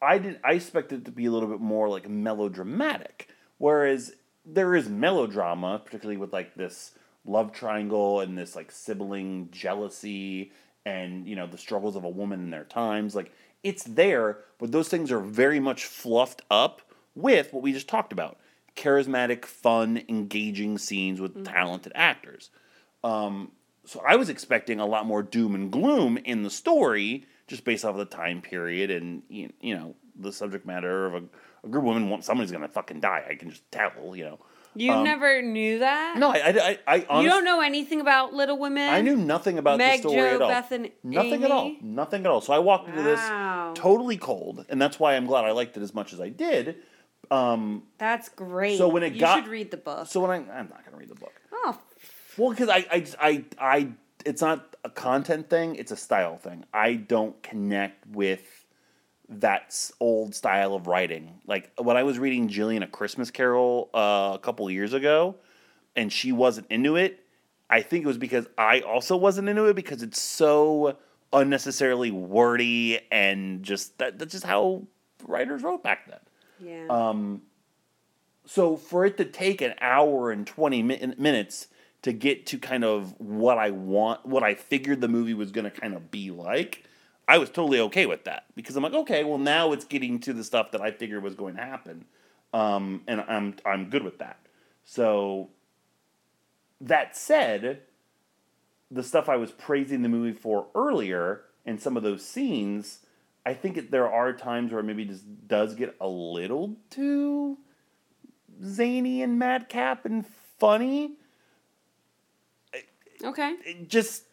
I 0.00 0.18
did 0.18 0.40
I 0.42 0.52
expected 0.52 1.00
it 1.00 1.04
to 1.06 1.10
be 1.10 1.26
a 1.26 1.30
little 1.30 1.48
bit 1.48 1.60
more 1.60 1.88
like 1.88 2.08
melodramatic. 2.08 3.28
Whereas 3.58 4.14
there 4.46 4.74
is 4.74 4.88
melodrama, 4.88 5.80
particularly 5.84 6.16
with 6.16 6.32
like 6.32 6.54
this 6.54 6.92
love 7.24 7.52
triangle 7.52 8.20
and 8.20 8.36
this 8.36 8.54
like 8.54 8.70
sibling 8.70 9.48
jealousy 9.50 10.52
and 10.86 11.26
you 11.26 11.36
know 11.36 11.46
the 11.46 11.58
struggles 11.58 11.96
of 11.96 12.04
a 12.04 12.08
woman 12.08 12.40
in 12.40 12.50
their 12.50 12.64
times. 12.64 13.14
Like 13.14 13.32
it's 13.64 13.84
there, 13.84 14.38
but 14.58 14.70
those 14.70 14.88
things 14.88 15.10
are 15.10 15.20
very 15.20 15.58
much 15.58 15.84
fluffed 15.84 16.42
up 16.50 16.82
with 17.14 17.52
what 17.52 17.62
we 17.62 17.72
just 17.72 17.88
talked 17.88 18.12
about: 18.12 18.38
charismatic, 18.76 19.44
fun, 19.44 20.02
engaging 20.08 20.78
scenes 20.78 21.20
with 21.20 21.44
talented 21.44 21.92
actors. 21.94 22.50
Um, 23.02 23.52
so 23.84 24.02
I 24.06 24.16
was 24.16 24.28
expecting 24.28 24.80
a 24.80 24.86
lot 24.86 25.06
more 25.06 25.22
doom 25.22 25.54
and 25.54 25.70
gloom 25.72 26.18
in 26.18 26.42
the 26.42 26.50
story, 26.50 27.26
just 27.46 27.64
based 27.64 27.84
off 27.84 27.92
of 27.92 27.98
the 27.98 28.16
time 28.16 28.40
period 28.40 28.90
and 28.90 29.22
you 29.28 29.52
you 29.60 29.74
know 29.74 29.96
the 30.16 30.32
subject 30.32 30.64
matter 30.64 31.06
of 31.06 31.14
a, 31.14 31.22
a 31.64 31.68
group 31.68 31.84
of 31.84 31.94
women. 31.94 32.22
Somebody's 32.22 32.52
gonna 32.52 32.68
fucking 32.68 33.00
die. 33.00 33.24
I 33.28 33.34
can 33.34 33.50
just 33.50 33.70
tell. 33.72 34.14
You 34.14 34.24
know. 34.24 34.38
You 34.74 34.92
um, 34.92 35.04
never 35.04 35.40
knew 35.42 35.78
that. 35.80 36.16
No, 36.18 36.30
I 36.30 36.36
I 36.38 36.48
I, 36.50 36.78
I 36.86 37.06
honest, 37.08 37.24
you 37.24 37.30
don't 37.30 37.44
know 37.44 37.60
anything 37.60 38.00
about 38.00 38.32
Little 38.34 38.58
Women. 38.58 38.88
I 38.90 39.00
knew 39.00 39.16
nothing 39.16 39.58
about 39.58 39.78
Meg, 39.78 40.02
the 40.02 40.08
story 40.08 40.16
Jo, 40.30 40.34
at 40.36 40.42
all. 40.42 40.48
Beth, 40.48 40.72
and 40.72 40.90
nothing 41.02 41.44
at 41.44 41.50
all. 41.50 41.74
Nothing 41.80 42.20
at 42.24 42.26
all. 42.30 42.40
So 42.40 42.52
I 42.52 42.58
walked 42.58 42.88
into 42.88 43.02
Wow. 43.02 43.72
this 43.72 43.80
totally 43.82 44.16
cold, 44.16 44.64
and 44.68 44.80
that's 44.80 44.98
why 45.00 45.14
I'm 45.16 45.26
glad 45.26 45.44
I 45.44 45.52
liked 45.52 45.76
it 45.76 45.82
as 45.82 45.94
much 45.94 46.12
as 46.12 46.20
I 46.20 46.28
did. 46.28 46.76
Um, 47.30 47.84
That's 47.98 48.28
great. 48.28 48.76
So 48.78 48.88
when 48.88 49.02
it 49.02 49.14
you 49.14 49.20
got- 49.20 49.40
should 49.44 49.48
read 49.50 49.70
the 49.70 49.76
book. 49.78 50.06
so 50.08 50.20
when 50.20 50.30
I 50.30 50.36
I'm 50.36 50.68
not 50.68 50.84
gonna 50.84 50.96
read 50.98 51.08
the 51.10 51.14
book. 51.14 51.32
oh, 51.52 51.78
Well, 52.36 52.50
because 52.50 52.68
I, 52.68 52.84
I, 52.90 53.06
I, 53.20 53.44
I, 53.58 53.88
it's 54.26 54.42
not 54.42 54.76
a 54.84 54.90
content 54.90 55.48
thing; 55.48 55.76
it's 55.76 55.90
a 55.92 55.96
style 55.96 56.36
thing. 56.36 56.64
I 56.74 56.94
don't 56.94 57.42
connect 57.42 58.06
with 58.08 58.63
that 59.40 59.90
old 60.00 60.34
style 60.34 60.74
of 60.74 60.86
writing. 60.86 61.40
Like 61.46 61.70
when 61.78 61.96
I 61.96 62.02
was 62.02 62.18
reading 62.18 62.48
Jillian 62.48 62.82
a 62.82 62.86
Christmas 62.86 63.30
Carol 63.30 63.90
uh, 63.94 64.32
a 64.34 64.38
couple 64.38 64.70
years 64.70 64.92
ago, 64.92 65.36
and 65.96 66.12
she 66.12 66.32
wasn't 66.32 66.66
into 66.70 66.96
it. 66.96 67.20
I 67.70 67.82
think 67.82 68.04
it 68.04 68.06
was 68.06 68.18
because 68.18 68.46
I 68.58 68.80
also 68.80 69.16
wasn't 69.16 69.48
into 69.48 69.64
it 69.64 69.74
because 69.74 70.02
it's 70.02 70.20
so 70.20 70.96
unnecessarily 71.32 72.10
wordy 72.10 73.00
and 73.10 73.62
just 73.62 73.98
that, 73.98 74.18
that's 74.18 74.32
just 74.32 74.44
how 74.44 74.82
writers 75.26 75.62
wrote 75.62 75.82
back 75.82 76.06
then. 76.08 76.20
yeah. 76.60 76.86
Um, 76.88 77.42
so 78.46 78.76
for 78.76 79.06
it 79.06 79.16
to 79.16 79.24
take 79.24 79.60
an 79.62 79.74
hour 79.80 80.30
and 80.30 80.46
20 80.46 80.82
mi- 80.82 81.14
minutes 81.16 81.68
to 82.02 82.12
get 82.12 82.46
to 82.46 82.58
kind 82.58 82.84
of 82.84 83.18
what 83.18 83.56
I 83.56 83.70
want, 83.70 84.26
what 84.26 84.42
I 84.42 84.54
figured 84.54 85.00
the 85.00 85.08
movie 85.08 85.34
was 85.34 85.50
going 85.50 85.64
to 85.64 85.70
kind 85.70 85.94
of 85.94 86.10
be 86.10 86.30
like, 86.30 86.84
I 87.26 87.38
was 87.38 87.48
totally 87.50 87.80
okay 87.80 88.06
with 88.06 88.24
that 88.24 88.44
because 88.54 88.76
I'm 88.76 88.82
like, 88.82 88.94
okay, 88.94 89.24
well 89.24 89.38
now 89.38 89.72
it's 89.72 89.84
getting 89.84 90.20
to 90.20 90.32
the 90.32 90.44
stuff 90.44 90.70
that 90.72 90.80
I 90.80 90.90
figured 90.90 91.22
was 91.22 91.34
going 91.34 91.56
to 91.56 91.62
happen, 91.62 92.04
um, 92.52 93.02
and 93.06 93.22
I'm 93.22 93.56
I'm 93.64 93.90
good 93.90 94.02
with 94.02 94.18
that. 94.18 94.38
So 94.84 95.48
that 96.80 97.16
said, 97.16 97.80
the 98.90 99.02
stuff 99.02 99.28
I 99.28 99.36
was 99.36 99.52
praising 99.52 100.02
the 100.02 100.08
movie 100.08 100.36
for 100.36 100.66
earlier 100.74 101.42
and 101.64 101.80
some 101.80 101.96
of 101.96 102.02
those 102.02 102.24
scenes, 102.24 103.00
I 103.46 103.54
think 103.54 103.76
it, 103.78 103.90
there 103.90 104.10
are 104.10 104.32
times 104.32 104.72
where 104.72 104.82
maybe 104.82 105.06
just 105.06 105.48
does 105.48 105.74
get 105.74 105.96
a 106.00 106.08
little 106.08 106.76
too 106.90 107.58
zany 108.62 109.22
and 109.22 109.38
madcap 109.38 110.04
and 110.04 110.26
funny. 110.58 111.12
okay. 113.22 113.56
It 113.64 113.88
just 113.88 114.24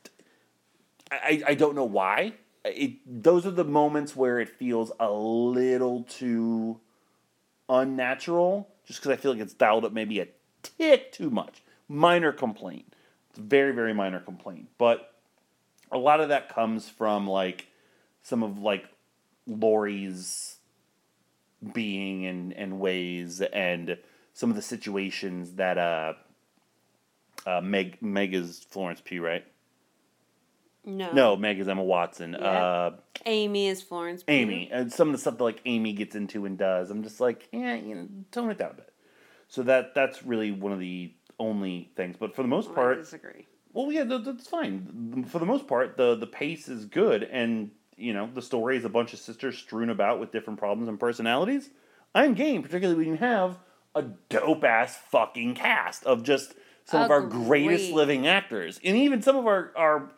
I, 1.11 1.43
I 1.47 1.53
don't 1.55 1.75
know 1.75 1.85
why. 1.85 2.33
It 2.64 3.24
those 3.24 3.45
are 3.45 3.51
the 3.51 3.64
moments 3.64 4.16
where 4.16 4.39
it 4.39 4.49
feels 4.49 4.91
a 4.99 5.12
little 5.12 6.03
too 6.03 6.80
unnatural, 7.68 8.70
just 8.86 8.99
because 8.99 9.12
I 9.12 9.20
feel 9.20 9.32
like 9.32 9.41
it's 9.41 9.53
dialed 9.53 9.86
up 9.86 9.93
maybe 9.93 10.20
a 10.20 10.28
tick 10.62 11.12
too 11.12 11.30
much. 11.30 11.64
Minor 11.88 12.32
complaint. 12.32 12.95
Very 13.36 13.74
very 13.74 13.93
minor 13.93 14.20
complaint, 14.20 14.68
but 14.78 15.14
a 15.91 15.97
lot 15.97 16.22
of 16.22 16.30
that 16.30 16.53
comes 16.53 16.89
from 16.89 17.28
like 17.28 17.68
some 18.24 18.43
of 18.43 18.59
like 18.59 18.86
Laurie's 19.47 20.57
being 21.74 22.26
and 22.26 22.53
and 22.53 22.80
ways 22.80 23.41
and 23.41 23.97
some 24.34 24.49
of 24.49 24.55
the 24.55 24.62
situations 24.62 25.53
that 25.53 25.78
uh 25.78 26.14
uh 27.45 27.62
Meg 27.62 28.01
Meg 28.01 28.34
is 28.34 28.59
Florence 28.70 29.01
P, 29.03 29.20
right? 29.20 29.45
No. 30.84 31.11
No, 31.11 31.36
Meg 31.36 31.59
is 31.59 31.67
Emma 31.67 31.84
Watson. 31.84 32.36
Yeah. 32.39 32.45
Uh 32.47 32.91
Amy 33.25 33.67
is 33.67 33.82
Florence. 33.82 34.23
Pugh. 34.23 34.36
Amy 34.36 34.69
and 34.71 34.91
some 34.91 35.09
of 35.09 35.11
the 35.13 35.19
stuff 35.19 35.38
that 35.38 35.43
like 35.43 35.61
Amy 35.65 35.93
gets 35.93 36.15
into 36.15 36.45
and 36.45 36.57
does. 36.57 36.89
I'm 36.89 37.03
just 37.03 37.19
like, 37.19 37.47
yeah, 37.51 37.75
you 37.75 37.95
know, 37.95 38.07
tone 38.32 38.49
it 38.49 38.57
down 38.57 38.71
a 38.71 38.75
bit. 38.75 38.93
So 39.47 39.63
that 39.63 39.93
that's 39.93 40.23
really 40.23 40.51
one 40.51 40.71
of 40.71 40.79
the 40.79 41.13
only 41.39 41.91
things. 41.95 42.15
But 42.19 42.36
for 42.36 42.41
the 42.41 42.47
most 42.47 42.73
part, 42.73 42.97
I 42.97 43.01
disagree. 43.01 43.45
well, 43.73 43.91
yeah, 43.91 44.03
that, 44.05 44.25
that's 44.25 44.47
fine. 44.47 45.25
For 45.29 45.39
the 45.39 45.45
most 45.45 45.67
part, 45.67 45.97
the 45.97 46.15
the 46.15 46.27
pace 46.27 46.67
is 46.67 46.86
good, 46.86 47.23
and 47.23 47.71
you 47.97 48.13
know, 48.13 48.29
the 48.34 48.41
story 48.41 48.77
is 48.77 48.86
a 48.86 48.89
bunch 48.89 49.13
of 49.13 49.19
sisters 49.19 49.57
strewn 49.57 49.89
about 49.89 50.19
with 50.19 50.32
different 50.32 50.57
problems 50.57 50.88
and 50.89 50.99
personalities. 50.99 51.69
I'm 52.15 52.34
game, 52.34 52.63
particularly 52.63 52.97
when 52.97 53.13
you 53.13 53.19
have 53.19 53.59
a 53.93 54.03
dope 54.29 54.63
ass 54.63 54.97
fucking 55.09 55.53
cast 55.55 56.05
of 56.05 56.23
just 56.23 56.53
some 56.86 57.03
of 57.03 57.11
our 57.11 57.21
greatest 57.21 57.91
living 57.91 58.25
actors, 58.25 58.79
and 58.84 58.97
even 58.97 59.21
some 59.21 59.36
of 59.36 59.45
our 59.45 59.71
our 59.75 60.09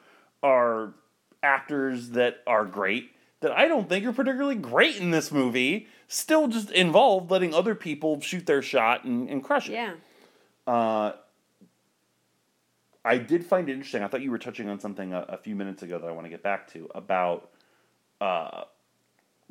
our 0.44 0.94
actors 1.41 2.12
that 2.12 2.44
are 2.46 2.66
great 2.66 3.12
that 3.39 3.52
I 3.52 3.68
don't 3.68 3.89
think 3.89 4.06
are 4.06 4.14
particularly 4.14 4.56
great 4.56 4.98
in 4.98 5.12
this 5.12 5.32
movie. 5.32 5.88
Still, 6.08 6.48
just 6.48 6.72
involved 6.72 7.30
letting 7.30 7.54
other 7.54 7.76
people 7.76 8.22
shoot 8.22 8.46
their 8.46 8.62
shot 8.62 9.04
and, 9.04 9.30
and 9.30 9.44
crush 9.44 9.70
it. 9.70 9.74
Yeah. 9.74 9.94
Uh, 10.66 11.14
I 13.04 13.18
did 13.18 13.46
find 13.46 13.68
it 13.68 13.74
interesting. 13.74 14.02
I 14.02 14.08
thought 14.08 14.22
you 14.22 14.32
were 14.32 14.38
touching 14.38 14.70
on 14.70 14.80
something 14.80 15.14
a, 15.14 15.26
a 15.30 15.38
few 15.38 15.56
minutes 15.56 15.84
ago 15.84 16.00
that 16.00 16.08
I 16.08 16.12
want 16.12 16.26
to 16.26 16.30
get 16.30 16.41
back 16.41 16.72
to 16.74 16.89
about 16.96 17.50
uh, 18.22 18.64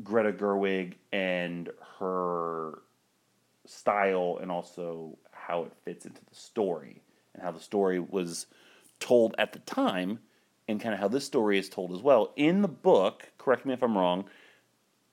Greta 0.03 0.33
Gerwig 0.33 0.95
and 1.13 1.69
her 1.99 2.79
style, 3.67 4.39
and 4.41 4.51
also 4.51 5.19
how 5.33 5.65
it 5.65 5.73
fits 5.85 6.07
into 6.07 6.25
the 6.25 6.35
story, 6.35 7.03
and 7.35 7.43
how 7.43 7.51
the 7.51 7.61
story 7.61 8.01
was 8.01 8.47
told 9.01 9.35
at 9.37 9.53
the 9.53 9.59
time, 9.59 10.21
and 10.73 10.81
kind 10.81 10.93
of 10.95 10.99
how 11.01 11.07
this 11.09 11.25
story 11.25 11.59
is 11.59 11.69
told 11.69 11.93
as 11.93 12.01
well. 12.01 12.33
In 12.37 12.63
the 12.63 12.69
book, 12.69 13.31
correct 13.39 13.65
me 13.65 13.73
if 13.73 13.83
I'm 13.83 13.97
wrong, 13.97 14.25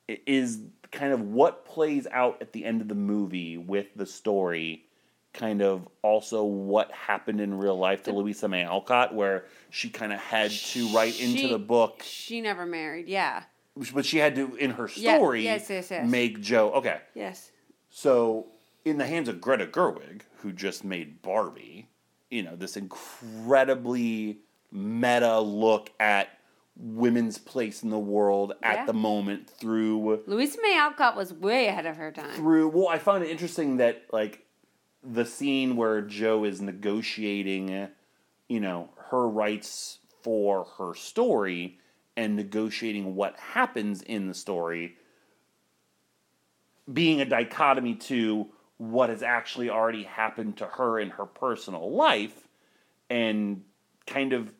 is 0.07 0.59
kind 0.91 1.13
of 1.13 1.21
what 1.21 1.65
plays 1.65 2.07
out 2.11 2.37
at 2.41 2.51
the 2.53 2.65
end 2.65 2.81
of 2.81 2.87
the 2.87 2.95
movie 2.95 3.57
with 3.57 3.87
the 3.95 4.07
story 4.07 4.85
kind 5.31 5.61
of 5.61 5.87
also 6.01 6.43
what 6.43 6.91
happened 6.91 7.39
in 7.39 7.55
real 7.55 7.77
life 7.77 8.01
to 8.01 8.11
Louisa 8.11 8.47
May 8.47 8.63
Alcott, 8.63 9.13
where 9.13 9.45
she 9.69 9.87
kind 9.89 10.11
of 10.11 10.19
had 10.19 10.49
to 10.49 10.87
write 10.87 11.21
into 11.21 11.47
the 11.47 11.59
book, 11.59 12.01
She 12.03 12.41
never 12.41 12.65
married. 12.65 13.07
Yeah. 13.07 13.43
but 13.93 14.05
she 14.07 14.17
had 14.17 14.33
to 14.35 14.55
in 14.55 14.71
her 14.71 14.89
Yeah, 14.95 15.17
story 15.17 15.43
yes, 15.43 15.69
yes, 15.69 15.91
yes. 15.91 16.09
make 16.09 16.41
Jo. 16.41 16.71
Okay, 16.71 16.97
Yes. 17.13 17.51
so 17.91 18.47
in 18.83 18.97
the 18.97 19.05
hands 19.05 19.29
of 19.29 19.39
Greta 19.39 19.67
Gerwig, 19.67 20.21
who 20.37 20.51
just 20.51 20.83
made 20.83 21.21
Barbie, 21.21 21.87
you 22.31 22.41
know 22.41 22.55
this 22.55 22.75
incredibly 22.75 24.39
meta 24.71 25.39
look 25.39 25.91
at 25.99 26.29
women's 26.75 27.37
place 27.37 27.83
in 27.83 27.89
the 27.89 27.99
world 27.99 28.53
at 28.63 28.75
Yeah. 28.77 28.85
the 28.85 28.93
moment 28.93 29.49
through 29.49 30.23
Louisa 30.27 30.59
May 30.61 30.77
Alcott 30.77 31.15
was 31.17 31.33
way 31.33 31.67
ahead 31.67 31.85
of 31.85 31.97
her 31.97 32.11
time. 32.11 32.31
through 32.31 32.69
well 32.69 32.87
i 32.87 32.97
found 32.97 33.23
it 33.23 33.29
interesting 33.29 33.77
that 33.77 34.03
like 34.13 34.45
the 35.03 35.25
scene 35.25 35.75
where 35.75 36.01
jo 36.01 36.43
is 36.45 36.61
negotiating 36.61 37.89
you 38.47 38.59
know 38.59 38.89
her 39.09 39.27
rights 39.27 39.99
for 40.23 40.65
her 40.77 40.93
story 40.93 41.77
and 42.15 42.35
negotiating 42.35 43.15
what 43.15 43.37
happens 43.37 44.01
in 44.01 44.27
the 44.27 44.33
story 44.33 44.95
being 46.91 47.21
a 47.21 47.25
dichotomy 47.25 47.95
to 47.95 48.47
what 48.77 49.09
has 49.09 49.21
actually 49.21 49.69
already 49.69 50.03
happened 50.03 50.57
to 50.57 50.65
her 50.65 50.99
in 50.99 51.09
her 51.11 51.25
personal 51.25 51.91
life 51.93 52.47
and 53.09 53.63
kind 54.07 54.33
of 54.33 54.51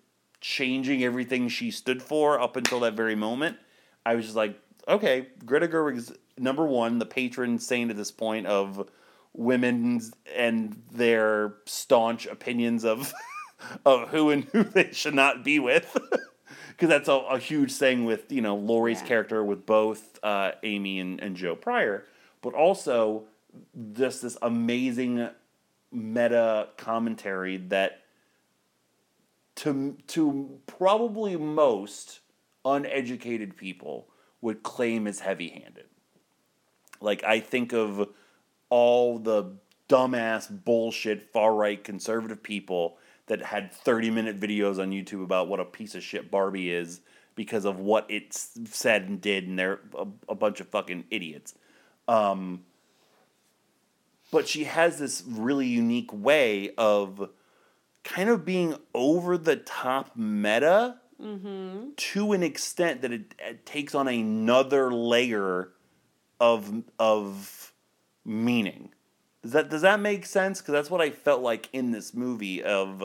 changing 0.41 1.03
everything 1.03 1.49
she 1.49 1.71
stood 1.71 2.01
for 2.01 2.39
up 2.39 2.55
until 2.55 2.79
that 2.81 2.93
very 2.93 3.15
moment. 3.15 3.57
I 4.05 4.15
was 4.15 4.25
just 4.25 4.37
like, 4.37 4.59
okay, 4.87 5.27
Greta 5.45 5.67
Gerwig's 5.67 6.11
number 6.37 6.65
one, 6.65 6.99
the 6.99 7.05
patron 7.05 7.59
saint 7.59 7.91
at 7.91 7.97
this 7.97 8.11
point 8.11 8.47
of 8.47 8.89
women's 9.33 10.11
and 10.35 10.81
their 10.91 11.53
staunch 11.65 12.25
opinions 12.25 12.83
of 12.85 13.13
of 13.85 14.09
who 14.09 14.29
and 14.29 14.45
who 14.45 14.63
they 14.63 14.91
should 14.91 15.15
not 15.15 15.43
be 15.43 15.59
with. 15.59 15.95
Because 16.69 16.87
that's 16.89 17.09
a, 17.09 17.13
a 17.13 17.37
huge 17.37 17.73
thing 17.73 18.05
with 18.05 18.31
you 18.31 18.39
know 18.39 18.55
Laurie's 18.55 19.01
Yeah. 19.01 19.07
character 19.07 19.43
with 19.43 19.65
both 19.65 20.17
uh, 20.23 20.53
Amy 20.63 21.01
and, 21.01 21.19
and 21.19 21.35
Jo 21.35 21.53
Pryor, 21.57 22.05
but 22.41 22.53
also 22.53 23.25
just 23.91 24.21
this 24.21 24.37
amazing 24.41 25.27
meta 25.91 26.69
commentary 26.77 27.57
that 27.57 28.03
to 29.59 29.97
to 30.07 30.59
probably 30.67 31.35
most 31.35 32.21
uneducated 32.63 33.57
people 33.57 34.07
would 34.41 34.63
claim 34.63 35.05
is 35.05 35.19
heavy-handed. 35.19 35.85
Like 37.01 37.23
I 37.25 37.41
think 37.41 37.73
of 37.73 38.07
all 38.69 39.19
the 39.19 39.57
dumbass 39.89 40.63
bullshit 40.63 41.33
far 41.33 41.53
right 41.53 41.83
conservative 41.83 42.41
people 42.41 42.97
that 43.27 43.41
had 43.41 43.73
30 43.73 44.11
minute 44.11 44.39
videos 44.39 44.81
on 44.81 44.91
YouTube 44.91 45.23
about 45.23 45.49
what 45.49 45.59
a 45.59 45.65
piece 45.65 45.93
of 45.93 46.03
shit 46.03 46.31
Barbie 46.31 46.71
is 46.71 47.01
because 47.35 47.65
of 47.65 47.79
what 47.79 48.09
it 48.09 48.33
said 48.33 49.09
and 49.09 49.19
did 49.19 49.45
and 49.45 49.59
they're 49.59 49.81
a, 49.97 50.07
a 50.29 50.35
bunch 50.35 50.61
of 50.61 50.69
fucking 50.69 51.03
idiots. 51.11 51.53
Um, 52.07 52.63
but 54.31 54.47
she 54.47 54.63
has 54.63 54.99
this 54.99 55.21
really 55.27 55.67
unique 55.67 56.13
way 56.13 56.71
of 56.77 57.29
kind 58.03 58.29
of 58.29 58.45
being 58.45 58.75
over 58.93 59.37
the 59.37 59.55
top 59.55 60.15
meta 60.15 60.99
mm-hmm. 61.21 61.89
to 61.95 62.31
an 62.33 62.43
extent 62.43 63.01
that 63.01 63.11
it, 63.11 63.35
it 63.39 63.65
takes 63.65 63.93
on 63.95 64.07
another 64.07 64.91
layer 64.91 65.69
of 66.39 66.83
of 66.97 67.73
meaning. 68.25 68.89
Does 69.41 69.51
that 69.53 69.69
does 69.69 69.81
that 69.81 69.99
make 69.99 70.25
sense? 70.25 70.59
Because 70.59 70.73
that's 70.73 70.89
what 70.89 71.01
I 71.01 71.09
felt 71.09 71.41
like 71.41 71.69
in 71.73 71.91
this 71.91 72.13
movie. 72.13 72.63
Of 72.63 73.03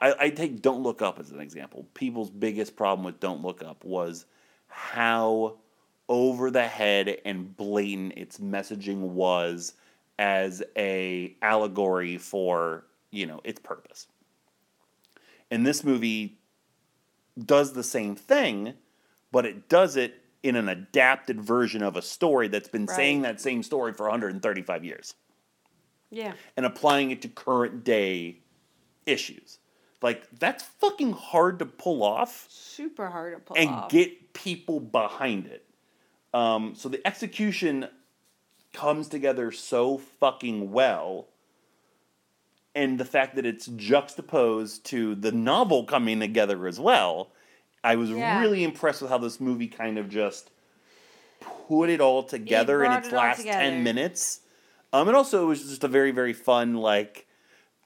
I, 0.00 0.14
I 0.18 0.30
take 0.30 0.62
Don't 0.62 0.82
Look 0.82 1.02
Up 1.02 1.18
as 1.18 1.30
an 1.30 1.40
example. 1.40 1.86
People's 1.94 2.30
biggest 2.30 2.76
problem 2.76 3.04
with 3.04 3.20
Don't 3.20 3.42
Look 3.42 3.62
Up 3.62 3.84
was 3.84 4.26
how 4.68 5.56
over 6.08 6.50
the 6.50 6.66
head 6.66 7.18
and 7.24 7.54
blatant 7.56 8.14
its 8.16 8.38
messaging 8.38 9.00
was 9.00 9.74
as 10.18 10.62
a 10.76 11.36
allegory 11.42 12.18
for 12.18 12.84
you 13.10 13.26
know 13.26 13.40
its 13.44 13.60
purpose. 13.60 14.06
And 15.50 15.66
this 15.66 15.82
movie 15.84 16.38
does 17.38 17.72
the 17.72 17.82
same 17.82 18.14
thing, 18.16 18.74
but 19.32 19.46
it 19.46 19.68
does 19.68 19.96
it 19.96 20.22
in 20.42 20.56
an 20.56 20.68
adapted 20.68 21.40
version 21.40 21.82
of 21.82 21.96
a 21.96 22.02
story 22.02 22.48
that's 22.48 22.68
been 22.68 22.86
Right. 22.86 22.96
saying 22.96 23.22
that 23.22 23.40
same 23.40 23.62
story 23.62 23.92
for 23.92 24.04
135 24.08 24.84
years 24.84 25.14
Yeah. 26.10 26.34
and 26.56 26.64
applying 26.64 27.10
it 27.10 27.22
to 27.22 27.28
current 27.28 27.84
day 27.84 28.40
issues. 29.06 29.58
Like 30.00 30.28
that's 30.38 30.62
fucking 30.62 31.12
hard 31.12 31.58
to 31.58 31.66
pull 31.66 32.02
off 32.04 32.46
Super 32.50 33.08
hard 33.08 33.34
to 33.34 33.40
pull 33.40 33.56
and 33.56 33.70
off. 33.70 33.82
And 33.84 33.90
get 33.90 34.32
people 34.32 34.78
behind 34.80 35.46
it. 35.46 35.64
Um, 36.32 36.74
so 36.76 36.88
the 36.88 37.04
execution 37.06 37.88
comes 38.72 39.08
together 39.08 39.50
so 39.50 39.98
fucking 39.98 40.70
well. 40.70 41.28
And 42.74 42.98
the 42.98 43.04
fact 43.04 43.34
that 43.36 43.46
it's 43.46 43.66
juxtaposed 43.66 44.84
to 44.86 45.14
the 45.14 45.32
novel 45.32 45.84
coming 45.84 46.20
together 46.20 46.66
as 46.66 46.78
well, 46.78 47.32
I 47.82 47.96
was 47.96 48.10
Yeah. 48.10 48.38
really 48.38 48.62
impressed 48.62 49.02
with 49.02 49.10
how 49.10 49.18
this 49.18 49.40
movie 49.40 49.68
kind 49.68 49.98
of 49.98 50.08
just 50.08 50.50
put 51.40 51.90
it 51.90 52.00
all 52.00 52.22
together 52.22 52.84
in 52.84 52.92
its 52.92 53.08
it 53.08 53.14
last 53.14 53.44
10 53.44 53.82
minutes. 53.82 54.40
Um, 54.92 55.08
and 55.08 55.16
also, 55.16 55.44
it 55.44 55.46
was 55.46 55.68
just 55.68 55.84
a 55.84 55.88
very, 55.88 56.10
very 56.10 56.32
fun, 56.32 56.74
like, 56.74 57.26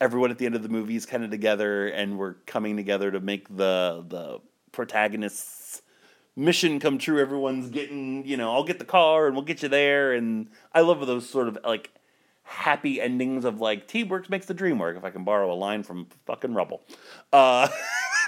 everyone 0.01 0.31
at 0.31 0.39
the 0.39 0.47
end 0.47 0.55
of 0.57 0.63
the 0.63 0.69
movie 0.69 0.97
is 0.97 1.07
kind 1.07 1.23
of 1.25 1.31
together 1.31 1.87
and 1.87 2.19
we're 2.19 2.35
coming 2.47 2.77
together 2.77 3.13
to 3.13 3.21
make 3.21 3.49
the 3.57 4.05
the 4.09 4.41
protagonist's 4.73 5.83
mission 6.35 6.81
come 6.81 6.99
true. 6.99 7.21
Everyone's 7.21 7.71
getting, 7.71 8.27
you 8.27 8.37
know, 8.37 8.53
I'll 8.53 8.65
get 8.65 8.79
the 8.81 8.85
car 8.85 9.27
and 9.27 9.37
we'll 9.37 9.45
get 9.45 9.63
you 9.63 9.69
there. 9.69 10.13
And 10.13 10.49
I 10.73 10.81
love 10.81 11.07
those 11.07 11.29
sort 11.29 11.47
of 11.49 11.59
like 11.65 11.91
happy 12.53 13.01
endings 13.01 13.45
of 13.45 13.61
like 13.61 13.89
teamwork 13.89 14.29
makes 14.29 14.47
the 14.47 14.55
dream 14.55 14.79
work. 14.79 14.97
If 14.97 15.05
I 15.05 15.11
can 15.11 15.25
borrow 15.25 15.53
a 15.53 15.57
line 15.57 15.83
from 15.83 16.07
fucking 16.27 16.55
Rubble, 16.55 16.83
uh, 17.33 17.69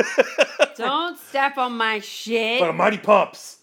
Don't 0.77 1.19
step 1.19 1.57
on 1.59 1.77
my 1.77 2.01
shit. 2.01 2.61
but 2.61 2.71
a 2.71 2.73
mighty 2.73 2.99
pups. 2.99 3.59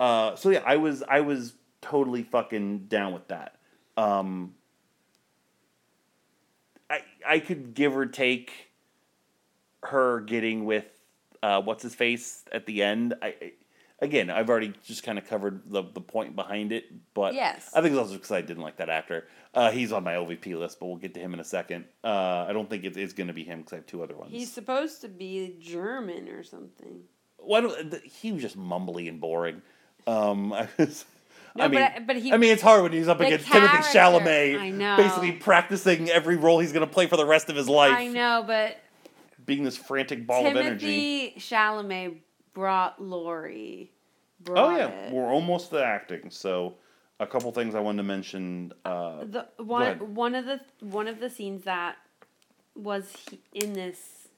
Uh, 0.00 0.34
so 0.36 0.50
yeah, 0.50 0.62
I 0.64 0.76
was 0.76 1.02
I 1.02 1.20
was 1.20 1.54
totally 1.82 2.22
fucking 2.22 2.86
down 2.86 3.12
with 3.12 3.28
that. 3.28 3.56
Um, 3.96 4.54
I 6.88 7.00
I 7.26 7.38
could 7.40 7.74
give 7.74 7.96
or 7.96 8.06
take 8.06 8.70
her 9.82 10.20
getting 10.20 10.64
with 10.64 10.86
uh, 11.42 11.60
what's 11.60 11.82
his 11.82 11.94
face 11.94 12.44
at 12.52 12.66
the 12.66 12.82
end. 12.82 13.14
I 13.20 13.52
again, 14.04 14.30
I've 14.30 14.48
already 14.48 14.72
just 14.84 15.02
kind 15.02 15.18
of 15.18 15.26
covered 15.26 15.62
the 15.66 15.82
the 15.82 16.00
point 16.00 16.36
behind 16.36 16.72
it, 16.72 16.84
but 17.14 17.34
Yes. 17.34 17.70
I 17.74 17.80
think 17.82 17.92
it's 17.92 17.98
also 18.00 18.14
because 18.14 18.30
I 18.30 18.40
didn't 18.40 18.62
like 18.62 18.76
that 18.76 18.88
actor. 18.88 19.26
Uh, 19.52 19.70
he's 19.70 19.92
on 19.92 20.04
my 20.04 20.14
OVP 20.14 20.58
list, 20.58 20.78
but 20.80 20.86
we'll 20.86 20.96
get 20.96 21.14
to 21.14 21.20
him 21.20 21.32
in 21.34 21.40
a 21.40 21.44
second. 21.44 21.84
Uh, 22.02 22.44
I 22.48 22.52
don't 22.52 22.68
think 22.70 22.84
it 22.84 22.96
is 22.96 23.12
going 23.12 23.28
to 23.28 23.32
be 23.32 23.44
him 23.44 23.58
because 23.60 23.72
I 23.72 23.76
have 23.76 23.86
two 23.86 24.02
other 24.02 24.16
ones. 24.16 24.30
He's 24.32 24.52
supposed 24.52 25.00
to 25.02 25.08
be 25.08 25.56
German 25.60 26.28
or 26.28 26.42
something. 26.42 27.00
Why 27.38 27.60
don't 27.60 27.90
th- 27.90 28.02
he 28.20 28.32
was 28.32 28.42
just 28.42 28.58
mumbly 28.58 29.08
and 29.08 29.20
boring. 29.20 29.62
Um, 30.06 30.52
I 30.52 30.68
was. 30.78 31.04
No, 31.56 31.64
I 31.64 31.68
mean, 31.68 31.80
but 31.80 32.06
but 32.08 32.16
he- 32.16 32.32
I 32.32 32.36
mean, 32.36 32.50
it's 32.52 32.62
hard 32.62 32.82
when 32.82 32.92
he's 32.92 33.06
up 33.06 33.20
against 33.20 33.46
Timothée 33.46 33.68
character- 33.68 33.98
Chalamet, 33.98 34.58
I 34.58 34.70
know. 34.70 34.96
basically 34.96 35.32
practicing 35.32 36.10
every 36.10 36.36
role 36.36 36.58
he's 36.58 36.72
going 36.72 36.86
to 36.86 36.92
play 36.92 37.06
for 37.06 37.16
the 37.16 37.24
rest 37.26 37.48
of 37.48 37.54
his 37.54 37.68
life, 37.68 37.96
I 37.96 38.08
know, 38.08 38.42
but 38.44 38.76
being 39.46 39.62
this 39.62 39.76
frantic 39.76 40.26
ball 40.26 40.44
of 40.46 40.56
energy. 40.56 41.32
Timothée 41.36 41.36
Chalamet 41.38 42.16
brought 42.54 43.00
Laurie. 43.00 43.92
Oh 44.48 44.76
yeah, 44.76 44.88
it. 44.88 45.12
we're 45.12 45.32
almost 45.32 45.70
to 45.70 45.84
acting. 45.84 46.30
So, 46.30 46.74
a 47.20 47.26
couple 47.26 47.50
things 47.52 47.74
I 47.74 47.80
wanted 47.80 47.98
to 47.98 48.02
mention. 48.04 48.72
Uh, 48.84 49.24
the 49.24 49.46
one 49.58 50.14
one 50.14 50.34
of 50.34 50.44
the 50.44 50.60
one 50.80 51.08
of 51.08 51.20
the 51.20 51.30
scenes 51.30 51.64
that 51.64 51.96
was 52.74 53.10
he, 53.30 53.40
in 53.52 53.72
this 53.72 54.28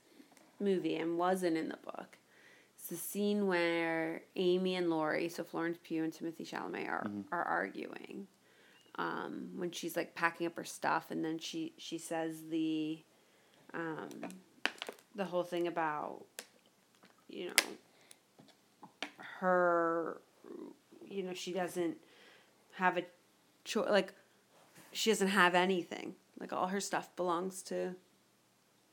movie 0.61 0.97
and 0.97 1.19
wasn't 1.19 1.57
in 1.57 1.69
the 1.69 1.79
book. 1.85 2.19
It's 2.79 2.89
the 2.89 2.97
scene 2.97 3.47
where 3.47 4.23
Amy 4.37 4.77
and 4.77 4.91
Laurie, 4.91 5.29
so 5.29 5.43
Florence 5.43 5.79
Pugh 5.83 6.05
and 6.05 6.13
Timothée 6.13 6.49
Chalamet, 6.49 6.89
are 6.89 7.05
Mm-hmm. 7.07 7.21
are 7.33 7.43
arguing. 7.43 8.27
Um, 8.99 9.51
when 9.57 9.71
she's 9.73 9.95
like 9.97 10.15
packing 10.15 10.47
up 10.47 10.57
her 10.57 10.65
stuff, 10.65 11.11
and 11.11 11.23
then 11.25 11.39
she 11.39 11.75
she 11.77 11.99
says 11.99 12.35
the, 12.49 12.99
um, 13.75 14.09
the 15.15 15.25
whole 15.25 15.43
thing 15.43 15.67
about, 15.67 16.25
you 17.29 17.49
know, 17.49 17.55
her, 19.41 20.21
you 21.09 21.23
know, 21.23 21.35
she 21.35 21.53
doesn't 21.53 21.97
have 22.75 22.97
a 22.99 23.05
choice. 23.65 23.89
Like, 23.89 24.13
she 24.93 25.11
doesn't 25.11 25.29
have 25.29 25.55
anything. 25.55 26.15
Like 26.39 26.53
all 26.53 26.67
her 26.69 26.81
stuff 26.81 27.15
belongs 27.17 27.63
to 27.65 27.95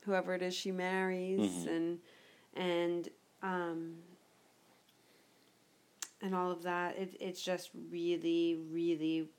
whoever 0.06 0.34
it 0.34 0.41
is 0.41 0.54
she 0.54 0.72
marries, 0.72 1.39
Mhm. 1.39 1.68
and 1.68 2.00
and 2.56 3.10
um, 3.41 3.96
and 6.22 6.34
all 6.34 6.52
of 6.52 6.64
that. 6.64 6.98
It, 6.98 7.16
it's 7.20 7.41
just 7.41 7.70
really, 7.91 8.56
really 8.72 9.30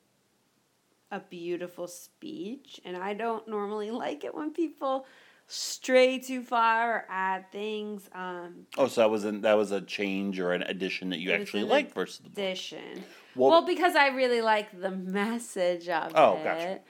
a 1.11 1.21
beautiful 1.21 1.87
speech, 1.87 2.81
and 2.85 2.97
I 2.97 3.15
don't 3.15 3.47
normally 3.49 3.91
like 3.91 4.25
it 4.25 4.35
when 4.35 4.51
people 4.53 5.07
stray 5.47 6.19
too 6.19 6.43
far 6.43 6.93
or 6.95 7.05
add 7.09 7.51
things. 7.53 8.09
Um, 8.15 8.67
oh, 8.79 8.87
so 8.89 9.03
that 9.03 9.11
was 9.11 9.25
an, 9.25 9.43
that 9.43 9.55
was 9.55 9.71
a 9.73 9.81
change 9.81 10.41
or 10.41 10.53
an 10.53 10.63
addition 10.63 11.11
that 11.11 11.19
you 11.19 11.33
actually 11.33 11.65
liked 11.65 11.95
versus 11.95 12.19
the 12.19 12.31
book. 12.31 12.39
addition. 12.39 13.05
Well- 13.37 13.51
Well, 13.51 13.67
because 13.67 13.95
I 13.97 14.09
really 14.09 14.41
like 14.41 14.81
the 14.81 14.91
message 14.91 15.89
of 15.89 16.13
Oh, 16.15 16.37
it 16.37 16.45
gotcha. 16.45 16.81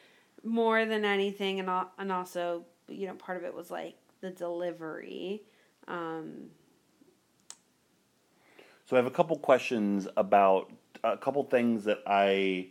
more 0.43 0.85
than 0.85 1.05
anything, 1.05 1.59
and 1.61 1.69
and 1.99 2.13
also 2.13 2.65
you 2.89 3.07
know 3.07 3.15
part 3.15 3.39
of 3.39 3.45
it 3.45 3.55
was 3.55 3.71
like 3.71 3.97
the 4.21 4.31
delivery. 4.31 5.43
Um, 5.89 6.51
So 8.87 8.97
I 8.97 8.99
have 8.99 9.07
a 9.07 9.11
couple 9.11 9.37
questions 9.39 10.07
about 10.17 10.71
a 11.03 11.17
couple 11.17 11.43
things 11.45 11.85
that 11.85 12.01
I 12.07 12.69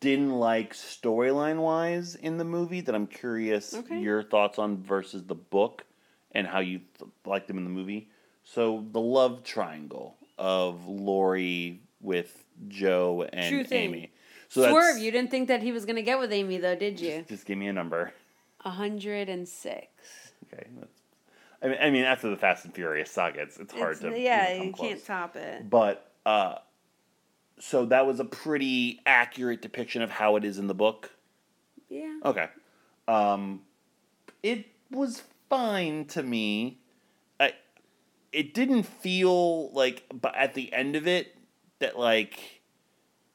didn't 0.00 0.32
like 0.32 0.72
storyline 0.74 1.58
wise 1.58 2.14
in 2.14 2.38
the 2.38 2.44
movie 2.44 2.80
that 2.80 2.94
I'm 2.94 3.06
curious 3.06 3.74
Okay. 3.74 4.00
your 4.00 4.22
thoughts 4.22 4.58
on 4.58 4.78
versus 4.78 5.24
the 5.24 5.34
book 5.34 5.84
and 6.32 6.46
how 6.46 6.60
you 6.60 6.80
th- 6.98 7.10
liked 7.26 7.48
them 7.48 7.58
in 7.58 7.64
the 7.64 7.70
movie. 7.70 8.08
So 8.44 8.84
the 8.92 9.00
love 9.00 9.42
triangle 9.44 10.16
of 10.38 10.86
Laurie 10.86 11.80
with 12.00 12.44
Jo 12.68 13.26
and 13.32 13.54
True 13.54 13.64
thing. 13.64 13.82
Amy. 13.90 14.12
So 14.48 14.68
Swerve, 14.70 14.98
you 14.98 15.10
didn't 15.10 15.30
think 15.30 15.48
that 15.48 15.62
he 15.62 15.72
was 15.72 15.84
gonna 15.84 16.02
get 16.02 16.18
with 16.18 16.32
Amy 16.32 16.56
though, 16.58 16.76
did 16.76 17.00
you? 17.00 17.18
Just, 17.18 17.28
just 17.28 17.46
give 17.46 17.58
me 17.58 17.66
a 17.68 17.72
number. 17.72 18.12
A 18.64 18.70
hundred 18.70 19.28
and 19.28 19.46
six. 19.48 19.86
Okay. 20.52 20.66
That's, 20.78 21.00
I 21.62 21.68
mean, 21.68 21.78
I 21.80 21.90
mean, 21.90 22.04
after 22.04 22.28
the 22.30 22.36
Fast 22.36 22.64
and 22.64 22.74
Furious 22.74 23.10
saga, 23.10 23.42
it's, 23.42 23.58
it's 23.58 23.72
hard 23.72 23.96
It's- 23.96 24.12
to 24.14 24.18
yeah, 24.20 24.54
even 24.56 24.72
come 24.72 24.84
you 24.86 24.90
can't 24.92 25.04
top 25.06 25.36
it. 25.36 25.68
But 25.68 26.10
uh, 26.26 26.56
so 27.58 27.86
that 27.86 28.06
was 28.06 28.20
a 28.20 28.24
pretty 28.24 29.00
accurate 29.06 29.62
depiction 29.62 30.02
of 30.02 30.10
how 30.10 30.36
it 30.36 30.44
is 30.44 30.58
in 30.58 30.66
the 30.66 30.74
book. 30.74 31.10
Yeah. 31.88 32.18
Okay. 32.24 32.48
Um, 33.06 33.62
it 34.42 34.66
was 34.90 35.22
fine 35.48 36.06
to 36.06 36.22
me. 36.22 36.78
I, 37.38 37.52
it 38.32 38.54
didn't 38.54 38.84
feel 38.84 39.70
like, 39.72 40.04
but 40.12 40.34
at 40.36 40.54
the 40.54 40.72
end 40.72 40.96
of 40.96 41.06
it, 41.06 41.36
that 41.78 41.98
like, 41.98 42.62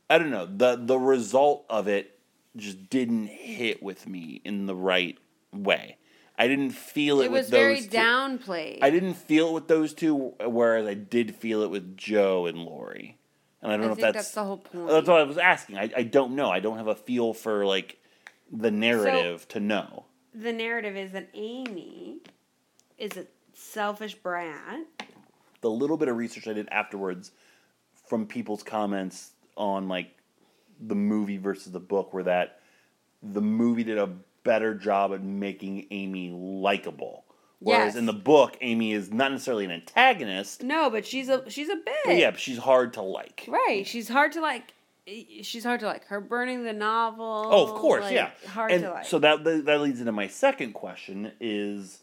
I 0.10 0.18
don't 0.18 0.32
know 0.32 0.46
the 0.46 0.76
the 0.76 0.98
result 0.98 1.66
of 1.70 1.88
it 1.88 2.20
just 2.58 2.90
didn't 2.90 3.28
hit 3.28 3.82
with 3.84 4.08
me 4.08 4.42
in 4.44 4.66
the 4.66 4.76
right 4.76 5.18
way. 5.54 5.98
I 6.38 6.48
didn't 6.48 6.72
feel 6.72 7.22
it, 7.22 7.26
It 7.26 7.32
with 7.32 7.42
was 7.42 7.50
very 7.50 7.76
those 7.82 7.88
two. 7.88 7.98
downplayed. 7.98 8.80
I 8.82 8.90
didn't 8.90 9.16
feel 9.16 9.50
it 9.50 9.54
with 9.54 9.68
those 9.68 9.94
two, 9.94 10.34
whereas 10.42 10.88
I 10.88 10.94
did 10.94 11.36
feel 11.36 11.62
it 11.64 11.70
with 11.70 11.96
Jo 11.98 12.46
and 12.48 12.58
Laurie. 12.60 13.19
And 13.62 13.72
I 13.72 13.76
don't 13.78 13.86
I 13.86 13.88
know 13.90 13.96
think 13.96 14.08
if 14.08 14.14
that's 14.14 14.26
that's 14.26 14.36
the 14.36 14.44
whole 14.44 14.58
point. 14.58 14.88
that's 14.88 15.08
what 15.08 15.20
I 15.20 15.24
was 15.24 15.38
asking. 15.38 15.78
I, 15.78 15.92
I 15.98 16.04
don't 16.04 16.36
know. 16.36 16.50
I 16.50 16.60
don't 16.60 16.78
have 16.78 16.88
a 16.88 16.96
feel 16.96 17.34
for 17.34 17.66
like 17.66 17.98
the 18.52 18.72
narrative 18.72 19.48
to 19.50 19.60
know. 19.60 20.06
the 20.34 20.54
narrative 20.54 20.96
is 20.96 21.12
that 21.12 21.30
Amy 21.34 22.20
is 22.98 23.18
a 23.18 23.26
selfish 23.54 24.16
brat. 24.16 24.80
The 25.62 25.70
little 25.70 25.98
bit 25.98 26.08
of 26.08 26.16
research 26.18 26.48
I 26.48 26.54
did 26.54 26.70
afterwards 26.72 27.32
from 28.08 28.26
people's 28.26 28.64
comments 28.64 29.32
on 29.58 29.88
like 29.90 30.16
the 30.80 30.96
movie 30.96 31.38
versus 31.38 31.72
the 31.74 31.80
book 31.82 32.14
were 32.14 32.24
that 32.24 32.60
the 33.22 33.42
movie 33.42 33.84
did 33.84 33.98
a 33.98 34.08
better 34.44 34.74
job 34.74 35.14
at 35.14 35.22
making 35.22 35.86
Amy 35.92 36.30
likable. 36.32 37.26
Whereas 37.62 37.88
Yes. 37.94 37.96
in 37.98 38.06
the 38.06 38.14
book, 38.14 38.58
Amy 38.62 38.94
is 38.94 39.12
not 39.12 39.32
necessarily 39.32 39.66
an 39.66 39.72
antagonist, 39.72 40.64
No, 40.64 40.90
but 40.90 41.06
she's 41.06 41.28
a 41.28 41.50
she's 41.50 41.68
a 41.70 41.76
bitch. 41.76 42.06
but 42.06 42.16
yeah, 42.18 42.32
but 42.32 42.40
she's 42.40 42.58
hard 42.58 42.94
to 42.94 43.02
like. 43.02 43.46
Right. 43.48 43.86
She's 43.86 44.08
hard 44.08 44.32
to 44.34 44.42
like. 44.42 44.74
She's 45.42 45.64
hard 45.64 45.80
to 45.82 45.86
like. 45.88 46.06
Her 46.06 46.22
burning 46.22 46.64
the 46.64 46.72
novel. 46.74 47.26
Oh, 47.52 47.64
of 47.66 47.80
course, 47.82 48.04
like, 48.06 48.14
yeah. 48.14 48.30
Hard 48.48 48.72
and 48.72 48.84
to 48.84 48.92
like. 48.92 49.06
So 49.06 49.20
that 49.20 49.44
that 49.44 49.82
leads 49.82 50.00
into 50.00 50.12
my 50.14 50.28
second 50.28 50.72
question: 50.74 51.34
is 51.42 52.02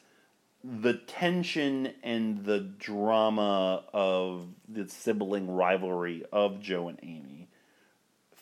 the 0.62 0.94
tension 0.94 1.94
and 2.02 2.44
the 2.44 2.58
drama 2.60 3.84
of 3.94 4.48
the 4.68 4.88
sibling 4.88 5.48
rivalry 5.50 6.24
of 6.32 6.60
Jo 6.60 6.88
and 6.88 6.98
Amy 7.02 7.48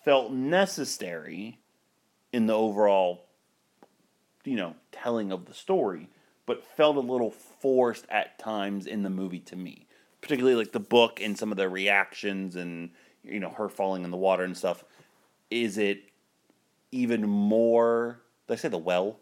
felt 0.04 0.32
necessary 0.32 1.60
in 2.32 2.46
the 2.46 2.54
overall, 2.54 3.26
you 4.44 4.56
know, 4.56 4.74
telling 4.90 5.30
of 5.32 5.44
the 5.44 5.54
story, 5.54 6.08
but 6.46 6.64
felt 6.64 6.96
a 6.96 7.00
little 7.00 7.30
forced 7.30 8.06
at 8.10 8.38
times 8.38 8.86
in 8.86 9.02
the 9.02 9.10
movie 9.10 9.40
to 9.40 9.56
me. 9.56 9.86
Particularly 10.20 10.56
like 10.56 10.72
the 10.72 10.80
book 10.80 11.20
and 11.20 11.36
some 11.38 11.50
of 11.50 11.56
the 11.56 11.68
reactions 11.68 12.56
and 12.56 12.90
you 13.22 13.40
know 13.40 13.50
her 13.50 13.68
falling 13.68 14.04
in 14.04 14.10
the 14.10 14.16
water 14.16 14.44
and 14.44 14.56
stuff. 14.56 14.84
Is 15.50 15.78
it 15.78 16.04
even 16.92 17.28
more? 17.28 18.20
Did 18.46 18.54
I 18.54 18.56
say 18.56 18.68
the 18.68 18.78
well? 18.78 19.18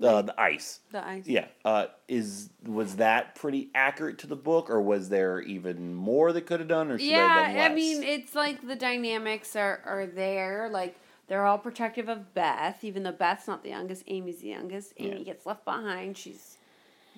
Uh, 0.00 0.22
the 0.22 0.40
ice. 0.40 0.80
the 0.90 1.06
ice. 1.06 1.26
Yeah. 1.26 1.46
Uh, 1.64 1.86
is 2.08 2.50
was 2.64 2.96
that 2.96 3.34
pretty 3.36 3.70
accurate 3.74 4.18
to 4.18 4.26
the 4.26 4.34
book, 4.36 4.68
or 4.68 4.80
was 4.80 5.08
there 5.08 5.40
even 5.42 5.94
more 5.94 6.32
that 6.32 6.46
could 6.46 6.60
have 6.60 6.68
done, 6.68 6.90
or 6.90 6.98
should 6.98 7.12
I 7.14 7.18
have 7.18 7.44
done 7.46 7.54
Yeah, 7.54 7.62
less? 7.62 7.70
I 7.70 7.74
mean, 7.74 8.02
it's 8.02 8.34
like 8.34 8.66
the 8.66 8.74
dynamics 8.74 9.54
are, 9.54 9.80
are 9.84 10.06
there. 10.06 10.68
Like, 10.72 10.96
they're 11.28 11.46
all 11.46 11.58
protective 11.58 12.08
of 12.08 12.34
Beth, 12.34 12.82
even 12.82 13.04
though 13.04 13.12
Beth's 13.12 13.46
not 13.46 13.62
the 13.62 13.68
youngest. 13.68 14.02
Amy's 14.08 14.40
the 14.40 14.48
youngest. 14.48 14.94
Amy 14.98 15.18
Yeah. 15.18 15.24
gets 15.24 15.46
left 15.46 15.64
behind. 15.64 16.16
She's 16.16 16.56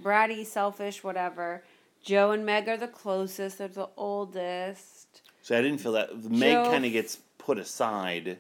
bratty, 0.03 0.45
selfish, 0.47 1.03
whatever. 1.05 1.62
Jo 2.03 2.32
and 2.32 2.45
Meg 2.45 2.68
are 2.68 2.76
the 2.76 2.88
closest. 2.88 3.59
They're 3.59 3.68
the 3.68 3.88
oldest. 3.97 5.22
so 5.42 5.57
I 5.59 5.62
didn't 5.62 5.78
feel 5.78 5.92
that 5.92 6.14
Meg 6.30 6.64
kind 6.64 6.84
of 6.84 6.92
gets 6.92 7.16
put 7.38 7.59
aside. 7.59 8.38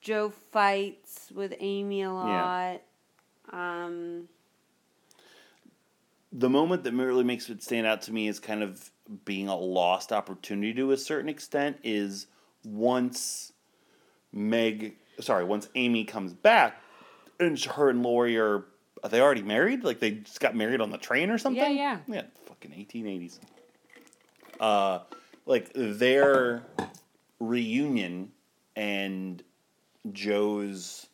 Jo 0.00 0.30
fights 0.30 1.30
with 1.34 1.54
Amy 1.60 2.02
a 2.02 2.06
Yeah. 2.06 2.10
lot. 2.12 2.82
Um, 3.52 4.28
The 6.32 6.48
moment 6.48 6.84
that 6.84 6.92
really 6.92 7.24
makes 7.24 7.50
it 7.50 7.62
stand 7.62 7.86
out 7.86 8.02
to 8.02 8.12
me 8.12 8.28
is 8.28 8.38
kind 8.38 8.62
of 8.62 8.90
being 9.24 9.48
a 9.48 9.56
lost 9.56 10.12
opportunity 10.12 10.72
to 10.74 10.92
a 10.92 10.96
certain 10.96 11.28
extent 11.28 11.78
is 11.82 12.26
once 12.64 13.52
Meg, 14.32 14.96
sorry, 15.18 15.42
once 15.44 15.68
Amy 15.74 16.04
comes 16.04 16.32
back, 16.32 16.80
and 17.40 17.58
her 17.60 17.90
and 17.90 18.04
Laurie 18.04 18.38
are 18.38 18.64
are 19.02 19.08
they 19.10 19.20
already 19.20 19.42
married? 19.42 19.84
Like 19.84 20.00
they 20.00 20.12
just 20.12 20.40
got 20.40 20.54
married 20.54 20.80
on 20.80 20.90
the 20.90 20.98
train 20.98 21.30
or 21.30 21.38
something? 21.38 21.62
yeah. 21.76 21.98
Yeah, 22.06 22.22
fucking 22.46 22.70
fucking 22.70 22.72
eighteen 22.74 23.06
eighties. 23.06 23.40
Uh, 24.58 25.00
like 25.46 25.70
their 25.74 26.62
reunion 27.38 28.30
and 28.76 29.42
Jo's 30.12 31.06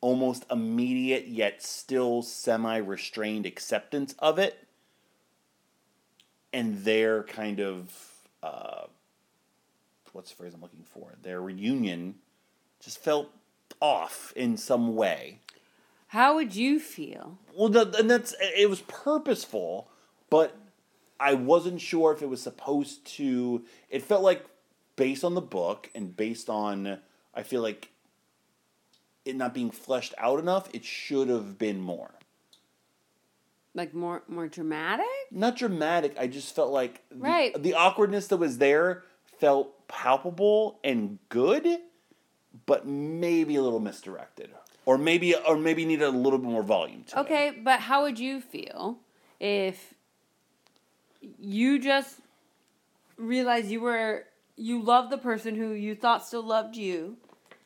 almost 0.00 0.44
immediate 0.50 1.28
yet 1.28 1.62
still 1.62 2.22
semi 2.22 2.76
restrained 2.76 3.46
acceptance 3.46 4.14
of 4.18 4.38
it, 4.38 4.66
and 6.52 6.84
their 6.84 7.22
kind 7.22 7.60
of 7.60 7.90
uh, 8.42 8.86
what's 10.12 10.30
the 10.30 10.36
phrase 10.36 10.54
I'm 10.54 10.60
looking 10.60 10.84
for? 10.84 11.14
Their 11.22 11.40
reunion 11.40 12.16
just 12.80 12.98
felt 12.98 13.30
off 13.80 14.32
in 14.36 14.56
some 14.56 14.94
way. 14.94 15.40
How 16.14 16.36
would 16.36 16.54
you 16.54 16.78
feel? 16.78 17.38
Well, 17.56 17.76
and 17.76 18.08
that's 18.08 18.36
it 18.40 18.70
was 18.70 18.82
purposeful, 18.82 19.88
but 20.30 20.56
I 21.18 21.34
wasn't 21.34 21.80
sure 21.80 22.12
if 22.12 22.22
it 22.22 22.28
was 22.28 22.40
supposed 22.40 23.04
to. 23.16 23.64
It 23.90 24.00
felt 24.00 24.22
like 24.22 24.44
based 24.94 25.24
on 25.24 25.34
the 25.34 25.40
book 25.40 25.90
and 25.92 26.16
based 26.16 26.48
on 26.48 27.00
I 27.34 27.42
feel 27.42 27.62
like 27.62 27.90
it 29.24 29.34
not 29.34 29.54
being 29.54 29.72
fleshed 29.72 30.14
out 30.16 30.38
enough. 30.38 30.68
It 30.72 30.84
should 30.84 31.28
have 31.28 31.58
been 31.58 31.80
more. 31.80 32.12
Like 33.74 33.92
more 33.92 34.22
more 34.28 34.46
dramatic? 34.46 35.06
Not 35.32 35.56
dramatic. 35.56 36.14
I 36.16 36.28
just 36.28 36.54
felt 36.54 36.70
like 36.70 37.02
the, 37.10 37.16
Right. 37.16 37.60
the 37.60 37.74
awkwardness 37.74 38.28
that 38.28 38.36
was 38.36 38.58
there 38.58 39.02
felt 39.40 39.88
palpable 39.88 40.78
and 40.84 41.18
good, 41.28 41.66
but 42.66 42.86
maybe 42.86 43.56
a 43.56 43.62
little 43.62 43.80
misdirected, 43.80 44.50
or 44.86 44.98
maybe 44.98 45.34
or 45.34 45.56
maybe 45.56 45.84
needed 45.84 46.04
a 46.04 46.10
little 46.10 46.38
bit 46.38 46.50
more 46.50 46.62
volume 46.62 47.04
to 47.04 47.18
it. 47.18 47.20
Okay, 47.22 47.52
but 47.62 47.80
how 47.80 48.02
would 48.02 48.18
you 48.18 48.40
feel 48.40 48.98
if 49.40 49.94
you 51.38 51.78
just 51.78 52.20
realized 53.16 53.68
you 53.68 53.80
were 53.80 54.24
you 54.56 54.80
loved 54.80 55.10
the 55.10 55.18
person 55.18 55.54
who 55.54 55.72
you 55.72 55.94
thought 55.94 56.26
still 56.26 56.42
loved 56.44 56.76
you? 56.76 57.16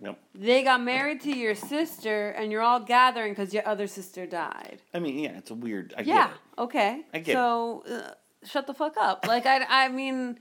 Yep. 0.00 0.18
They 0.34 0.62
got 0.62 0.80
married 0.80 1.20
to 1.22 1.36
your 1.36 1.56
sister, 1.56 2.30
and 2.30 2.52
you're 2.52 2.62
all 2.62 2.78
gathering 2.78 3.32
because 3.32 3.52
your 3.52 3.66
other 3.66 3.88
sister 3.88 4.26
died. 4.26 4.80
I 4.94 5.00
mean, 5.00 5.18
yeah, 5.18 5.38
it's 5.38 5.50
a 5.50 5.54
weird. 5.54 5.92
I 5.98 6.02
yeah. 6.02 6.14
get 6.14 6.30
it. 6.30 6.60
Okay. 6.60 7.02
I 7.12 7.18
get 7.18 7.32
it. 7.32 7.34
so, 7.34 7.84
uh, 7.90 8.46
shut 8.46 8.68
the 8.68 8.74
fuck 8.74 8.96
up. 8.96 9.26
Like 9.26 9.44
I, 9.44 9.64
I 9.68 9.88
mean, 9.88 10.38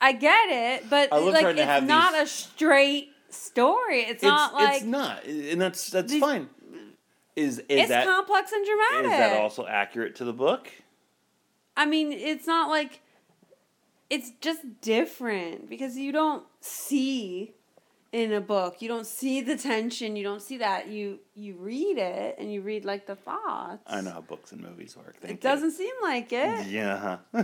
I 0.00 0.12
get 0.12 0.48
it, 0.48 0.88
but 0.88 1.12
like 1.12 1.56
it's 1.58 1.86
not 1.86 2.14
these- 2.14 2.22
a 2.22 2.26
straight 2.26 3.10
story. 3.30 4.00
It's, 4.02 4.10
It's 4.14 4.22
not 4.22 4.54
like 4.54 4.76
it's 4.78 4.84
not, 4.84 5.24
and 5.24 5.60
that's 5.60 5.90
that's 5.90 6.12
These- 6.12 6.20
fine. 6.20 6.48
Is 7.36 7.58
is 7.60 7.64
it's 7.68 7.88
that 7.90 8.04
complex 8.04 8.50
and 8.50 8.66
dramatic? 8.66 9.12
is 9.12 9.18
that 9.18 9.40
also 9.40 9.64
accurate 9.66 10.16
to 10.16 10.24
the 10.24 10.32
book? 10.32 10.68
I 11.76 11.86
mean, 11.86 12.10
it's 12.12 12.46
not 12.48 12.68
like 12.68 13.00
it's 14.10 14.32
just 14.40 14.80
different 14.80 15.70
because 15.70 15.96
you 15.96 16.10
don't 16.10 16.42
see 16.60 17.54
in 18.10 18.32
a 18.32 18.40
book. 18.40 18.82
You 18.82 18.88
don't 18.88 19.06
see 19.06 19.40
the 19.40 19.56
tension. 19.56 20.16
You 20.16 20.24
don't 20.24 20.42
see 20.42 20.58
that. 20.58 20.88
You 20.88 21.20
you 21.36 21.54
read 21.54 21.98
it 21.98 22.34
and 22.40 22.52
you 22.52 22.60
read 22.60 22.84
like 22.84 23.06
the 23.06 23.14
thoughts. 23.14 23.84
I 23.86 24.00
know 24.00 24.10
how 24.10 24.20
books 24.22 24.50
and 24.50 24.60
movies 24.60 24.96
work. 24.96 25.16
Thank 25.20 25.34
It 25.34 25.40
doesn't 25.40 25.70
seem 25.72 25.94
like 26.02 26.32
it. 26.32 26.66
Yeah. 26.66 27.18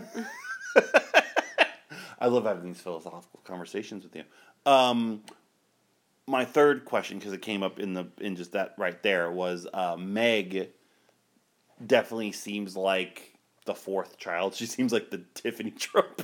I 2.18 2.26
love 2.26 2.44
having 2.44 2.64
these 2.64 2.80
philosophical 2.80 3.40
conversations 3.44 4.04
with 4.04 4.16
you. 4.16 4.24
Um, 4.66 5.22
my 6.26 6.44
third 6.44 6.84
question, 6.84 7.18
because 7.18 7.32
it 7.32 7.42
came 7.42 7.62
up 7.62 7.78
in 7.78 7.94
the 7.94 8.06
in 8.20 8.36
just 8.36 8.52
that 8.52 8.74
right 8.78 9.02
there, 9.02 9.30
was 9.30 9.66
uh, 9.72 9.96
Meg. 9.98 10.70
Definitely 11.84 12.32
seems 12.32 12.76
like 12.76 13.34
the 13.66 13.74
fourth 13.74 14.16
child. 14.16 14.54
She 14.54 14.66
seems 14.66 14.92
like 14.92 15.10
the 15.10 15.22
Tiffany 15.34 15.70
Trump 15.78 16.22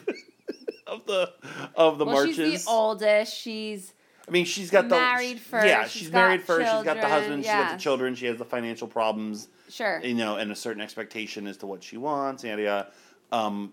of 0.87 1.07
the 1.07 1.33
of 1.75 1.99
the 1.99 2.05
well, 2.05 2.17
marches. 2.17 2.37
she's 2.37 2.65
the 2.65 2.71
oldest. 2.71 3.37
She's 3.37 3.93
I 4.31 4.33
mean, 4.33 4.45
she's 4.45 4.71
got 4.71 4.89
the 4.89 4.95
Married 4.95 5.41
first, 5.41 5.67
Yeah, 5.67 5.85
she's 5.85 6.03
she's 6.03 6.13
married 6.13 6.43
first. 6.43 6.71
She's 6.71 6.85
got 6.85 6.85
the 6.85 7.01
children, 7.01 7.11
husband. 7.11 7.45
She's 7.45 7.53
got 7.53 7.73
the 7.73 7.83
children. 7.83 8.15
She 8.15 8.27
has 8.27 8.37
the 8.37 8.45
financial 8.45 8.87
problems. 8.87 9.49
sure. 9.69 10.01
You 10.05 10.15
know, 10.15 10.37
and 10.37 10.53
a 10.53 10.55
certain 10.55 10.81
expectation 10.81 11.49
as 11.49 11.57
to 11.59 11.67
what 11.67 11.83
she 11.83 11.97
wants. 11.97 12.45
Yada 12.45 12.63
yada. 12.63 12.91
Um, 13.33 13.73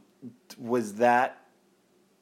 was 0.58 0.96
that 0.96 1.46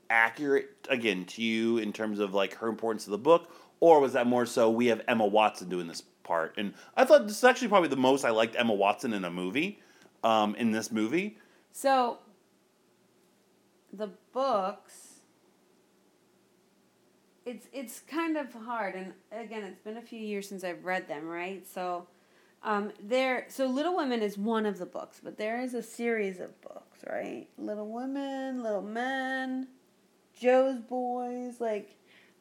accurate 0.09 0.69
again 0.89 1.25
to 1.25 1.41
you 1.41 1.77
in 1.77 1.93
terms 1.93 2.19
of 2.19 2.33
like 2.33 2.53
her 2.55 2.67
importance 2.67 3.05
to 3.05 3.11
the 3.11 3.17
book, 3.17 3.51
or 3.79 3.99
was 3.99 4.13
that 4.13 4.27
more 4.27 4.45
so 4.45 4.69
we 4.69 4.87
have 4.87 5.01
Emma 5.07 5.25
Watson 5.25 5.69
doing 5.69 5.87
this 5.87 6.01
part? 6.23 6.55
And 6.57 6.73
I 6.95 7.05
thought 7.05 7.27
this 7.27 7.37
is 7.37 7.43
actually 7.43 7.67
probably 7.67 7.89
the 7.89 7.95
most 7.97 8.25
I 8.25 8.31
liked 8.31 8.55
Emma 8.57 8.73
Watson 8.73 9.13
in 9.13 9.23
a 9.25 9.31
movie. 9.31 9.79
Um, 10.23 10.55
in 10.55 10.71
this 10.71 10.91
movie, 10.91 11.37
So 11.71 12.17
the 13.93 14.09
books 14.33 15.19
it's 17.45 17.67
it's 17.71 17.99
kind 17.99 18.37
of 18.37 18.51
hard 18.53 18.95
and 18.95 19.13
again 19.31 19.63
it's 19.63 19.79
been 19.79 19.97
a 19.97 20.01
few 20.01 20.19
years 20.19 20.49
since 20.49 20.63
I've 20.63 20.83
read 20.83 21.07
them, 21.07 21.27
right? 21.27 21.65
So 21.67 22.07
um 22.63 22.91
there 22.99 23.45
so 23.49 23.67
Little 23.67 23.95
Women 23.95 24.21
is 24.21 24.37
one 24.37 24.65
of 24.65 24.79
the 24.79 24.85
books, 24.85 25.21
but 25.23 25.37
there 25.37 25.61
is 25.61 25.73
a 25.75 25.83
series 25.83 26.39
of 26.39 26.59
books, 26.61 26.99
right? 27.07 27.47
Little 27.57 27.91
Women, 27.91 28.63
Little 28.63 28.81
Men, 28.81 29.67
Jo's 30.39 30.79
Boys, 30.79 31.61
like 31.61 31.95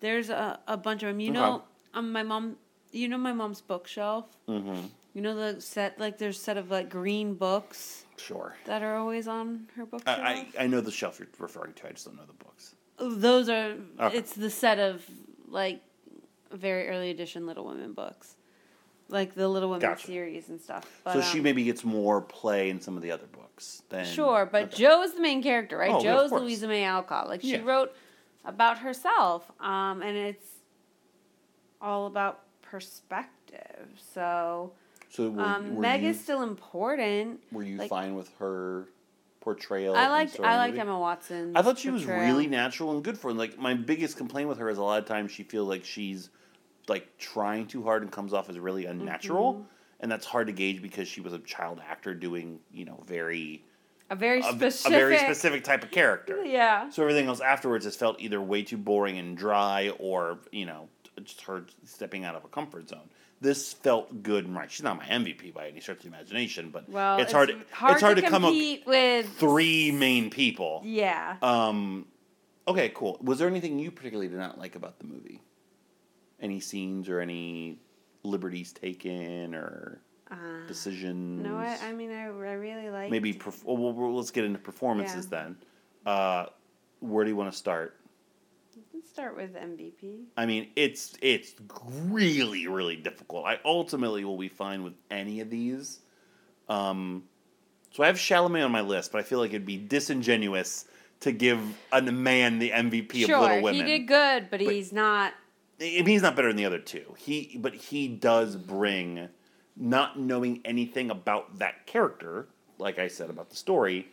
there's 0.05 0.29
a, 0.31 0.59
a 0.69 0.77
bunch 0.77 1.03
of 1.03 1.09
them. 1.09 1.21
You 1.21 1.31
Okay. 1.31 1.41
know 1.41 1.63
um 1.95 2.13
my 2.13 2.23
mom 2.23 2.57
you 2.93 3.09
know 3.09 3.19
my 3.19 3.33
mom's 3.33 3.61
bookshelf? 3.61 4.27
mm-hmm. 4.49 4.87
You 5.15 5.21
know 5.23 5.35
the 5.35 5.61
set 5.61 5.99
like 5.99 6.19
there's 6.19 6.37
a 6.39 6.41
set 6.43 6.57
of 6.57 6.71
like 6.71 6.91
green 6.91 7.35
books 7.35 8.05
sure. 8.17 8.57
that 8.67 8.83
are 8.83 8.97
always 8.97 9.27
on 9.29 9.69
her 9.77 9.87
bookshelf. 9.87 10.19
I, 10.19 10.47
I 10.59 10.65
I 10.65 10.67
know 10.67 10.81
the 10.81 10.91
shelf 10.91 11.19
you're 11.19 11.29
referring 11.39 11.73
to. 11.75 11.89
I 11.89 11.93
just 11.93 12.05
don't 12.07 12.17
know 12.17 12.27
the 12.27 12.45
books. 12.45 12.75
Those 12.99 13.49
are. 13.49 13.75
Okay. 14.01 14.17
It's 14.19 14.35
the 14.35 14.51
set 14.51 14.79
of 14.79 15.05
like 15.49 15.81
very 16.53 16.89
early 16.89 17.11
edition 17.11 17.47
Little 17.47 17.65
Women 17.65 17.93
books, 17.93 18.37
like 19.09 19.35
the 19.35 19.49
Little 19.49 19.69
Women 19.71 19.83
Gotcha. 19.89 20.07
series 20.07 20.49
and 20.49 20.61
stuff. 20.61 20.85
But, 21.05 21.15
so 21.15 21.21
she 21.21 21.39
um, 21.39 21.45
maybe 21.45 21.65
gets 21.65 21.85
more 21.85 22.21
play 22.21 22.71
in 22.71 22.81
some 22.81 22.97
of 22.97 23.03
the 23.03 23.11
other 23.11 23.27
books 23.27 23.83
than 23.89 24.05
Sure, 24.05 24.49
but 24.51 24.65
Okay. 24.65 24.77
Jo 24.83 25.03
is 25.03 25.15
the 25.15 25.21
main 25.21 25.43
character, 25.43 25.77
right? 25.79 25.91
Oh, 25.93 26.03
yeah, 26.03 26.15
Jo's 26.15 26.31
course. 26.31 26.43
Louisa 26.43 26.67
May 26.69 26.85
Alcott. 26.85 27.29
Like 27.29 27.41
she 27.43 27.53
Yeah. 27.53 27.63
wrote 27.65 27.95
about 28.45 28.79
herself, 28.79 29.51
um, 29.61 30.03
and 30.03 30.17
it's 30.17 30.47
all 31.81 32.07
about 32.07 32.41
perspective. 32.63 33.89
So 34.13 34.73
So 35.09 35.31
were, 35.31 35.43
um, 35.43 35.77
were 35.77 35.83
Meg 35.83 36.03
you, 36.03 36.09
is 36.11 36.21
still 36.21 36.43
important. 36.43 37.41
were 37.53 37.63
you 37.63 37.77
like- 37.77 37.91
fine 37.91 38.15
with 38.15 38.31
her 38.39 38.89
portrayal? 39.41 39.95
I 39.95 40.09
liked 40.09 40.41
I 40.41 40.57
liked? 40.57 40.79
Emma 40.79 40.99
Watson. 40.99 41.53
I 41.57 41.63
thought 41.63 41.79
she 41.79 41.91
was 41.91 42.05
really 42.07 42.47
natural 42.47 42.93
and 42.93 43.03
good 43.05 43.19
for 43.19 43.31
it. 43.31 43.35
Like 43.35 43.59
my 43.59 43.75
biggest 43.75 44.17
complaint 44.17 44.49
with 44.49 44.59
her 44.59 44.69
is 44.71 44.79
a 44.79 44.83
lot 44.83 44.99
of 44.99 45.07
times 45.07 45.31
she 45.33 45.43
feels 45.43 45.69
like 45.69 45.85
she's 45.85 46.31
like 46.89 47.17
trying 47.19 47.67
too 47.67 47.83
hard 47.83 48.03
and 48.03 48.11
comes 48.13 48.33
off 48.33 48.49
as 48.51 48.59
really 48.59 48.87
unnatural, 48.87 49.55
Mm-hmm. 49.55 49.63
and 50.01 50.13
that's 50.13 50.27
hard 50.27 50.47
to 50.49 50.53
gauge 50.53 50.83
because 50.83 51.09
she 51.09 51.21
was 51.21 51.33
a 51.33 51.39
child 51.41 51.81
actor 51.87 52.15
doing 52.15 52.61
you 52.73 52.85
know 52.85 53.03
very 53.07 53.65
a 54.11 54.17
very 54.17 54.41
a, 54.41 54.49
a 54.49 54.53
specific. 54.53 54.99
very 54.99 55.19
specific 55.19 55.65
type 55.65 55.83
of 55.83 55.91
character. 55.91 56.45
Yeah. 56.45 56.91
So 56.91 57.03
everything 57.03 57.27
else 57.27 57.41
afterwards 57.41 57.85
has 57.85 57.97
felt 57.97 58.21
either 58.21 58.41
way 58.41 58.63
too 58.63 58.77
boring 58.77 59.19
and 59.19 59.37
dry, 59.37 59.91
or 59.99 60.39
you 60.53 60.67
know, 60.67 60.89
just 61.23 61.43
her 61.43 61.65
stepping 61.85 62.25
out 62.25 62.35
of 62.35 62.45
a 62.45 62.49
comfort 62.49 62.89
zone. 62.89 63.09
This 63.41 63.73
felt 63.73 64.23
good 64.23 64.47
and 64.47 64.57
right. 64.57 64.71
She's 64.71 64.85
not 64.85 64.97
my 64.97 65.05
MVP 65.05 65.53
by 65.53 65.69
any 65.69 65.81
stretch 65.81 65.99
of 65.99 66.03
the 66.05 66.09
imagination, 66.09 66.71
but 66.71 66.89
Well, 66.89 67.19
it's, 67.19 67.33
hard. 67.33 67.51
Hard 67.73 67.93
it's 67.93 68.01
hard 68.01 68.17
to, 68.17 68.23
to, 68.23 68.29
come 68.29 68.45
up 68.45 68.53
compete 68.53 68.87
with 68.87 69.29
three 69.37 69.91
main 69.91 70.31
people. 70.31 70.81
Yeah. 70.85 71.37
Um, 71.43 72.07
okay, 72.67 72.91
cool. 72.95 73.19
Was 73.21 73.39
there 73.39 73.49
anything 73.49 73.79
you 73.79 73.91
particularly 73.91 74.29
did 74.29 74.39
not 74.39 74.59
like 74.59 74.77
about 74.77 74.99
the 74.99 75.07
movie? 75.07 75.43
Any 76.41 76.61
scenes 76.61 77.09
or 77.09 77.21
any 77.21 77.81
liberties 78.23 78.73
taken 78.73 79.55
or 79.55 80.01
Uh, 80.31 80.67
decisions? 80.67 81.45
no, 81.45 81.57
I, 81.57 81.79
I 81.83 81.93
mean, 81.93 82.11
I, 82.11 82.25
I 82.25 82.27
really 82.27 82.91
like. 82.91 83.11
Maybe. 83.11 83.35
Perf- 83.35 83.65
well, 83.65 83.93
well, 83.93 84.15
let's 84.15 84.31
get 84.31 84.45
into 84.45 84.59
performances 84.59 85.29
then. 85.29 85.57
Uh, 86.07 86.47
where 87.01 87.25
do 87.25 87.31
you 87.31 87.37
want 87.37 87.53
to 87.53 87.57
start? 87.57 87.97
Let's 88.93 89.11
start 89.11 89.37
with 89.37 89.55
MVP. 89.55 90.25
I 90.37 90.47
mean, 90.47 90.69
it's 90.77 91.15
it's 91.21 91.55
really 92.05 92.67
really 92.67 92.97
difficult. 92.97 93.45
I 93.45 93.59
ultimately 93.65 94.25
will 94.25 94.39
be 94.39 94.49
fine 94.49 94.83
with 94.83 94.95
any 95.11 95.41
of 95.41 95.51
these. 95.51 96.01
Um, 96.69 97.25
so 97.91 98.03
I 98.03 98.07
have 98.07 98.17
Chalamet 98.17 98.65
on 98.65 98.73
my 98.73 98.81
list, 98.81 99.13
but 99.13 99.19
I 99.19 99.23
feel 99.23 99.39
like 99.39 99.51
it'd 99.51 99.67
be 99.67 99.77
disingenuous 99.77 100.87
to 101.21 101.33
give 101.33 101.61
a 101.93 102.03
man 102.03 102.59
the 102.59 102.71
MVP 102.71 103.23
of 103.23 103.29
Little 103.29 103.63
Women. 103.63 103.75
sure, 103.81 103.87
he 103.87 103.99
did 103.99 104.09
good, 104.09 104.49
but, 104.51 104.61
he's 104.61 104.93
not. 104.93 105.33
I 105.81 105.85
mean, 105.85 106.07
he's 106.07 106.23
not 106.23 106.37
better 106.37 106.49
than 106.49 106.57
the 106.57 106.67
other 106.67 106.79
two. 106.79 107.15
He, 107.19 107.57
but 107.61 107.75
he 107.75 108.09
does 108.09 108.57
bring 108.57 109.29
not 109.77 110.19
knowing 110.19 110.61
anything 110.65 111.11
about 111.11 111.59
that 111.59 111.87
character. 111.87 112.49
Like 112.79 112.99
I 112.99 113.09
said 113.09 113.31
about 113.31 113.51
the 113.51 113.57
story, 113.57 114.09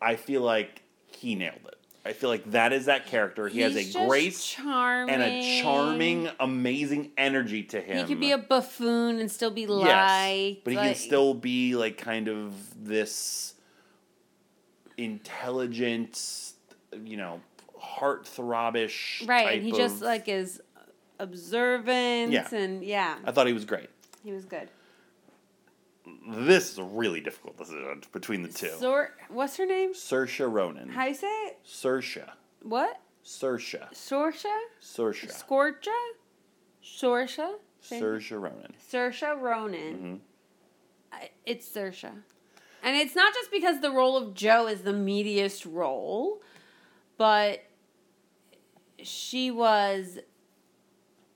I 0.00 0.16
feel 0.16 0.42
like 0.42 0.82
he 1.06 1.34
nailed 1.34 1.60
it. 1.66 1.76
I 2.04 2.12
feel 2.12 2.30
like 2.30 2.50
that 2.50 2.72
is 2.72 2.86
that 2.86 3.06
character. 3.06 3.46
He 3.46 3.60
has 3.60 3.76
a 3.76 4.06
grace 4.06 4.44
charming, 4.44 5.14
and 5.14 5.22
a 5.22 5.62
charming, 5.62 6.28
amazing 6.40 7.12
energy 7.16 7.62
to 7.64 7.80
him. 7.80 7.98
He 7.98 8.04
could 8.12 8.18
be 8.20 8.32
a 8.32 8.38
buffoon 8.38 9.20
and 9.20 9.30
still 9.30 9.52
be 9.52 9.60
yes, 9.62 9.68
light. 9.70 10.58
but 10.64 10.72
he 10.72 10.76
like- 10.76 10.86
can 10.86 10.94
still 10.96 11.32
be 11.32 11.76
like 11.76 11.98
kind 11.98 12.26
of 12.26 12.52
this 12.84 13.54
intelligent, 14.96 16.52
you 17.04 17.16
know, 17.16 17.40
heart 17.78 18.24
throbbish. 18.24 19.26
Right, 19.28 19.62
he 19.62 19.70
just 19.70 20.02
like 20.02 20.28
is 20.28 20.60
observant 21.20 22.32
Yeah. 22.32 22.48
and 22.52 22.82
yeah, 22.84 23.16
I 23.24 23.30
thought 23.30 23.46
he 23.46 23.52
was 23.52 23.64
great. 23.64 23.90
he 24.24 24.32
was 24.32 24.44
good. 24.44 24.68
This 26.28 26.72
is 26.72 26.78
a 26.78 26.84
really 26.84 27.20
difficult 27.20 27.58
decision 27.58 28.02
between 28.12 28.42
the 28.42 28.48
two. 28.48 28.68
Sor- 28.78 29.14
what's 29.28 29.56
her 29.56 29.66
name? 29.66 29.92
Saoirse 29.92 30.50
Ronan. 30.52 30.88
How 30.90 31.06
you 31.06 31.14
say 31.14 31.26
it? 31.26 31.58
Saoirse. 31.66 32.28
What? 32.62 33.00
Saoirse. 33.24 33.92
Sorsha? 33.92 34.54
Saoirse. 34.80 35.44
Scorcha? 35.44 35.90
Sorsha? 36.84 37.54
Say- 37.80 38.00
Saoirse 38.00 38.30
Ronan. 38.40 38.72
Saoirse 38.90 39.40
Ronan. 39.40 39.94
Mm-hmm. 39.94 40.14
I- 41.12 41.30
It's 41.44 41.68
Saoirse. 41.68 42.10
And 42.84 42.96
it's 42.96 43.14
not 43.14 43.32
just 43.34 43.50
because 43.50 43.80
the 43.80 43.90
role 43.90 44.16
of 44.16 44.34
Jo 44.34 44.66
is 44.66 44.82
the 44.82 44.92
meatiest 44.92 45.66
role, 45.72 46.40
but 47.16 47.62
she 49.02 49.50
was 49.50 50.18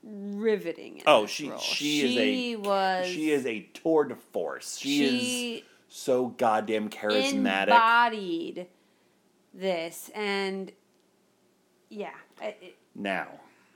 riveting. 0.07 0.97
In 0.97 1.03
Oh, 1.05 1.25
she 1.25 1.49
role. 1.49 1.59
she, 1.59 2.01
is 2.01 2.17
a 2.17 2.35
She 2.35 2.55
was 2.55 3.07
she 3.07 3.31
is 3.31 3.45
a 3.45 3.61
tour 3.73 4.05
de 4.05 4.15
force. 4.15 4.77
She, 4.77 5.57
is 5.57 5.63
so 5.89 6.27
goddamn 6.27 6.89
charismatic. 6.89 7.67
embodied 7.67 8.67
this 9.53 10.11
and 10.13 10.71
yeah 11.89 12.11
it, 12.41 12.75
now, 12.97 13.27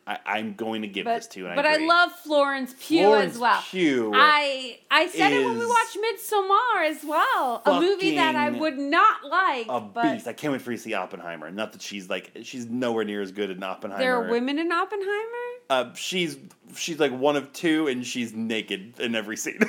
I, 0.07 0.17
I'm 0.25 0.55
going 0.55 0.81
to 0.81 0.87
give 0.87 1.05
but 1.05 1.15
this 1.15 1.27
to 1.27 1.41
you. 1.41 1.51
But 1.55 1.65
I, 1.65 1.75
I, 1.75 1.85
love 1.85 2.11
Florence 2.11 2.73
Pugh 2.79 3.03
Florence 3.03 3.35
as 3.35 3.39
well. 3.39 3.63
Pugh 3.69 4.11
I 4.15 4.79
I 4.89 5.07
said 5.07 5.31
it 5.31 5.45
when 5.45 5.59
we 5.59 5.65
watched 5.65 5.97
Midsommar 5.97 6.89
as 6.89 7.03
well, 7.03 7.61
a 7.65 7.79
movie 7.79 8.15
that 8.15 8.35
I 8.35 8.49
would 8.49 8.79
not 8.79 9.25
like. 9.25 9.67
a 9.69 9.79
but 9.79 10.13
beast. 10.13 10.27
I 10.27 10.33
can't 10.33 10.53
wait 10.53 10.61
for 10.61 10.71
you 10.71 10.77
to 10.77 10.83
see 10.83 10.93
Oppenheimer. 10.95 11.51
Not 11.51 11.73
that 11.73 11.81
she's 11.81 12.09
like 12.09 12.31
she's 12.41 12.65
nowhere 12.65 13.03
near 13.03 13.21
as 13.21 13.31
good 13.31 13.51
in 13.51 13.61
Oppenheimer. 13.61 14.01
there 14.01 14.15
are 14.15 14.29
women 14.29 14.57
in 14.57 14.71
Oppenheimer. 14.71 15.50
Uh, 15.71 15.93
she's 15.93 16.37
she's 16.75 16.99
like 16.99 17.13
one 17.13 17.37
of 17.37 17.53
two, 17.53 17.87
and 17.87 18.05
she's 18.05 18.33
naked 18.33 18.99
in 18.99 19.15
every 19.15 19.37
scene. 19.37 19.57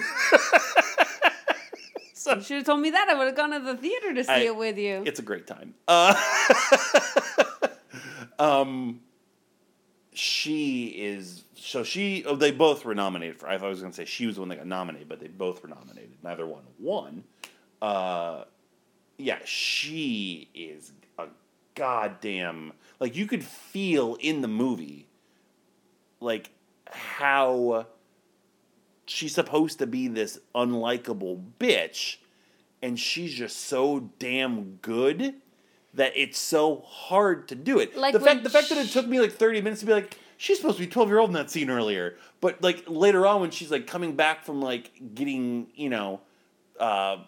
so 2.15 2.35
You 2.35 2.43
should 2.43 2.57
have 2.57 2.67
told 2.67 2.81
me 2.81 2.91
that. 2.91 3.09
I 3.09 3.15
would 3.15 3.29
have 3.29 3.37
gone 3.37 3.53
to 3.53 3.61
the 3.61 3.77
theater 3.77 4.13
to 4.15 4.25
see 4.25 4.33
I- 4.33 4.39
it 4.41 4.57
with 4.57 4.79
you. 4.79 5.05
it's 5.07 5.21
a 5.21 5.23
great 5.23 5.47
time. 5.47 5.75
Uh, 5.87 6.13
um, 8.41 9.01
she 10.13 10.87
is 10.87 11.45
so 11.55 11.85
she. 11.85 12.25
Oh, 12.27 12.35
they 12.37 12.51
both 12.51 12.85
were 12.85 12.95
nominated 12.97 13.39
for. 13.39 13.49
I 13.49 13.57
was 13.57 13.81
going 13.81 13.93
to 13.93 13.97
say 13.97 14.05
she 14.05 14.27
was 14.27 14.35
the 14.35 14.41
one 14.43 14.49
that 14.49 14.57
got 14.57 14.67
nominated, 14.67 15.09
but 15.09 15.21
they 15.21 15.29
both 15.29 15.63
were 15.63 15.69
nominated. 15.69 16.17
Neither 16.23 16.47
one 16.47 16.65
won. 16.81 17.23
Uh, 17.81 18.43
yeah, 19.19 19.39
she 19.45 20.49
is 20.55 20.91
a 21.19 21.27
goddamn 21.77 22.73
like 23.01 23.15
you 23.17 23.27
could 23.27 23.43
feel 23.45 24.17
in 24.21 24.41
the 24.43 24.49
movie, 24.49 25.07
like 26.23 26.51
how 26.87 27.87
she's 29.07 29.35
supposed 29.35 29.79
to 29.79 29.87
be 29.87 30.09
this 30.09 30.39
unlikable 30.55 31.43
bitch 31.59 32.17
and 32.83 32.99
she's 32.99 33.33
just 33.33 33.57
so 33.57 34.11
damn 34.19 34.77
good 34.77 35.35
that 35.95 36.13
it's 36.17 36.39
so 36.39 36.83
hard 36.87 37.49
to 37.49 37.55
do 37.55 37.79
it. 37.79 37.97
Like 37.97 38.13
the 38.13 38.21
fact 38.21 38.45
the 38.45 38.51
fact 38.51 38.69
that 38.71 38.79
it 38.79 38.89
took 38.89 39.07
me 39.07 39.21
like 39.21 39.33
30 39.33 39.61
minutes 39.61 39.81
to 39.81 39.87
be 39.87 39.93
like 39.93 40.19
she's 40.37 40.59
supposed 40.59 40.79
to 40.79 40.85
be 40.85 40.91
12 40.91 41.09
year 41.09 41.19
old 41.19 41.31
in 41.31 41.35
that 41.35 41.51
scene 41.51 41.71
earlier. 41.71 42.17
But 42.41 42.63
like 42.63 42.85
later 42.89 43.27
on 43.27 43.41
when 43.41 43.51
she's 43.51 43.71
like 43.71 43.87
coming 43.87 44.17
back 44.17 44.45
from 44.45 44.61
like 44.61 44.91
getting, 45.15 45.69
you 45.75 45.91
know, 45.91 46.21
uh 46.81 47.19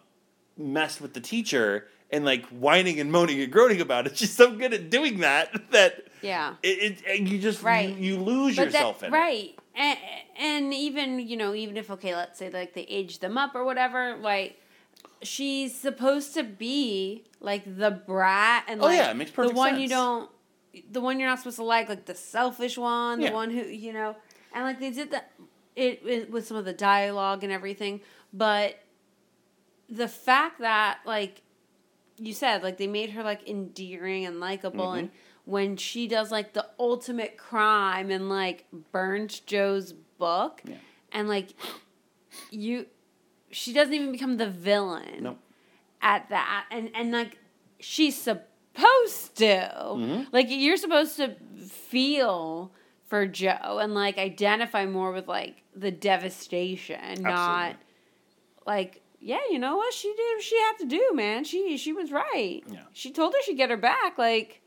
messed 0.57 1.01
with 1.01 1.15
the 1.15 1.21
teacher 1.21 1.89
and 2.11 2.25
like 2.25 2.47
whining 2.47 3.01
and 3.01 3.13
moaning 3.13 3.41
and 3.41 3.53
groaning 3.53 3.81
about 3.81 4.07
it. 4.07 4.17
She's 4.17 4.33
so 4.33 4.57
good 4.57 4.73
at 4.73 4.91
doing 4.91 5.21
that 5.21 5.51
that 5.71 6.04
yeah. 6.25 6.55
it, 6.62 7.03
it 7.07 7.18
and 7.18 7.29
you 7.29 7.39
just 7.39 7.62
Right. 7.62 7.89
you, 7.97 8.16
you 8.16 8.22
lose 8.22 8.57
But 8.57 8.66
yourself 8.66 9.01
that, 9.01 9.09
in 9.09 9.14
it. 9.14 9.16
right. 9.16 9.59
And, 9.77 9.99
and 10.39 10.75
even, 10.75 11.18
you 11.18 11.37
know, 11.37 11.53
even 11.55 11.77
if, 11.77 11.91
okay, 11.91 12.14
let's 12.14 12.39
say 12.39 12.49
like 12.51 12.75
they 12.75 12.83
age 12.83 13.18
them 13.18 13.37
up 13.37 13.55
or 13.55 13.64
whatever, 13.64 14.16
like 14.16 14.61
she's 15.22 15.75
supposed 15.77 16.35
to 16.35 16.43
be 16.45 17.25
like 17.41 17.62
the 17.79 17.91
brat 17.91 18.64
and 18.68 18.81
Oh, 18.81 18.85
like 18.87 18.99
yeah, 18.99 19.11
it 19.11 19.16
makes 19.16 19.31
the 19.31 19.37
perfect 19.37 19.57
one 19.57 19.81
you 19.81 19.89
don't, 19.89 20.31
the 20.91 21.01
one 21.01 21.18
you're 21.18 21.29
not 21.29 21.39
supposed 21.39 21.57
to 21.57 21.64
like, 21.64 21.89
like 21.89 22.05
the 22.05 22.14
selfish 22.14 22.77
one, 22.79 23.18
the 23.20 23.27
Yeah. 23.27 23.33
one 23.33 23.51
who, 23.51 23.62
you 23.62 23.93
know, 23.93 24.16
and 24.53 24.64
like 24.64 24.79
they 24.81 24.91
did 24.91 25.11
that 25.11 25.31
it, 25.77 26.03
it 26.07 26.31
with 26.31 26.47
some 26.47 26.57
of 26.57 26.64
the 26.64 26.72
dialogue 26.72 27.43
and 27.43 27.53
everything, 27.53 28.01
but 28.33 28.77
the 29.89 30.09
fact 30.09 30.61
that 30.61 30.99
like 31.05 31.43
you 32.18 32.33
said 32.33 32.62
like 32.62 32.77
they 32.79 32.87
made 32.87 33.11
her 33.11 33.22
like 33.25 33.47
endearing 33.49 34.25
and 34.25 34.39
likable 34.41 34.87
Mm-hmm. 34.91 34.99
and 34.99 35.11
when 35.45 35.77
she 35.77 36.07
does 36.09 36.31
like 36.33 36.53
the 36.55 36.67
ultimate 36.79 37.37
crime 37.37 38.11
and 38.11 38.29
like 38.29 38.67
burns 38.93 39.41
Jo's 39.41 39.93
book 39.93 40.63
Yeah. 40.65 40.77
and 41.13 41.29
like 41.29 41.55
you 42.51 42.87
she 43.51 43.73
doesn't 43.73 43.95
even 43.95 44.13
become 44.13 44.37
the 44.39 44.49
villain 44.49 45.23
Nope. 45.23 45.39
at 46.03 46.29
that 46.31 46.67
and 46.71 46.91
and 46.95 47.13
like 47.13 47.39
she's 47.79 48.17
supposed 48.21 49.37
to 49.37 49.45
Mm-hmm. 49.45 50.23
like 50.33 50.47
you're 50.51 50.77
supposed 50.77 51.17
to 51.17 51.35
feel 51.69 52.73
for 53.07 53.27
Jo 53.27 53.79
and 53.81 53.95
like 53.95 54.19
identify 54.19 54.87
more 54.87 55.13
with 55.13 55.29
like 55.29 55.63
the 55.77 55.91
devastation 55.91 57.23
not 57.23 57.77
like 58.67 59.03
yeah 59.21 59.39
you 59.51 59.59
know 59.59 59.77
what 59.77 59.93
she 59.93 60.09
did 60.09 60.35
what 60.37 60.43
she 60.43 60.57
had 60.59 60.73
to 60.79 60.87
do 60.87 61.11
man 61.15 61.45
she 61.45 61.77
she 61.77 61.93
was 61.93 62.11
right 62.11 62.63
Yeah. 62.69 62.83
she 62.93 63.11
told 63.13 63.33
her 63.35 63.39
she'd 63.45 63.57
get 63.57 63.71
her 63.71 63.77
back 63.77 64.17
like 64.19 64.61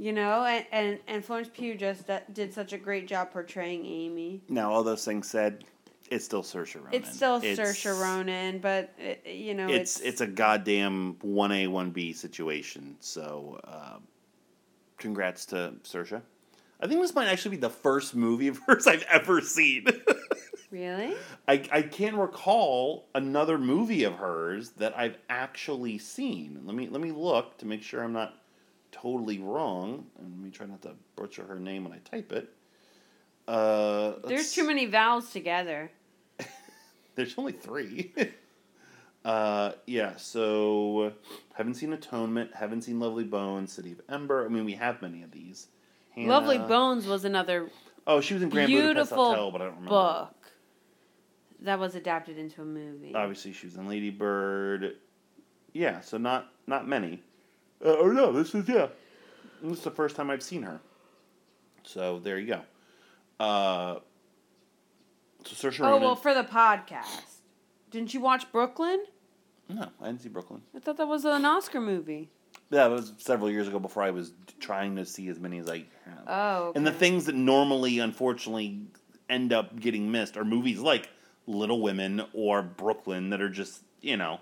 you 0.00 0.12
know 0.12 0.44
and 0.44 0.64
and, 0.72 0.98
and 1.06 1.24
Florence 1.24 1.50
Pugh 1.52 1.74
just 1.76 2.08
uh, 2.08 2.20
did 2.32 2.52
such 2.54 2.72
a 2.72 2.78
great 2.78 3.06
job 3.06 3.30
portraying 3.32 3.84
Amy 3.84 4.40
Now 4.48 4.72
all 4.72 4.82
those 4.82 5.04
things 5.04 5.28
said, 5.28 5.64
it's 6.10 6.24
still 6.24 6.42
Saoirse 6.42 6.74
Ronan. 6.76 6.90
it's 6.92 7.14
still 7.14 7.36
It's- 7.36 7.58
Saoirse 7.58 8.00
Ronan 8.00 8.58
but 8.58 8.92
it, 8.98 9.26
you 9.26 9.54
know 9.54 9.68
It's 9.68 9.98
it's 9.98 10.06
it's 10.08 10.20
a 10.22 10.26
goddamn 10.26 11.16
one 11.20 11.52
A 11.52 11.66
one 11.66 11.90
B 11.90 12.12
situation. 12.12 12.96
So, 13.00 13.60
uh, 13.64 13.98
congrats 14.96 15.46
to 15.46 15.74
Saoirse. 15.84 16.22
I 16.82 16.86
think 16.86 17.02
this 17.02 17.14
might 17.14 17.28
actually 17.28 17.52
be 17.56 17.60
the 17.60 17.68
first 17.70 18.14
movie 18.14 18.48
of 18.48 18.58
hers 18.66 18.86
I've 18.86 19.04
ever 19.10 19.40
seen. 19.42 19.84
really 20.70 21.14
I 21.48 21.68
I 21.72 21.82
can't 21.82 22.16
recall 22.16 23.08
another 23.14 23.58
movie 23.58 24.04
of 24.04 24.14
hers 24.14 24.70
that 24.78 24.96
I've 24.96 25.18
actually 25.28 25.98
seen. 25.98 26.60
Let 26.64 26.74
me 26.74 26.88
let 26.88 27.00
me 27.02 27.10
look 27.12 27.58
to 27.58 27.66
make 27.66 27.82
sure 27.82 28.02
I'm 28.02 28.12
not 28.12 28.34
totally 28.92 29.38
wrong. 29.38 30.06
And 30.18 30.30
let 30.30 30.40
me 30.40 30.50
try 30.50 30.66
not 30.66 30.82
to 30.82 30.94
butcher 31.16 31.44
her 31.44 31.58
name 31.58 31.84
when 31.84 31.92
I 31.92 31.98
type 31.98 32.32
it. 32.32 32.48
Uh, 33.48 34.14
there's 34.26 34.52
too 34.52 34.66
many 34.66 34.86
vowels 34.86 35.30
together 35.30 35.90
There's 37.16 37.34
only 37.36 37.52
three. 37.52 38.12
uh, 39.24 39.72
yeah, 39.86 40.16
so 40.16 41.12
haven't 41.54 41.74
seen 41.74 41.92
Atonement, 41.92 42.54
haven't 42.54 42.82
seen 42.82 43.00
Lovely 43.00 43.24
Bones, 43.24 43.72
City 43.72 43.92
of 43.92 44.00
Ember. 44.08 44.44
I 44.44 44.48
mean, 44.48 44.64
we 44.64 44.74
have 44.74 45.02
many 45.02 45.22
of 45.22 45.32
these. 45.32 45.68
Lovely 46.16 46.58
Bones 46.58 47.06
was 47.06 47.24
another 47.24 47.70
Oh, 48.06 48.20
she 48.20 48.34
was 48.34 48.42
in 48.42 48.48
Grand 48.48 48.68
Budapest 48.68 49.10
beautiful 49.10 49.28
Hotel, 49.28 49.50
but 49.50 49.60
I 49.60 49.64
don't 49.66 49.74
remember. 49.74 49.90
book 49.90 50.34
that 51.60 51.78
was 51.78 51.94
adapted 51.94 52.38
into 52.38 52.62
a 52.62 52.64
movie. 52.64 53.14
Obviously, 53.14 53.52
she 53.52 53.66
was 53.66 53.76
in 53.76 53.86
Lady 53.86 54.10
Bird. 54.10 54.96
Yeah, 55.72 56.00
so 56.00 56.18
not 56.18 56.48
not 56.66 56.88
many. 56.88 57.22
Uh, 57.84 57.96
oh 57.98 58.10
no, 58.10 58.32
this 58.32 58.54
is 58.54 58.68
yeah. 58.68 58.88
This 59.62 59.78
is 59.78 59.84
the 59.84 59.90
first 59.90 60.16
time 60.16 60.30
I've 60.30 60.42
seen 60.42 60.62
her. 60.62 60.80
So 61.82 62.18
there 62.18 62.38
you 62.38 62.46
go. 62.46 62.62
Uh, 63.44 64.00
so 65.44 65.68
Saoirse 65.68 65.80
oh 65.80 65.84
Ronan. 65.84 66.02
well, 66.02 66.16
for 66.16 66.34
the 66.34 66.44
podcast, 66.44 67.22
didn't 67.90 68.12
you 68.14 68.20
watch 68.20 68.50
Brooklyn? 68.52 69.04
no, 69.68 69.88
I 70.00 70.06
didn't 70.06 70.22
see 70.22 70.28
Brooklyn. 70.28 70.62
I 70.74 70.80
thought 70.80 70.96
that 70.98 71.06
was 71.06 71.24
an 71.24 71.44
Oscar 71.44 71.80
movie. 71.80 72.30
Yeah, 72.70 72.86
it 72.86 72.90
was 72.90 73.12
several 73.18 73.50
years 73.50 73.66
ago 73.68 73.78
before 73.78 74.02
I 74.02 74.10
was 74.10 74.32
trying 74.60 74.96
to 74.96 75.04
see 75.04 75.28
as 75.28 75.38
many 75.40 75.58
as 75.58 75.68
I 75.68 75.84
have. 76.04 76.24
Oh, 76.26 76.72
And 76.76 76.86
the 76.86 76.92
things 76.92 77.26
that 77.26 77.34
normally, 77.34 77.98
unfortunately, 77.98 78.82
end 79.28 79.52
up 79.52 79.78
getting 79.78 80.10
missed 80.10 80.36
are 80.36 80.44
movies 80.44 80.78
like 80.78 81.08
Little 81.46 81.80
Women 81.80 82.22
or 82.32 82.62
Brooklyn 82.62 83.30
that 83.30 83.40
are 83.40 83.48
just, 83.48 83.82
you 84.00 84.16
know, 84.16 84.40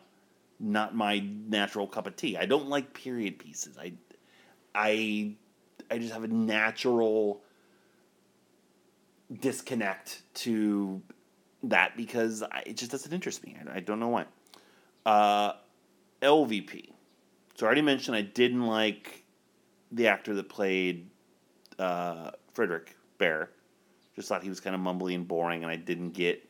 not 0.61 0.95
my 0.95 1.21
natural 1.21 1.87
cup 1.87 2.07
of 2.07 2.17
tea. 2.17 2.37
I 2.37 2.47
don't 2.47 2.69
like 2.69 2.95
period 2.95 3.39
pieces. 3.39 3.79
I, 3.79 3.93
I, 4.75 5.35
I 5.91 5.99
just 5.99 6.13
have 6.13 6.25
a 6.25 6.29
natural 6.29 7.43
disconnect 9.41 10.23
to 10.35 11.01
that 11.65 11.97
because 11.97 12.43
I, 12.43 12.63
it 12.67 12.77
just 12.77 12.91
doesn't 12.91 13.13
interest 13.13 13.45
me. 13.45 13.57
I, 13.69 13.77
I 13.77 13.81
don't 13.81 14.01
know 14.01 14.09
why. 14.09 14.25
Uh, 15.07 15.53
LVP. 16.23 16.91
So 17.55 17.67
I 17.67 17.69
already 17.69 17.83
mentioned 17.83 18.17
I 18.17 18.23
didn't 18.23 18.67
like 18.67 19.25
the 19.91 20.09
actor 20.09 20.35
that 20.35 20.49
played 20.49 21.09
uh, 21.79 22.33
Frederick 22.53 22.97
Bhaer. 23.19 23.49
Just 24.15 24.29
thought 24.29 24.43
he 24.43 24.49
was 24.49 24.61
kind 24.61 24.75
of 24.75 24.83
mumbly 24.83 25.15
and 25.15 25.27
boring, 25.27 25.63
and 25.63 25.71
I 25.71 25.77
didn't 25.77 26.11
get, 26.11 26.45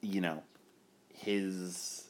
you 0.00 0.20
know, 0.20 0.42
his 1.12 2.05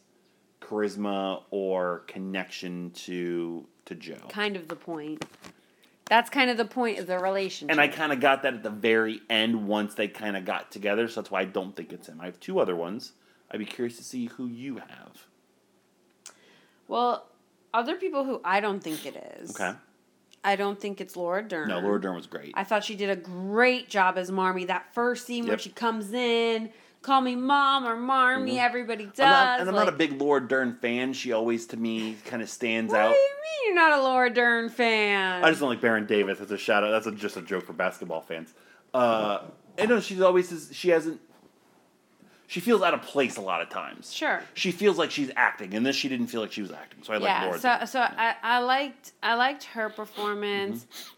charisma 0.66 1.42
or 1.50 2.00
connection 2.06 2.90
to 2.92 3.66
to 3.86 3.94
Jo. 3.94 4.16
Kind 4.28 4.56
of 4.56 4.68
the 4.68 4.76
point. 4.76 5.24
That's 6.08 6.30
kind 6.30 6.50
of 6.50 6.56
the 6.56 6.64
point 6.64 6.98
of 6.98 7.06
the 7.06 7.18
relationship. 7.18 7.70
And 7.72 7.80
I 7.80 7.88
kind 7.88 8.12
of 8.12 8.20
got 8.20 8.42
that 8.44 8.54
at 8.54 8.62
the 8.62 8.70
very 8.70 9.20
end 9.28 9.66
once 9.66 9.94
they 9.94 10.06
kind 10.08 10.36
of 10.36 10.44
got 10.44 10.70
together, 10.70 11.08
so 11.08 11.20
that's 11.20 11.30
why 11.32 11.40
I 11.40 11.44
don't 11.46 11.74
think 11.74 11.92
it's 11.92 12.08
him. 12.08 12.20
I 12.20 12.26
have 12.26 12.38
two 12.38 12.60
other 12.60 12.76
ones. 12.76 13.12
I'd 13.50 13.58
be 13.58 13.64
curious 13.64 13.96
to 13.96 14.04
see 14.04 14.26
who 14.26 14.46
you 14.46 14.76
have. 14.76 15.26
well, 16.88 17.26
other 17.74 17.96
people 17.96 18.24
who 18.24 18.40
I 18.44 18.60
don't 18.60 18.80
think 18.80 19.04
it 19.06 19.16
is. 19.40 19.50
Okay. 19.58 19.76
I 20.44 20.54
don't 20.56 20.80
think 20.80 21.00
it's 21.00 21.16
Laura 21.16 21.42
Dern. 21.42 21.68
No, 21.68 21.80
Laura 21.80 22.00
Dern 22.00 22.14
was 22.14 22.26
great. 22.28 22.52
I 22.54 22.62
thought 22.64 22.84
she 22.84 22.94
did 22.94 23.10
a 23.10 23.16
great 23.16 23.88
job 23.88 24.16
as 24.16 24.30
Marmee. 24.30 24.64
That 24.66 24.94
first 24.94 25.26
scene 25.26 25.44
where 25.44 25.54
Yep. 25.54 25.60
she 25.60 25.70
comes 25.70 26.12
in, 26.12 26.70
call 27.06 27.20
me 27.20 27.36
mom 27.36 27.86
or 27.86 27.96
Marmee, 27.96 28.58
everybody 28.58 29.04
does. 29.06 29.20
I'm 29.20 29.30
not, 29.30 29.60
and 29.60 29.68
I'm 29.68 29.74
not 29.74 29.88
a 29.88 29.92
big 29.92 30.20
Laura 30.20 30.46
Dern 30.46 30.74
fan. 30.74 31.12
She 31.12 31.32
always, 31.32 31.66
to 31.68 31.76
me, 31.76 32.16
kind 32.24 32.42
of 32.42 32.50
stands 32.50 32.92
What 32.92 33.00
out. 33.00 33.12
do 33.12 33.18
you 33.18 33.28
mean 33.64 33.74
you're 33.74 33.88
not 33.88 33.98
a 33.98 34.02
Laura 34.02 34.28
Dern 34.28 34.68
fan? 34.68 35.44
I 35.44 35.48
just 35.48 35.60
don't 35.60 35.70
like 35.70 35.80
Baron 35.80 36.06
Davis. 36.06 36.38
That's 36.38 36.50
a 36.50 36.58
shout 36.58 36.84
out. 36.84 36.90
That's 36.90 37.06
a, 37.06 37.12
just 37.12 37.36
a 37.36 37.42
joke 37.42 37.64
for 37.64 37.72
basketball 37.72 38.20
fans. 38.20 38.52
Uh, 38.92 39.42
and 39.78 39.88
no, 39.88 40.00
she's 40.00 40.20
always 40.20 40.70
she 40.72 40.90
hasn't. 40.90 41.20
She 42.48 42.60
feels 42.60 42.80
out 42.80 42.94
of 42.94 43.02
place 43.02 43.36
a 43.36 43.40
lot 43.40 43.60
of 43.60 43.70
times. 43.70 44.12
Sure. 44.12 44.40
She 44.54 44.70
feels 44.70 44.98
like 44.98 45.10
she's 45.10 45.30
acting, 45.36 45.74
and 45.74 45.84
this 45.84 45.96
she 45.96 46.08
didn't 46.08 46.28
feel 46.28 46.40
like 46.40 46.52
she 46.52 46.62
was 46.62 46.70
acting. 46.70 47.02
So 47.02 47.12
I 47.12 47.16
like 47.16 47.42
Laura. 47.42 47.58
so 47.58 47.68
Dern. 47.78 47.86
so 47.86 48.00
I, 48.00 48.36
I 48.42 48.58
liked 48.60 49.12
I 49.22 49.34
liked 49.34 49.64
her 49.64 49.88
performance. 49.88 50.84
Mm-hmm. 50.84 51.15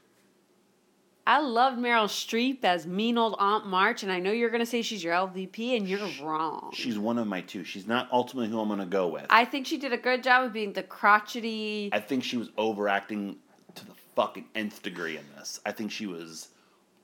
I 1.29 1.41
loved 1.41 1.79
Meryl 1.79 2.07
Streep 2.07 2.65
as 2.65 2.87
mean 2.87 3.19
old 3.19 3.37
Aunt 3.39 3.67
March, 3.67 4.03
and 4.03 4.11
I 4.11 4.19
know 4.19 4.33
you're 4.33 4.49
gonna 4.49 4.65
say 4.65 4.81
she's 4.81 5.05
your 5.05 5.13
LVP, 5.13 5.77
and 5.77 5.87
you're 5.87 6.09
wrong. 6.23 6.71
She's 6.73 6.99
one 6.99 7.19
of 7.19 7.27
my 7.27 7.43
two. 7.43 7.65
She's 7.65 7.87
not 7.87 8.09
ultimately 8.11 8.49
who 8.49 8.59
I'm 8.59 8.69
going 8.69 8.81
to 8.81 8.87
go 8.87 9.09
with. 9.09 9.27
I 9.29 9.45
think 9.45 9.67
she 9.67 9.77
did 9.77 9.93
a 9.93 9.99
good 9.99 10.23
job 10.23 10.47
of 10.47 10.55
being 10.55 10.73
the 10.73 10.83
crotchety. 10.83 11.91
I 11.93 12.01
think 12.01 12.25
she 12.25 12.39
was 12.39 12.49
overacting 12.57 13.37
to 13.75 13.85
the 13.85 13.93
fucking 14.17 14.47
nth 14.55 14.83
degree 14.83 15.19
in 15.19 15.25
this. 15.37 15.61
I 15.67 15.73
think 15.73 15.93
she 15.93 16.07
was 16.07 16.49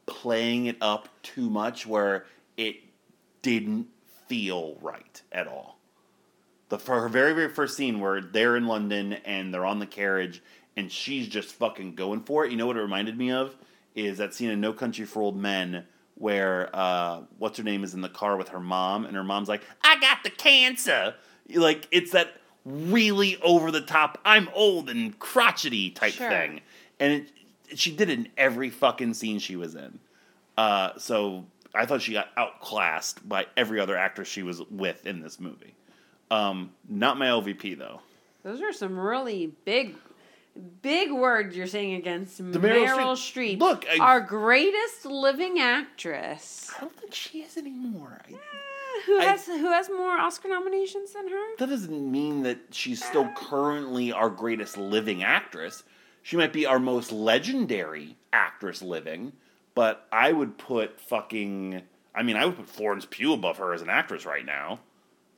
playing 0.07 0.67
it 0.67 0.79
up 0.81 1.11
too 1.23 1.51
much 1.51 1.87
where 1.87 2.25
it 2.57 2.77
didn't 3.43 3.89
feel 4.27 4.79
right 4.81 5.21
at 5.33 5.47
all. 5.47 5.79
The 6.71 6.79
for 6.79 6.99
her 6.99 7.11
very 7.11 7.35
very 7.35 7.51
first 7.51 7.77
scene 7.77 8.01
where 8.01 8.23
they're 8.23 8.57
in 8.57 8.67
London 8.67 9.13
and 9.27 9.53
they're 9.53 9.67
on 9.67 9.81
the 9.81 9.87
carriage 9.87 10.43
and 10.79 10.91
she's 10.91 11.29
just 11.29 11.53
fucking 11.57 11.95
going 11.95 12.23
for 12.23 12.47
it. 12.47 12.51
You 12.51 12.57
know 12.57 12.67
what 12.67 12.79
it 12.79 12.81
reminded 12.81 13.19
me 13.19 13.31
of 13.31 13.55
is 13.95 14.19
that 14.19 14.35
scene 14.35 14.51
in 14.51 14.61
No 14.61 14.73
Country 14.73 15.05
for 15.05 15.23
Old 15.23 15.37
Men 15.37 15.85
where 16.17 16.71
uh, 16.73 17.23
what's 17.39 17.59
her 17.59 17.65
name 17.65 17.83
is 17.85 17.95
in 17.95 18.01
the 18.01 18.09
car 18.09 18.37
with 18.37 18.49
her 18.51 18.61
mom 18.61 19.05
and 19.05 19.17
her 19.17 19.25
mom's 19.25 19.49
like, 19.49 19.63
"I 19.83 19.99
got 20.01 20.23
the 20.23 20.31
cancer." 20.31 21.15
Like 21.55 21.89
it's 21.91 22.13
that 22.13 22.37
really 22.65 23.37
over 23.43 23.71
the 23.71 23.81
top, 23.81 24.19
I'm 24.25 24.49
old 24.55 24.89
and 24.89 25.19
crotchety 25.19 25.91
type 25.91 26.13
Sure. 26.15 26.29
thing, 26.29 26.61
and 27.01 27.13
it, 27.13 27.79
she 27.79 27.95
did 27.95 28.09
it 28.11 28.19
in 28.19 28.29
every 28.37 28.71
fucking 28.71 29.15
scene 29.15 29.39
she 29.39 29.57
was 29.57 29.75
in. 29.75 29.99
Uh, 30.57 30.91
so 30.97 31.45
I 31.75 31.85
thought 31.85 32.01
she 32.03 32.13
got 32.13 32.29
outclassed 32.37 33.29
by 33.29 33.47
every 33.57 33.81
other 33.81 33.97
actress 33.97 34.29
she 34.29 34.43
was 34.45 34.63
with 34.71 35.05
in 35.07 35.21
this 35.21 35.41
movie. 35.41 35.75
Um, 36.31 36.71
not 36.89 37.19
my 37.19 37.27
LVP 37.27 37.77
though. 37.79 38.01
Those 38.45 38.61
are 38.63 38.73
some 38.73 38.99
really 38.99 39.53
big, 39.65 39.97
big 40.83 41.11
words 41.13 41.57
you're 41.57 41.67
saying 41.67 41.95
against 41.95 42.43
Meryl 42.43 42.61
Meryl, 42.87 43.13
Streep- 43.17 43.57
Streep. 43.57 43.59
Look, 43.59 43.87
I- 43.91 43.99
our 43.99 44.21
greatest 44.21 45.05
living 45.05 45.59
actress. 45.59 46.71
I 46.77 46.81
don't 46.81 46.97
think 46.97 47.15
she 47.15 47.41
is 47.43 47.57
anymore. 47.57 48.21
I, 48.29 48.33
eh, 48.33 48.37
Who 49.07 49.19
I- 49.19 49.25
has 49.25 49.47
who 49.47 49.71
has 49.73 49.89
more 49.91 50.19
Oscar 50.19 50.49
nominations 50.49 51.13
than 51.13 51.29
her? 51.29 51.57
that 51.59 51.69
doesn't 51.69 52.11
mean 52.13 52.43
that 52.45 52.59
she's 52.73 53.05
still 53.05 53.25
eh. 53.25 53.35
currently 53.37 54.13
our 54.13 54.31
greatest 54.31 54.77
living 54.77 55.23
actress. 55.25 55.83
She 56.23 56.37
might 56.37 56.53
be 56.53 56.65
our 56.65 56.79
most 56.79 57.13
legendary 57.13 58.17
actress 58.33 58.81
living, 58.81 59.33
but 59.75 60.07
I 60.13 60.33
would 60.33 60.57
put 60.57 61.01
fucking. 61.01 61.83
I 62.15 62.23
mean, 62.23 62.37
I 62.37 62.47
would 62.47 62.57
put 62.57 62.69
Florence 62.69 63.07
Pugh 63.11 63.33
above 63.33 63.59
her 63.59 63.75
as 63.75 63.83
an 63.83 63.91
actress 63.91 64.25
right 64.25 64.45
now, 64.47 64.79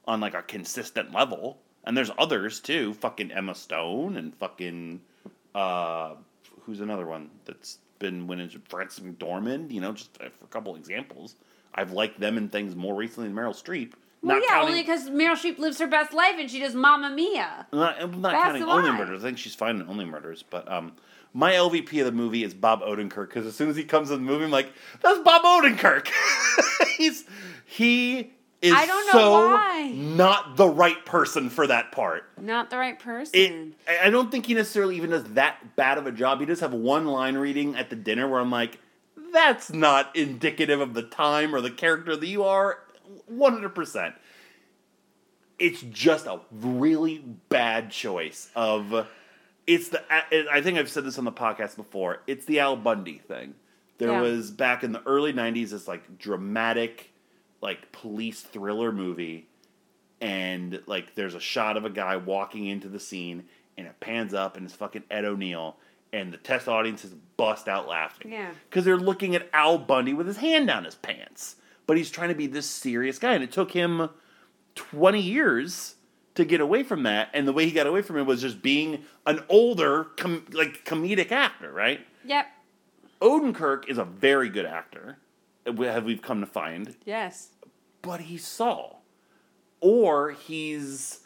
on 0.07 0.21
like 0.21 0.35
a 0.35 0.43
consistent 0.43 1.13
level. 1.13 1.59
And 1.87 1.97
there's 1.97 2.11
others 2.19 2.61
too, 2.61 2.95
fucking 2.95 3.31
Emma 3.31 3.55
Stone 3.55 4.17
and 4.17 4.35
fucking 4.37 5.01
uh, 5.55 6.15
who's 6.63 6.81
another 6.81 7.07
one 7.07 7.31
that's 7.45 7.79
been 7.99 8.27
winning 8.27 8.51
Frances 8.69 9.01
McDormand. 9.05 9.71
You 9.71 9.81
know, 9.81 9.93
just 9.93 10.17
for 10.17 10.27
a 10.27 10.49
couple 10.51 10.75
examples. 10.77 11.37
I've 11.75 11.93
liked 11.93 12.19
them 12.19 12.39
in 12.39 12.49
things 12.49 12.75
more 12.75 12.95
recently 12.95 13.29
than 13.29 13.37
Meryl 13.37 13.51
Streep. 13.55 13.93
Well, 14.23 14.37
Not 14.37 14.43
yeah, 14.45 14.49
counting- 14.49 14.69
only 14.71 14.83
because 14.83 15.11
Meryl 15.11 15.37
Streep 15.37 15.59
lives 15.59 15.79
her 15.79 15.87
best 15.87 16.13
life 16.15 16.35
and 16.39 16.51
she 16.51 16.59
does 16.59 16.75
Mamma 16.75 17.11
Mia. 17.11 17.67
not, 17.73 18.03
I'm 18.03 18.21
not 18.23 18.33
That's 18.33 18.45
counting 18.45 18.63
only 18.65 18.91
murders. 18.91 19.23
I 19.23 19.27
think 19.29 19.39
she's 19.39 19.55
fine 19.55 19.77
in 19.81 19.87
only 19.89 20.07
murders. 20.07 20.43
But 20.49 20.71
um, 20.73 20.93
my 21.35 21.53
LVP 21.53 22.01
of 22.01 22.07
the 22.07 22.13
movie 22.13 22.43
is 22.43 22.55
Bob 22.55 22.81
Odenkirk 22.81 23.29
because 23.29 23.47
as 23.47 23.55
soon 23.55 23.69
as 23.69 23.77
he 23.77 23.85
comes 23.85 24.11
in 24.11 24.25
the 24.25 24.31
movie, 24.33 24.45
I'm 24.45 24.51
like, 24.51 24.73
that's 25.03 25.21
Bob 25.21 25.43
Odenkirk. 25.43 26.09
He's 26.97 27.25
he 27.67 28.33
is 28.67 28.73
I 28.73 28.87
don't 28.87 29.07
know 29.07 29.13
so 29.13 29.33
why. 29.53 29.93
not 29.95 30.57
the 30.57 30.69
right 30.69 31.05
person 31.07 31.49
for 31.51 31.67
that 31.67 31.93
part. 31.93 32.25
Not 32.41 32.71
the 32.71 32.77
right 32.79 32.99
person. 32.99 33.75
It, 33.89 34.01
I- 34.05 34.11
don't 34.11 34.31
think 34.31 34.47
he 34.47 34.55
necessarily 34.55 34.97
even 34.97 35.11
does 35.11 35.25
that 35.35 35.77
bad 35.77 35.99
of 35.99 36.07
a 36.07 36.13
job. 36.13 36.41
He 36.41 36.47
does 36.47 36.61
have 36.61 36.73
one 36.73 37.07
line 37.07 37.37
reading 37.37 37.77
at 37.77 37.91
the 37.91 37.97
dinner 37.97 38.29
where 38.29 38.41
I'm 38.41 38.51
like, 38.51 38.79
that's 39.33 39.73
not 39.73 40.15
indicative 40.17 40.81
of 40.81 40.95
the 40.95 41.03
time 41.03 41.55
or 41.55 41.61
the 41.61 41.71
character 41.71 42.17
that 42.17 42.27
you 42.27 42.45
are. 42.45 42.79
100%. 43.33 44.15
It's 45.59 45.81
just 45.83 46.27
a 46.27 46.41
really 46.53 47.19
bad 47.49 47.91
choice 47.91 48.51
of. 48.55 49.07
It's 49.67 49.89
the. 49.89 50.03
I 50.11 50.61
think 50.61 50.79
I've 50.79 50.91
said 50.91 51.05
this 51.05 51.19
on 51.19 51.25
the 51.25 51.33
podcast 51.33 51.77
before. 51.77 52.21
It's 52.27 52.45
the 52.45 52.61
Al 52.61 52.77
Bundy 52.77 53.19
thing. 53.19 53.55
There 53.99 54.11
Yeah. 54.11 54.21
was 54.21 54.51
back 54.51 54.85
in 54.85 54.93
the 54.93 55.03
early 55.07 55.33
90s 55.33 55.71
this 55.71 55.89
like 55.89 56.19
dramatic, 56.19 57.11
like 57.67 57.91
police 57.91 58.43
thriller 58.43 58.93
movie 58.93 59.49
and 60.21 60.81
like 60.87 61.17
there's 61.17 61.35
a 61.35 61.41
shot 61.41 61.77
of 61.77 61.85
a 61.85 61.91
guy 61.91 62.17
walking 62.17 62.67
into 62.67 62.89
the 62.89 63.01
scene 63.01 63.45
and 63.77 63.89
it 63.89 63.99
pans 64.01 64.33
up 64.33 64.57
and 64.57 64.65
it's 64.65 64.75
fucking 64.75 65.03
Ed 65.11 65.25
O'Neill 65.25 65.77
and 66.13 66.33
the 66.33 66.39
test 66.39 66.69
audiences 66.69 67.13
bust 67.37 67.67
out 67.67 67.89
laughing. 67.89 68.31
Yeah. 68.33 68.53
Because 68.71 68.85
they're 68.85 68.97
looking 68.97 69.35
at 69.35 69.51
Al 69.53 69.79
Bundy 69.79 70.15
with 70.15 70.29
his 70.29 70.37
hand 70.39 70.69
down 70.69 70.85
his 70.85 70.95
pants. 70.95 71.57
But 71.89 71.97
he's 71.97 72.11
trying 72.11 72.29
to 72.31 72.35
be 72.37 72.47
this 72.47 72.67
serious 72.71 73.19
guy 73.19 73.35
and 73.35 73.43
it 73.43 73.51
took 73.51 73.73
him 73.73 74.09
20 74.77 75.21
years 75.21 75.97
to 76.37 76.45
get 76.45 76.61
away 76.61 76.85
from 76.85 77.03
that 77.03 77.31
and 77.35 77.49
the 77.49 77.53
way 77.53 77.65
he 77.65 77.73
got 77.73 77.89
away 77.89 78.01
from 78.03 78.17
it 78.17 78.23
was 78.27 78.41
just 78.43 78.63
being 78.63 79.05
an 79.27 79.41
older 79.49 80.05
com- 80.17 80.47
like 80.53 80.85
comedic 80.85 81.33
actor, 81.33 81.73
right? 81.73 82.07
yep. 82.25 82.47
Odenkirk 83.21 83.89
is 83.89 83.99
a 83.99 84.05
very 84.05 84.49
good 84.51 84.67
actor. 84.67 85.19
Have 85.67 86.05
we've 86.05 86.23
come 86.23 86.41
to 86.41 86.47
find 86.47 86.95
Yes. 87.05 87.49
But 88.03 88.21
he's 88.21 88.47
Saul. 88.47 89.03
Or 89.81 90.31
he's 90.31 91.21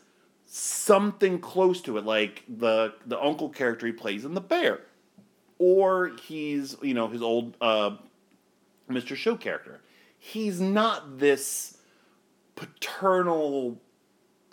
something 0.47 1.39
close 1.39 1.81
to 1.83 1.97
it, 1.97 2.05
like 2.05 2.43
the 2.49 2.95
the 3.07 3.21
uncle 3.21 3.49
character 3.49 3.87
he 3.87 3.93
plays 3.93 4.25
in 4.25 4.35
The 4.35 4.41
Bear. 4.41 4.81
Or 5.59 6.13
he's, 6.27 6.77
you 6.83 6.95
know, 6.95 7.09
his 7.09 7.23
old 7.23 7.57
uh, 7.61 7.97
Mr. 8.91 9.15
Show 9.17 9.37
character. 9.37 9.81
He's 10.19 10.61
not 10.61 11.19
this 11.19 11.79
paternal, 12.57 13.81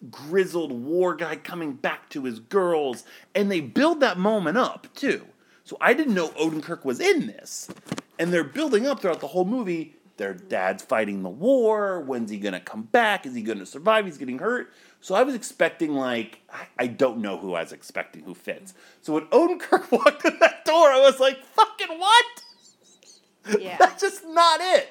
grizzled 0.09 0.71
war 0.71 1.15
guy 1.15 1.35
coming 1.35 1.73
back 1.73 2.09
to 2.09 2.23
his 2.23 2.39
girls. 2.39 3.03
And 3.35 3.51
they 3.51 3.59
build 3.59 3.99
that 3.99 4.17
moment 4.17 4.57
up, 4.57 4.87
too. 4.95 5.25
So 5.63 5.77
I 5.81 5.93
didn't 5.93 6.13
know 6.13 6.29
Odenkirk 6.29 6.85
was 6.85 7.01
in 7.01 7.27
this. 7.27 7.67
And 8.17 8.31
they're 8.31 8.43
building 8.45 8.87
up 8.87 9.01
throughout 9.01 9.19
the 9.19 9.27
whole 9.27 9.45
movie. 9.45 9.96
Their 10.17 10.33
dad's 10.33 10.83
fighting 10.83 11.21
the 11.21 11.29
war. 11.29 12.01
When's 12.01 12.31
he 12.31 12.37
gonna 12.37 12.59
come 12.59 12.83
back? 12.83 13.25
Is 13.25 13.35
he 13.35 13.41
gonna 13.43 13.65
survive? 13.67 14.05
He's 14.05 14.17
getting 14.17 14.39
hurt. 14.39 14.73
So 14.99 15.13
I 15.13 15.21
was 15.23 15.35
expecting 15.35 15.93
like 15.93 16.39
I- 16.79 16.87
don't 16.87 17.19
know 17.19 17.37
who 17.37 17.53
I 17.53 17.61
was 17.61 17.71
expecting 17.71 18.23
who 18.23 18.33
fits. 18.33 18.73
So 19.01 19.13
when 19.13 19.25
Odenkirk 19.27 19.91
walked 19.91 20.25
in 20.25 20.39
that 20.39 20.65
door, 20.65 20.89
I 20.89 20.99
was 20.99 21.19
like, 21.19 21.43
"Fucking 21.45 21.99
what?" 21.99 22.25
Yeah. 23.59 23.77
That's 23.79 24.01
just 24.01 24.25
not 24.27 24.59
it. 24.61 24.89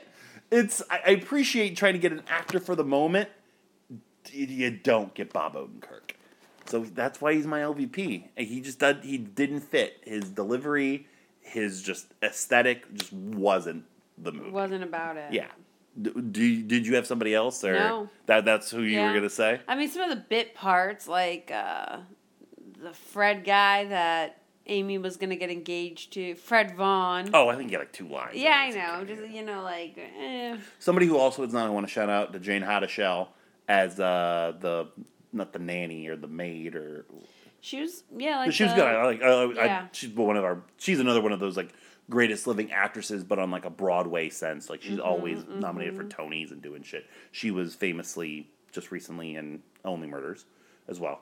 It's 0.50 0.80
I, 0.88 1.10
appreciate 1.10 1.76
trying 1.76 1.94
to 1.94 1.98
get 1.98 2.12
an 2.12 2.22
actor 2.28 2.60
for 2.60 2.76
the 2.76 2.84
moment. 2.84 3.28
You 4.30 4.70
don't 4.70 5.12
get 5.12 5.32
Bob 5.32 5.54
Odenkirk, 5.54 6.12
so 6.66 6.84
that's 6.84 7.20
why 7.20 7.34
he's 7.34 7.46
my 7.46 7.60
LVP. 7.60 8.28
He 8.36 8.60
just 8.60 8.80
did, 8.80 9.04
he 9.04 9.18
didn't 9.18 9.60
fit 9.60 10.00
his 10.02 10.24
delivery, 10.30 11.06
his 11.40 11.82
just 11.82 12.12
aesthetic 12.22 12.92
just 12.94 13.12
wasn't 13.12 13.84
the 14.18 14.32
movie. 14.32 14.50
Wasn't 14.50 14.82
about 14.84 15.16
it. 15.16 15.32
Yeah. 15.32 15.46
D- 16.00 16.12
Do 16.30 16.42
you, 16.44 16.62
did 16.62 16.86
you 16.86 16.94
have 16.96 17.06
somebody 17.06 17.34
else 17.34 17.64
or 17.64 17.72
No. 17.74 18.08
that 18.26 18.44
that's 18.44 18.70
who 18.70 18.82
you 18.82 18.96
Yeah. 18.98 19.08
were 19.08 19.14
gonna 19.14 19.30
say? 19.30 19.60
I 19.66 19.74
mean, 19.76 19.88
some 19.88 20.02
of 20.02 20.10
the 20.10 20.22
bit 20.28 20.54
parts, 20.54 21.08
like 21.08 21.50
uh, 21.50 21.98
the 22.82 22.92
Fred 22.92 23.44
guy 23.44 23.84
that 23.86 24.42
Amy 24.66 24.98
was 24.98 25.16
gonna 25.16 25.36
get 25.36 25.50
engaged 25.50 26.12
to, 26.14 26.34
Fred 26.34 26.76
Vaughn. 26.76 27.30
Oh, 27.32 27.48
I 27.48 27.56
think 27.56 27.70
you 27.70 27.78
had 27.78 27.84
like 27.86 27.92
two 27.92 28.08
lines. 28.08 28.34
yeah, 28.36 28.50
I 28.56 28.70
know. 28.70 29.04
Just 29.04 29.28
you 29.30 29.42
know, 29.44 29.62
like, 29.62 29.96
eh. 29.96 30.56
Somebody 30.78 31.06
who 31.06 31.16
also 31.16 31.42
is 31.44 31.52
not. 31.52 31.66
I 31.66 31.70
want 31.70 31.86
to 31.86 31.92
shout 31.92 32.10
out 32.10 32.32
to 32.34 32.40
Jayne 32.40 32.62
Houdyshell 32.62 33.32
as 33.68 33.98
uh, 34.00 34.54
the 34.60 34.88
not 35.32 35.52
the 35.52 35.58
nanny 35.60 36.08
or 36.08 36.16
the 36.16 36.28
maid 36.28 36.74
or 36.74 37.06
She 37.60 37.80
was 37.80 38.04
yeah, 38.16 38.38
like 38.38 38.52
she 38.52 38.64
was 38.64 38.72
good. 38.74 38.84
I 38.84 39.04
like. 39.06 39.22
I, 39.22 39.44
Yeah. 39.54 39.82
I, 39.84 39.88
she's 39.92 40.10
one 40.10 40.36
of 40.36 40.44
our. 40.44 40.62
She's 40.78 41.00
another 41.00 41.20
one 41.22 41.32
of 41.32 41.40
those 41.40 41.56
like 41.56 41.72
greatest 42.10 42.46
living 42.46 42.70
actresses, 42.72 43.24
but 43.24 43.38
on 43.38 43.50
like 43.50 43.64
a 43.64 43.70
Broadway 43.70 44.28
sense. 44.28 44.70
Like 44.70 44.82
she's 44.82 44.98
always 44.98 45.44
nominated 45.48 45.96
for 45.96 46.04
Tonys 46.04 46.50
and 46.52 46.62
doing 46.62 46.82
shit. 46.82 47.06
She 47.32 47.50
was 47.50 47.74
famously 47.74 48.48
just 48.72 48.90
recently 48.90 49.34
in 49.36 49.62
Only 49.84 50.06
Murders, 50.06 50.44
as 50.88 51.00
well. 51.00 51.20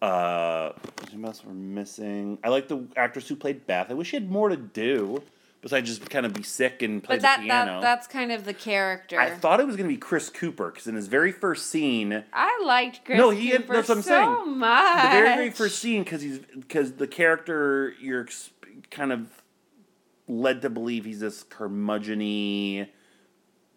Uh, 0.00 0.72
who 1.12 1.24
else 1.24 1.42
we're 1.44 1.52
missing? 1.52 2.38
I 2.44 2.48
like 2.50 2.68
the 2.68 2.86
actress 2.96 3.26
who 3.28 3.36
played 3.36 3.66
Beth. 3.66 3.90
I 3.90 3.94
wish 3.94 4.08
she 4.10 4.16
had 4.16 4.30
more 4.30 4.48
to 4.48 4.56
do 4.56 5.22
besides 5.60 5.88
just 5.90 6.08
kind 6.08 6.24
of 6.24 6.32
be 6.32 6.44
sick 6.44 6.82
and 6.82 7.02
play 7.02 7.16
But 7.16 7.22
that, 7.22 7.40
the 7.40 7.46
piano. 7.46 7.72
that 7.74 7.80
that's 7.82 8.06
kind 8.06 8.30
of 8.30 8.44
the 8.44 8.54
character. 8.54 9.18
I 9.18 9.30
thought 9.30 9.58
it 9.58 9.66
was 9.66 9.74
going 9.74 9.88
to 9.88 9.92
be 9.94 9.98
Chris 9.98 10.30
Cooper 10.30 10.70
because 10.70 10.86
in 10.86 10.94
his 10.94 11.08
very 11.08 11.32
first 11.32 11.66
scene, 11.66 12.22
I 12.32 12.62
liked 12.64 13.04
Chris 13.04 13.18
No, 13.18 13.30
he- 13.30 13.50
Cooper 13.50 13.72
that's 13.74 13.88
what 13.88 13.96
I'm 13.98 14.02
so 14.02 14.44
saying. 14.44 14.58
much. 14.58 15.02
the 15.02 15.08
very 15.10 15.28
very 15.36 15.50
first 15.50 15.80
scene 15.80 16.04
because 16.04 16.22
he's 16.22 16.38
because 16.38 16.92
the 16.92 17.08
character 17.08 17.94
you're 18.00 18.28
kind 18.90 19.10
of 19.12 19.37
led 20.28 20.62
to 20.62 20.70
believe 20.70 21.04
he's 21.04 21.20
this 21.20 21.42
curmudgeony, 21.44 22.88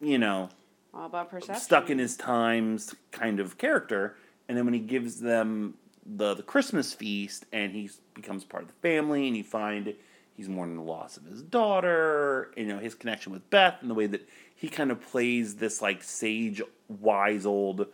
you 0.01 0.17
know, 0.17 0.49
All 0.93 1.05
about 1.05 1.29
perception. 1.29 1.61
stuck 1.61 1.89
in 1.89 1.99
his 1.99 2.15
times 2.17 2.93
kind 3.11 3.39
of 3.39 3.57
character, 3.57 4.15
and 4.47 4.57
then 4.57 4.65
when 4.65 4.73
he 4.73 4.79
gives 4.79 5.19
them 5.19 5.75
the 6.05 6.33
the 6.33 6.43
Christmas 6.43 6.93
feast 6.93 7.45
and 7.53 7.73
he 7.73 7.89
becomes 8.13 8.43
part 8.43 8.63
of 8.63 8.67
the 8.69 8.75
family, 8.81 9.27
and 9.27 9.37
you 9.37 9.43
find 9.43 9.93
he's 10.35 10.49
mourning 10.49 10.75
the 10.77 10.81
loss 10.81 11.17
of 11.17 11.25
his 11.25 11.41
daughter, 11.41 12.51
you 12.57 12.65
know, 12.65 12.79
his 12.79 12.95
connection 12.95 13.31
with 13.31 13.47
Beth, 13.49 13.77
and 13.81 13.89
the 13.89 13.93
way 13.95 14.07
that 14.07 14.27
he 14.55 14.67
kind 14.67 14.91
of 14.91 15.01
plays 15.01 15.55
this 15.55 15.81
like 15.81 16.03
sage, 16.03 16.61
wise 16.87 17.45
old 17.45 17.87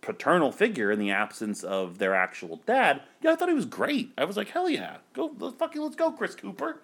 paternal 0.00 0.50
figure 0.50 0.90
in 0.90 0.98
the 0.98 1.10
absence 1.12 1.62
of 1.62 1.98
their 1.98 2.14
actual 2.14 2.60
dad. 2.66 3.00
Yeah, 3.22 3.32
I 3.32 3.36
thought 3.36 3.48
he 3.48 3.54
was 3.54 3.66
great. 3.66 4.12
I 4.18 4.24
was 4.24 4.36
like, 4.36 4.48
hell 4.48 4.68
yeah, 4.68 4.96
go 5.14 5.32
let's 5.38 5.56
fucking 5.56 5.80
let's 5.80 5.96
go, 5.96 6.12
Chris 6.12 6.34
Cooper. 6.34 6.80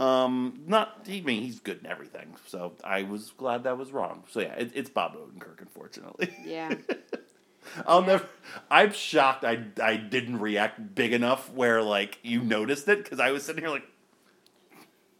Um, 0.00 0.60
not 0.66 1.02
he 1.06 1.18
I 1.18 1.22
mean 1.22 1.42
he's 1.42 1.60
good 1.60 1.78
in 1.80 1.86
everything, 1.86 2.34
so 2.46 2.72
I 2.82 3.02
was 3.04 3.30
glad 3.36 3.62
that 3.64 3.78
was 3.78 3.92
wrong. 3.92 4.24
So 4.30 4.40
yeah, 4.40 4.54
it, 4.54 4.72
it's 4.74 4.90
Bob 4.90 5.14
Odenkirk, 5.16 5.60
unfortunately. 5.60 6.30
Yeah. 6.44 6.74
I'll 7.86 8.00
Yeah. 8.00 8.06
never. 8.06 8.26
I'm 8.70 8.92
shocked. 8.92 9.44
I 9.44 9.64
I 9.82 9.96
didn't 9.96 10.40
react 10.40 10.94
big 10.94 11.12
enough 11.12 11.50
where 11.52 11.80
like 11.82 12.18
you 12.22 12.42
noticed 12.42 12.88
it 12.88 13.04
because 13.04 13.20
I 13.20 13.30
was 13.30 13.44
sitting 13.44 13.62
here 13.62 13.70
like, 13.70 13.86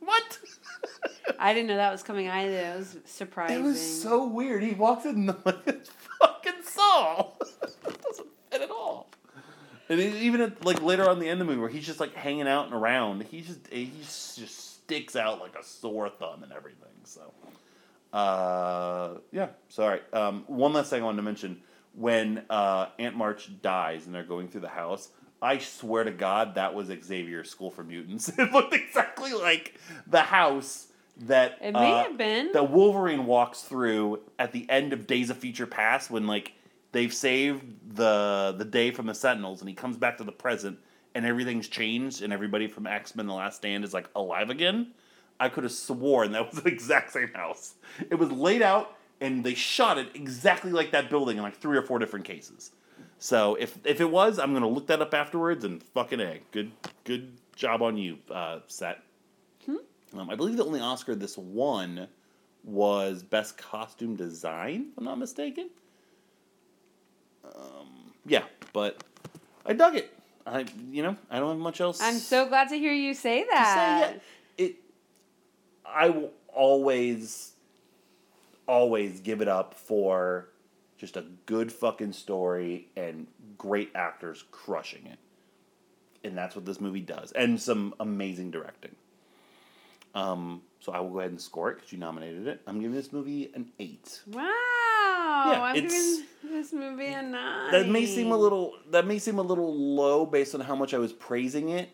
what? 0.00 0.38
I 1.38 1.54
didn't 1.54 1.68
know 1.68 1.76
that 1.76 1.92
was 1.92 2.02
coming 2.02 2.28
either. 2.28 2.52
It 2.74 2.76
was 2.78 2.96
surprising. 3.04 3.58
It 3.60 3.62
was 3.62 3.80
so 4.02 4.26
weird. 4.26 4.62
He 4.62 4.72
walks 4.72 5.04
in 5.06 5.26
the 5.26 5.36
like 5.44 5.86
fucking 6.20 6.62
Saul. 6.64 7.38
it 7.62 8.02
doesn't 8.02 8.28
fit 8.50 8.62
at 8.62 8.70
all. 8.70 9.08
And 9.98 10.14
even 10.16 10.40
at, 10.40 10.64
like 10.64 10.82
later 10.82 11.08
on 11.08 11.18
the 11.18 11.28
end 11.28 11.40
of 11.40 11.46
the 11.46 11.52
movie 11.52 11.60
where 11.60 11.70
he's 11.70 11.86
just 11.86 12.00
like 12.00 12.14
hanging 12.14 12.48
out 12.48 12.66
and 12.66 12.74
around, 12.74 13.24
he 13.24 13.40
just 13.40 13.66
he 13.68 13.90
just 14.00 14.74
sticks 14.84 15.16
out 15.16 15.40
like 15.40 15.54
a 15.56 15.64
sore 15.64 16.08
thumb 16.08 16.42
and 16.42 16.52
everything. 16.52 16.88
So, 17.04 17.32
uh, 18.12 19.18
yeah. 19.32 19.48
Sorry. 19.68 20.00
Um, 20.12 20.44
one 20.46 20.72
last 20.72 20.90
thing 20.90 21.02
I 21.02 21.04
wanted 21.04 21.18
to 21.18 21.22
mention: 21.22 21.60
when 21.94 22.42
uh, 22.50 22.86
Aunt 22.98 23.16
March 23.16 23.50
dies 23.62 24.06
and 24.06 24.14
they're 24.14 24.22
going 24.24 24.48
through 24.48 24.62
the 24.62 24.68
house. 24.68 25.08
I 25.42 25.58
swear 25.58 26.04
to 26.04 26.10
God, 26.10 26.54
that 26.54 26.72
was 26.74 26.86
Xavier's 26.86 27.50
School 27.50 27.70
for 27.70 27.84
Mutants. 27.84 28.28
it 28.38 28.50
looked 28.50 28.72
exactly 28.72 29.34
like 29.34 29.74
the 30.06 30.22
house 30.22 30.86
that 31.18 31.58
It 31.60 31.72
may 31.72 31.92
uh, 31.92 32.04
have 32.04 32.16
been. 32.16 32.52
that 32.52 32.70
Wolverine 32.70 33.26
walks 33.26 33.60
through 33.60 34.20
at 34.38 34.52
the 34.52 34.68
end 34.70 34.94
of 34.94 35.06
Days 35.06 35.28
of 35.28 35.36
Future 35.36 35.66
Past 35.66 36.10
when 36.10 36.26
like 36.26 36.52
they've 36.94 37.12
saved 37.12 37.96
the 37.96 38.54
the 38.56 38.64
day 38.64 38.90
from 38.90 39.06
the 39.06 39.14
Sentinels 39.14 39.60
and 39.60 39.68
he 39.68 39.74
comes 39.74 39.98
back 39.98 40.16
to 40.18 40.24
the 40.24 40.32
present 40.32 40.78
and 41.14 41.26
everything's 41.26 41.68
changed 41.68 42.22
and 42.22 42.32
everybody 42.32 42.66
from 42.66 42.86
X 42.86 43.14
Men: 43.14 43.26
The 43.26 43.34
Last 43.34 43.56
Stand 43.56 43.84
is 43.84 43.92
like 43.92 44.08
alive 44.16 44.48
again. 44.48 44.92
I 45.38 45.50
could 45.50 45.64
have 45.64 45.72
sworn 45.72 46.32
that 46.32 46.50
was 46.50 46.62
the 46.62 46.68
exact 46.72 47.12
same 47.12 47.32
house. 47.34 47.74
It 48.10 48.14
was 48.14 48.32
laid 48.32 48.62
out 48.62 48.96
and 49.20 49.44
they 49.44 49.54
shot 49.54 49.98
it 49.98 50.08
exactly 50.14 50.72
like 50.72 50.92
that 50.92 51.10
building 51.10 51.36
in 51.36 51.42
like 51.42 51.56
three 51.56 51.76
or 51.76 51.82
four 51.82 51.98
different 51.98 52.24
cases. 52.24 52.70
So 53.18 53.56
if 53.56 53.78
if 53.84 54.00
it 54.00 54.10
was, 54.10 54.38
I'm 54.38 54.54
gonna 54.54 54.68
look 54.68 54.86
that 54.86 55.02
up 55.02 55.12
afterwards 55.12 55.64
and 55.64 55.82
fucking 55.82 56.20
a 56.20 56.40
good 56.52 56.72
good 57.04 57.36
job 57.54 57.82
on 57.82 57.98
you, 57.98 58.18
uh, 58.30 58.60
set. 58.68 59.02
Um, 60.16 60.30
I 60.30 60.36
believe 60.36 60.56
the 60.56 60.64
only 60.64 60.80
Oscar 60.80 61.14
this 61.14 61.36
won 61.36 62.08
was 62.62 63.22
best 63.22 63.58
costume 63.58 64.16
design, 64.16 64.86
if 64.92 64.98
I'm 64.98 65.04
not 65.04 65.18
mistaken. 65.18 65.70
Um, 67.54 68.12
yeah, 68.26 68.44
but 68.72 69.02
I 69.66 69.72
dug 69.72 69.96
it. 69.96 70.10
I 70.46 70.66
you 70.90 71.02
know 71.02 71.16
I 71.30 71.38
don't 71.38 71.50
have 71.50 71.58
much 71.58 71.80
else. 71.80 72.00
I'm 72.00 72.18
so 72.18 72.46
glad 72.46 72.68
to 72.68 72.76
hear 72.76 72.92
you 72.92 73.14
say 73.14 73.44
that. 73.50 74.10
say. 74.10 74.20
Yeah, 74.58 74.66
it. 74.66 74.76
I 75.86 76.10
will 76.10 76.32
always, 76.48 77.52
always 78.66 79.20
give 79.20 79.40
it 79.40 79.48
up 79.48 79.74
for 79.74 80.48
just 80.98 81.16
a 81.16 81.24
good 81.46 81.72
fucking 81.72 82.12
story 82.12 82.88
and 82.96 83.26
great 83.58 83.90
actors 83.94 84.44
crushing 84.50 85.06
it, 85.06 85.18
and 86.26 86.36
that's 86.36 86.54
what 86.54 86.64
this 86.64 86.80
movie 86.80 87.00
does, 87.00 87.32
and 87.32 87.60
some 87.60 87.94
amazing 88.00 88.50
directing. 88.50 88.94
Um, 90.14 90.62
so 90.78 90.92
I 90.92 91.00
will 91.00 91.10
go 91.10 91.18
ahead 91.20 91.32
and 91.32 91.40
score 91.40 91.70
it 91.70 91.76
because 91.76 91.92
you 91.92 91.98
nominated 91.98 92.46
it. 92.46 92.60
I'm 92.66 92.80
giving 92.80 92.94
this 92.94 93.12
movie 93.12 93.50
an 93.54 93.70
eight. 93.80 94.20
Wow. 94.28 94.52
Oh, 95.36 95.52
yeah, 95.52 95.62
I'm 95.62 95.76
it's- 95.76 95.92
giving 96.42 96.56
this 96.56 96.72
movie 96.72 97.06
a 97.06 97.22
nine. 97.22 97.72
That 97.72 97.88
may 97.88 98.06
seem 98.06 98.30
a 98.30 98.36
little 98.36 98.74
that 98.90 99.06
may 99.06 99.18
seem 99.18 99.38
a 99.38 99.42
little 99.42 99.74
low 99.74 100.26
based 100.26 100.54
on 100.54 100.60
how 100.60 100.76
much 100.76 100.94
I 100.94 100.98
was 100.98 101.12
praising 101.12 101.70
it 101.70 101.90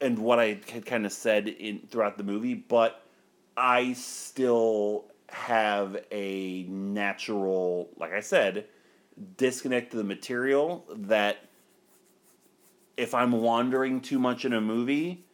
and 0.00 0.18
what 0.18 0.38
I 0.38 0.60
had 0.70 0.84
kind 0.84 1.06
of 1.06 1.12
said 1.12 1.48
in 1.48 1.86
throughout 1.88 2.18
the 2.18 2.24
movie, 2.24 2.54
but 2.54 3.02
I 3.56 3.92
still 3.94 5.06
have 5.28 5.96
a 6.10 6.64
natural, 6.64 7.88
like 7.96 8.12
I 8.12 8.20
said, 8.20 8.66
disconnect 9.36 9.92
to 9.92 9.96
the 9.96 10.04
material 10.04 10.84
that 10.90 11.38
if 12.96 13.14
I'm 13.14 13.32
wandering 13.32 14.00
too 14.00 14.18
much 14.18 14.44
in 14.44 14.52
a 14.52 14.60
movie, 14.60 15.24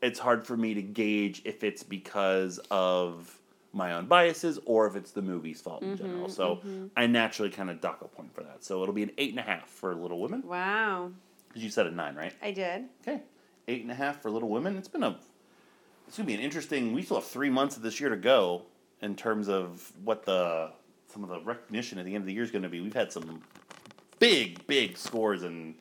it's 0.00 0.18
hard 0.18 0.46
for 0.46 0.56
me 0.56 0.74
to 0.74 0.82
gauge 0.82 1.42
if 1.44 1.64
it's 1.64 1.82
because 1.82 2.58
of 2.70 3.37
my 3.72 3.92
own 3.92 4.06
biases 4.06 4.58
or 4.64 4.86
if 4.86 4.96
it's 4.96 5.10
the 5.10 5.22
movie's 5.22 5.60
fault 5.60 5.82
in 5.82 5.96
general. 5.96 6.28
So 6.28 6.60
I 6.96 7.06
naturally 7.06 7.50
kind 7.50 7.68
of 7.70 7.80
dock 7.80 8.00
a 8.02 8.08
point 8.08 8.34
for 8.34 8.42
that. 8.42 8.64
So 8.64 8.82
it'll 8.82 8.94
be 8.94 9.02
an 9.02 9.10
eight 9.18 9.30
and 9.30 9.38
a 9.38 9.42
half 9.42 9.68
for 9.68 9.94
Little 9.94 10.20
Women. 10.20 10.42
Wow. 10.46 11.10
Because 11.48 11.62
you 11.62 11.70
said 11.70 11.86
a 11.86 11.90
nine, 11.90 12.14
right? 12.14 12.32
I 12.42 12.50
did. 12.50 12.84
Okay, 13.02 13.22
eight 13.68 13.82
and 13.82 13.90
a 13.90 13.94
half 13.94 14.22
for 14.22 14.30
Little 14.30 14.48
Women. 14.48 14.76
It's 14.76 14.88
been 14.88 15.02
a, 15.02 15.18
it's 16.06 16.16
gonna 16.16 16.26
be 16.26 16.34
an 16.34 16.40
interesting. 16.40 16.92
We 16.92 17.02
still 17.02 17.18
have 17.18 17.26
three 17.26 17.50
months 17.50 17.76
of 17.76 17.82
this 17.82 18.00
year 18.00 18.10
to 18.10 18.16
go 18.16 18.62
in 19.00 19.14
terms 19.16 19.48
of 19.48 19.92
what 20.04 20.24
the 20.24 20.70
some 21.12 21.22
of 21.22 21.30
the 21.30 21.40
recognition 21.40 21.98
at 21.98 22.04
the 22.04 22.14
end 22.14 22.22
of 22.22 22.26
the 22.26 22.34
year 22.34 22.42
is 22.42 22.50
going 22.50 22.62
to 22.64 22.68
be. 22.68 22.80
We've 22.82 22.92
had 22.92 23.10
some 23.10 23.40
big, 24.18 24.66
big 24.66 24.98
scores 24.98 25.42
and 25.42 25.74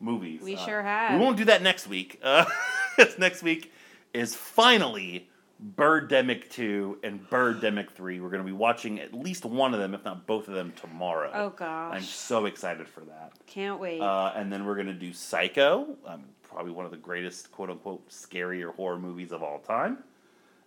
movies. 0.00 0.42
We 0.42 0.56
Uh, 0.56 0.64
sure 0.64 0.82
have. 0.82 1.12
We 1.18 1.24
won't 1.24 1.36
do 1.36 1.44
that 1.44 1.62
next 1.62 1.86
week. 1.86 2.18
Uh, 2.22 2.44
next 3.18 3.44
week 3.44 3.72
is 4.12 4.34
finally 4.34 5.28
Birdemic 5.76 6.48
two 6.50 6.98
and 7.02 7.28
Birdemic 7.30 7.90
three. 7.90 8.20
We're 8.20 8.30
going 8.30 8.42
to 8.42 8.46
be 8.46 8.52
watching 8.52 9.00
at 9.00 9.14
least 9.14 9.44
one 9.44 9.74
of 9.74 9.80
them, 9.80 9.94
if 9.94 10.04
not 10.04 10.26
both 10.26 10.48
of 10.48 10.54
them, 10.54 10.72
tomorrow. 10.76 11.30
Oh 11.32 11.50
gosh. 11.50 11.94
I'm 11.96 12.02
so 12.02 12.46
excited 12.46 12.88
for 12.88 13.00
that. 13.02 13.32
Can't 13.46 13.78
wait. 13.78 14.00
Uh, 14.00 14.32
and 14.34 14.52
then 14.52 14.64
we're 14.64 14.74
gonna 14.76 14.92
do 14.92 15.12
Psycho, 15.12 15.96
um, 16.06 16.24
probably 16.42 16.72
one 16.72 16.84
of 16.84 16.90
the 16.90 16.96
greatest 16.96 17.52
quote 17.52 17.70
unquote 17.70 18.10
scary 18.12 18.62
or 18.62 18.72
horror 18.72 18.98
movies 18.98 19.30
of 19.32 19.42
all 19.42 19.58
time. 19.60 19.98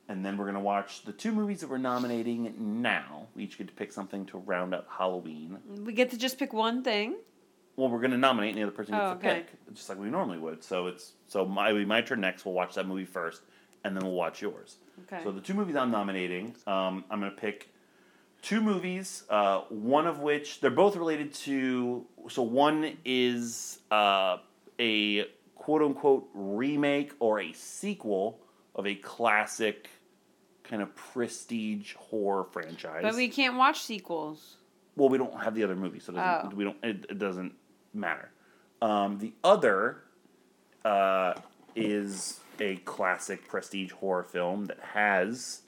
And 0.08 0.24
then 0.24 0.38
we're 0.38 0.46
gonna 0.46 0.60
watch 0.62 1.04
the 1.04 1.12
two 1.12 1.32
movies 1.32 1.62
that 1.62 1.70
we're 1.70 1.78
nominating 1.78 2.54
now. 2.82 3.28
We 3.36 3.44
each 3.44 3.58
get 3.58 3.68
to 3.68 3.74
pick 3.74 3.92
something 3.92 4.26
to 4.28 4.38
round 4.38 4.74
up 4.74 4.88
Halloween. 4.90 5.58
we 5.84 5.94
get 5.94 6.12
to 6.12 6.18
just 6.18 6.38
pick 6.38 6.54
one 6.54 6.84
thing. 6.84 7.16
Well, 7.76 7.90
we're 7.90 8.00
gonna 8.00 8.18
nominate, 8.18 8.52
and 8.52 8.60
the 8.60 8.64
other 8.64 8.72
person 8.72 8.94
gets 8.94 9.04
Oh, 9.06 9.14
to 9.16 9.20
pick, 9.20 9.48
just 9.74 9.90
like 9.90 9.98
we 10.00 10.10
normally 10.10 10.38
would. 10.38 10.64
So 10.64 10.88
it's 10.88 11.14
so 11.28 11.46
my 11.46 11.70
it'll 11.70 11.80
be 11.80 11.86
my 11.86 12.02
turn 12.02 12.22
next. 12.22 12.46
We'll 12.46 12.54
watch 12.54 12.76
that 12.76 12.88
movie 12.88 13.04
first, 13.04 13.42
and 13.86 13.96
then 13.96 14.04
we'll 14.04 14.14
watch 14.14 14.42
yours. 14.42 14.78
Okay. 15.04 15.24
So 15.24 15.32
the 15.32 15.40
two 15.40 15.54
movies 15.54 15.76
I'm 15.78 15.92
nominating, 15.92 16.56
um, 16.68 17.06
I'm 17.10 17.20
gonna 17.22 17.32
pick 17.32 17.70
two 18.42 18.60
movies. 18.60 19.24
Uh, 19.30 19.62
one 19.70 20.08
of 20.08 20.20
which 20.20 20.60
they're 20.60 20.72
both 20.72 20.96
related 20.98 21.34
to. 21.46 22.06
So 22.28 22.42
one 22.42 22.98
is 23.06 23.80
uh, 23.92 24.38
a 24.80 25.26
quote 25.56 25.82
unquote 25.84 26.28
remake 26.34 27.14
or 27.20 27.40
a 27.40 27.54
sequel 27.54 28.40
of 28.76 28.86
a 28.88 28.96
classic 28.96 29.90
kind 30.64 30.82
of 30.82 30.94
prestige 30.96 31.94
horror 31.94 32.44
franchise. 32.52 33.02
but 33.04 33.16
we 33.16 33.30
can't 33.30 33.56
watch 33.56 33.82
sequels. 33.84 34.58
Well, 34.96 35.10
we 35.10 35.18
don't 35.18 35.40
have 35.44 35.54
the 35.56 35.64
other 35.64 35.76
movie, 35.76 36.00
so 36.00 36.12
it 36.12 36.16
doesn't, 36.16 36.54
Oh. 36.54 36.56
we 36.56 36.64
don't. 36.64 36.78
It, 36.84 37.06
it 37.10 37.20
doesn't 37.20 37.54
matter. 37.94 38.32
Um, 38.82 39.20
the 39.20 39.34
other 39.44 40.04
uh, 40.84 41.34
is 41.76 42.40
a 42.62 42.78
classic 42.78 43.48
prestige 43.48 43.92
horror 43.92 44.24
film 44.24 44.66
that 44.66 44.80
has 44.94 45.62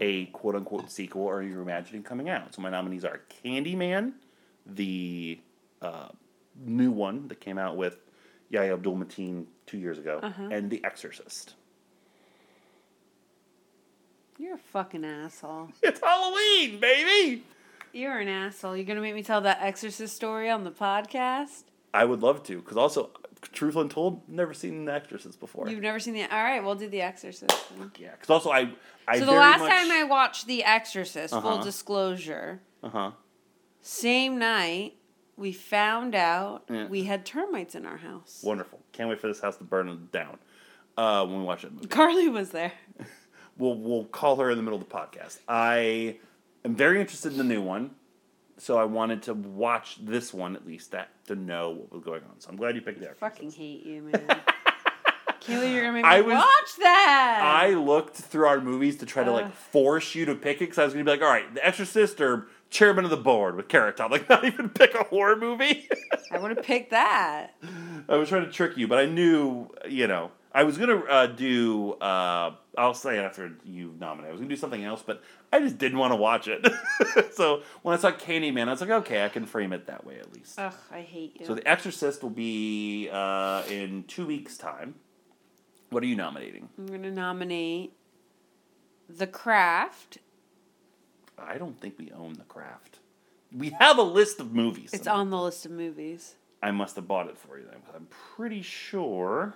a 0.00 0.26
quote 0.26 0.54
unquote 0.54 0.90
sequel 0.90 1.22
or 1.22 1.42
you're 1.42 1.60
imagining 1.62 2.02
coming 2.02 2.28
out. 2.28 2.54
So 2.54 2.62
my 2.62 2.70
nominees 2.70 3.04
are 3.04 3.20
Candyman, 3.44 4.12
the 4.66 5.38
uh, 5.82 6.08
new 6.64 6.90
one 6.90 7.28
that 7.28 7.40
came 7.40 7.58
out 7.58 7.76
with 7.76 7.98
Yahya 8.50 8.74
Abdul 8.74 8.96
Mateen 8.96 9.44
two 9.66 9.78
years 9.78 9.98
ago, 9.98 10.20
Uh-huh. 10.22 10.48
and 10.50 10.70
The 10.70 10.82
Exorcist. 10.84 11.54
You're 14.38 14.54
a 14.54 14.58
fucking 14.58 15.04
asshole. 15.04 15.68
It's 15.82 16.00
Halloween, 16.00 16.80
baby. 16.80 17.42
You're 17.92 18.18
an 18.18 18.28
asshole. 18.28 18.76
You're 18.76 18.84
gonna 18.86 19.00
make 19.00 19.14
me 19.14 19.22
tell 19.22 19.40
that 19.42 19.58
Exorcist 19.60 20.14
story 20.16 20.50
on 20.50 20.64
the 20.64 20.70
podcast. 20.70 21.64
I 21.92 22.04
would 22.04 22.22
love 22.22 22.42
to, 22.44 22.56
because 22.58 22.76
also, 22.76 23.10
truth 23.52 23.76
untold, 23.76 24.22
never 24.28 24.52
seen 24.54 24.84
The 24.84 24.92
Exorcist 24.94 25.40
before. 25.40 25.68
You've 25.68 25.80
never 25.82 25.98
seen 26.00 26.14
the. 26.14 26.22
All 26.22 26.42
right, 26.42 26.62
we'll 26.62 26.74
do 26.74 26.88
the 26.88 27.02
Exorcist. 27.02 27.50
then. 27.78 27.90
yeah, 27.98 28.10
because 28.12 28.30
also 28.30 28.50
I, 28.50 28.70
I 29.08 29.18
so 29.18 29.26
the 29.26 29.32
very 29.32 29.38
last 29.38 29.60
much, 29.60 29.70
time 29.70 29.90
I 29.92 30.04
watched 30.04 30.46
The 30.46 30.64
Exorcist, 30.64 31.32
full 31.34 31.40
Uh-huh. 31.46 31.62
disclosure, 31.64 32.60
uh 32.82 32.88
huh, 32.88 33.10
same 33.80 34.38
night 34.38 34.94
we 35.36 35.52
found 35.52 36.14
out 36.14 36.64
Yeah. 36.70 36.86
we 36.86 37.04
had 37.04 37.26
termites 37.26 37.74
in 37.74 37.86
our 37.86 37.96
house. 37.96 38.40
wonderful. 38.44 38.80
Can't 38.92 39.08
wait 39.08 39.20
for 39.20 39.26
this 39.28 39.40
house 39.40 39.56
to 39.58 39.64
burn 39.64 40.08
down. 40.12 40.38
Uh, 40.96 41.26
when 41.26 41.38
we 41.40 41.44
watch 41.44 41.62
that 41.62 41.72
movie. 41.74 41.88
Carly 41.88 42.28
was 42.28 42.50
there. 42.50 42.70
we'll 43.58 43.74
we'll 43.74 44.04
call 44.04 44.36
her 44.36 44.48
in 44.50 44.56
the 44.56 44.62
middle 44.62 44.80
of 44.80 44.88
the 44.88 44.94
podcast. 44.94 45.38
I 45.48 46.18
am 46.64 46.76
very 46.76 47.00
interested 47.00 47.32
in 47.32 47.38
the 47.38 47.44
new 47.44 47.60
one, 47.62 47.90
so 48.58 48.78
I 48.78 48.84
wanted 48.84 49.22
to 49.24 49.34
watch 49.34 49.96
this 50.04 50.32
one 50.34 50.54
at 50.56 50.66
least 50.66 50.92
that 50.92 51.08
to 51.26 51.34
know 51.36 51.70
what 51.70 51.92
was 51.92 52.02
going 52.02 52.22
on. 52.22 52.38
So 52.40 52.50
I'm 52.50 52.56
glad 52.56 52.74
you 52.76 52.82
picked 52.82 53.00
that. 53.00 53.18
Fucking 53.18 53.50
hate 53.52 53.84
you, 53.84 54.02
man. 54.02 54.40
Can't 55.40 55.68
you're 55.68 55.82
gonna 55.82 55.92
make 56.00 56.04
me 56.10 56.22
was- 56.22 56.34
watch 56.34 56.76
that. 56.78 57.40
I 57.44 57.70
looked 57.74 58.16
through 58.16 58.46
our 58.46 58.60
movies 58.60 58.96
to 58.98 59.06
try 59.06 59.24
to 59.24 59.30
like 59.32 59.52
force 59.54 60.14
you 60.14 60.24
to 60.26 60.34
pick 60.34 60.56
it 60.58 60.60
because 60.60 60.78
I 60.78 60.84
was 60.84 60.94
gonna 60.94 61.04
be 61.04 61.10
like, 61.10 61.20
all 61.22 61.28
right, 61.28 61.52
The 61.54 61.66
Exorcist 61.66 62.20
or 62.20 62.46
Chairman 62.70 63.04
of 63.04 63.10
the 63.10 63.16
Board 63.18 63.54
with 63.56 63.68
Carrot 63.68 63.96
Top. 63.96 64.10
Like, 64.14 64.28
not 64.28 64.44
even 64.44 64.68
pick 64.70 64.94
a 64.94 65.04
horror 65.04 65.36
movie. 65.36 65.88
I 66.32 66.38
would 66.38 66.56
have 66.56 66.64
picked 66.64 66.90
that. 66.92 67.54
I 68.08 68.16
was 68.16 68.28
trying 68.30 68.46
to 68.46 68.50
trick 68.50 68.76
you, 68.76 68.88
but 68.88 68.98
I 68.98 69.06
knew, 69.06 69.68
you 69.88 70.06
know, 70.06 70.30
I 70.54 70.62
was 70.62 70.78
gonna 70.78 70.98
uh, 71.00 71.26
do. 71.26 71.94
Uh, 71.94 72.54
I'll 72.78 72.94
say 72.94 73.18
after 73.18 73.52
you 73.64 73.94
nominate, 73.98 74.28
I 74.28 74.32
was 74.32 74.40
gonna 74.40 74.48
do 74.48 74.56
something 74.56 74.84
else, 74.84 75.02
but 75.04 75.20
I 75.52 75.58
just 75.58 75.78
didn't 75.78 75.98
want 75.98 76.12
to 76.12 76.16
watch 76.16 76.46
it. 76.46 76.64
so 77.32 77.62
when 77.82 77.96
I 77.96 78.00
saw 78.00 78.12
Candyman, 78.12 78.68
I 78.68 78.70
was 78.70 78.80
like, 78.80 78.90
okay, 78.90 79.24
I 79.24 79.28
can 79.28 79.46
frame 79.46 79.72
it 79.72 79.86
that 79.88 80.06
way 80.06 80.18
at 80.18 80.32
least. 80.32 80.58
Ugh, 80.58 80.72
I 80.92 81.00
hate 81.00 81.40
you. 81.40 81.46
So 81.46 81.56
The 81.56 81.68
Exorcist 81.68 82.22
will 82.22 82.30
be 82.30 83.08
uh, 83.12 83.64
in 83.68 84.04
two 84.04 84.26
weeks' 84.26 84.56
time. 84.56 84.94
What 85.90 86.04
are 86.04 86.06
you 86.06 86.16
nominating? 86.16 86.68
I'm 86.78 86.86
gonna 86.86 87.10
nominate 87.10 87.92
The 89.08 89.26
Craft. 89.26 90.18
I 91.36 91.58
don't 91.58 91.80
think 91.80 91.98
we 91.98 92.12
own 92.12 92.34
The 92.34 92.44
Craft. 92.44 93.00
We 93.52 93.70
have 93.80 93.98
a 93.98 94.02
list 94.02 94.38
of 94.38 94.52
movies. 94.52 94.90
It's 94.92 95.08
on 95.08 95.30
the 95.30 95.40
list 95.40 95.66
of 95.66 95.72
movies. 95.72 96.36
I 96.62 96.70
must 96.70 96.96
have 96.96 97.06
bought 97.06 97.28
it 97.28 97.36
for 97.36 97.58
you 97.58 97.66
then. 97.66 97.82
I'm 97.94 98.06
pretty 98.06 98.62
sure. 98.62 99.54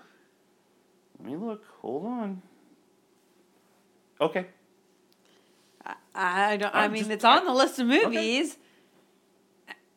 Let 1.21 1.29
me 1.31 1.37
look. 1.37 1.63
Hold 1.81 2.07
on. 2.07 2.43
Okay. 4.21 4.47
I, 5.85 5.95
I 6.53 6.57
don't. 6.57 6.75
I 6.75 6.85
I'm 6.85 6.93
mean, 6.93 7.01
just- 7.03 7.11
it's 7.11 7.25
on 7.25 7.45
the 7.45 7.53
list 7.53 7.79
of 7.79 7.87
movies. 7.87 8.57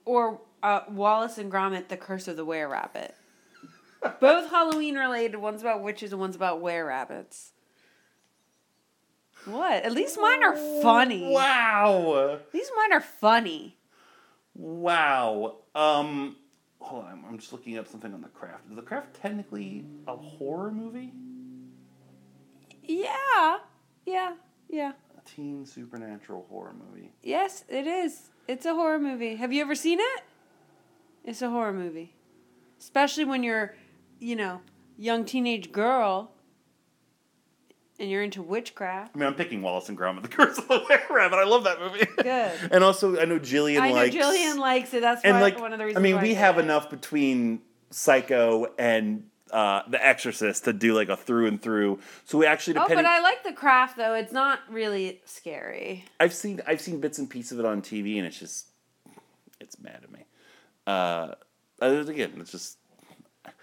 Or 0.05 0.41
uh, 0.63 0.81
Wallace 0.89 1.37
and 1.37 1.51
Gromit: 1.51 1.87
The 1.87 1.97
Curse 1.97 2.27
of 2.27 2.37
the 2.37 2.45
Were 2.45 2.67
Rabbit. 2.67 3.15
Both 4.19 4.49
Halloween 4.49 4.95
related. 4.95 5.35
One's 5.37 5.61
about 5.61 5.83
witches 5.83 6.11
and 6.11 6.19
one's 6.19 6.35
about 6.35 6.59
were 6.61 6.85
rabbits. 6.85 7.53
What? 9.45 9.83
At 9.83 9.91
least 9.91 10.19
mine 10.19 10.43
are 10.43 10.55
funny. 10.81 11.31
Wow. 11.31 12.39
At 12.47 12.53
least 12.53 12.71
mine 12.75 12.93
are 12.93 13.01
funny. 13.01 13.77
Wow. 14.55 15.57
Um, 15.73 16.35
hold 16.81 17.05
on. 17.05 17.23
I'm 17.27 17.37
just 17.37 17.51
looking 17.53 17.77
up 17.77 17.87
something 17.87 18.13
on 18.13 18.21
The 18.21 18.27
Craft. 18.29 18.69
Is 18.69 18.75
The 18.75 18.81
Craft 18.81 19.13
technically 19.13 19.85
a 20.07 20.15
horror 20.15 20.71
movie? 20.71 21.13
Yeah. 22.83 23.59
Yeah. 24.05 24.33
Yeah. 24.69 24.93
A 25.17 25.29
teen 25.29 25.65
supernatural 25.65 26.45
horror 26.49 26.73
movie. 26.73 27.11
Yes, 27.23 27.63
it 27.69 27.87
is. 27.87 28.29
It's 28.47 28.65
a 28.65 28.73
horror 28.73 28.99
movie. 28.99 29.35
Have 29.35 29.53
you 29.53 29.61
ever 29.61 29.75
seen 29.75 29.99
it? 29.99 30.21
It's 31.23 31.41
a 31.41 31.49
horror 31.49 31.73
movie. 31.73 32.15
Especially 32.79 33.25
when 33.25 33.43
you're, 33.43 33.75
you 34.19 34.35
know, 34.35 34.61
young 34.97 35.23
teenage 35.23 35.71
girl 35.71 36.31
and 38.01 38.09
you're 38.09 38.23
into 38.23 38.41
witchcraft. 38.41 39.11
I 39.15 39.19
mean, 39.19 39.27
I'm 39.27 39.35
picking 39.35 39.61
Wallace 39.61 39.87
and 39.87 39.97
Gromit: 39.97 40.23
The 40.23 40.27
Curse 40.27 40.57
of 40.57 40.67
the 40.67 40.79
Were 40.89 41.15
Rabbit. 41.15 41.35
I 41.37 41.43
love 41.43 41.63
that 41.65 41.79
movie. 41.79 42.05
Good. 42.17 42.51
and 42.71 42.83
also, 42.83 43.19
I 43.19 43.25
know 43.25 43.39
Jillian 43.39 43.79
I 43.79 43.89
know 43.89 43.95
likes. 43.95 44.15
Jillian 44.15 44.57
likes 44.57 44.93
it. 44.93 45.01
That's 45.01 45.23
and 45.23 45.35
why, 45.35 45.41
like, 45.41 45.59
one 45.59 45.71
of 45.71 45.79
the 45.79 45.85
reasons. 45.85 45.99
I 45.99 46.03
mean, 46.03 46.19
we 46.19 46.31
I 46.31 46.39
have 46.39 46.57
it. 46.57 46.61
enough 46.61 46.89
between 46.89 47.61
Psycho 47.91 48.73
and 48.79 49.27
uh, 49.51 49.83
The 49.87 50.03
Exorcist 50.03 50.65
to 50.65 50.73
do 50.73 50.93
like 50.93 51.09
a 51.09 51.15
through 51.15 51.47
and 51.47 51.61
through. 51.61 51.99
So 52.25 52.39
we 52.39 52.47
actually 52.47 52.73
depend. 52.73 52.93
Oh, 52.93 52.95
but 52.95 53.05
I 53.05 53.21
like 53.21 53.43
the 53.43 53.53
craft 53.53 53.97
though. 53.97 54.15
It's 54.15 54.33
not 54.33 54.59
really 54.69 55.21
scary. 55.25 56.05
I've 56.19 56.33
seen 56.33 56.59
I've 56.65 56.81
seen 56.81 56.99
bits 56.99 57.19
and 57.19 57.29
pieces 57.29 57.53
of 57.53 57.59
it 57.59 57.65
on 57.65 57.81
TV, 57.81 58.17
and 58.17 58.25
it's 58.25 58.39
just 58.39 58.67
it's 59.59 59.79
mad 59.79 59.99
at 60.03 60.11
me. 60.11 60.25
Uh, 60.87 61.35
uh, 61.81 62.03
again, 62.07 62.33
it's 62.39 62.51
just 62.51 62.77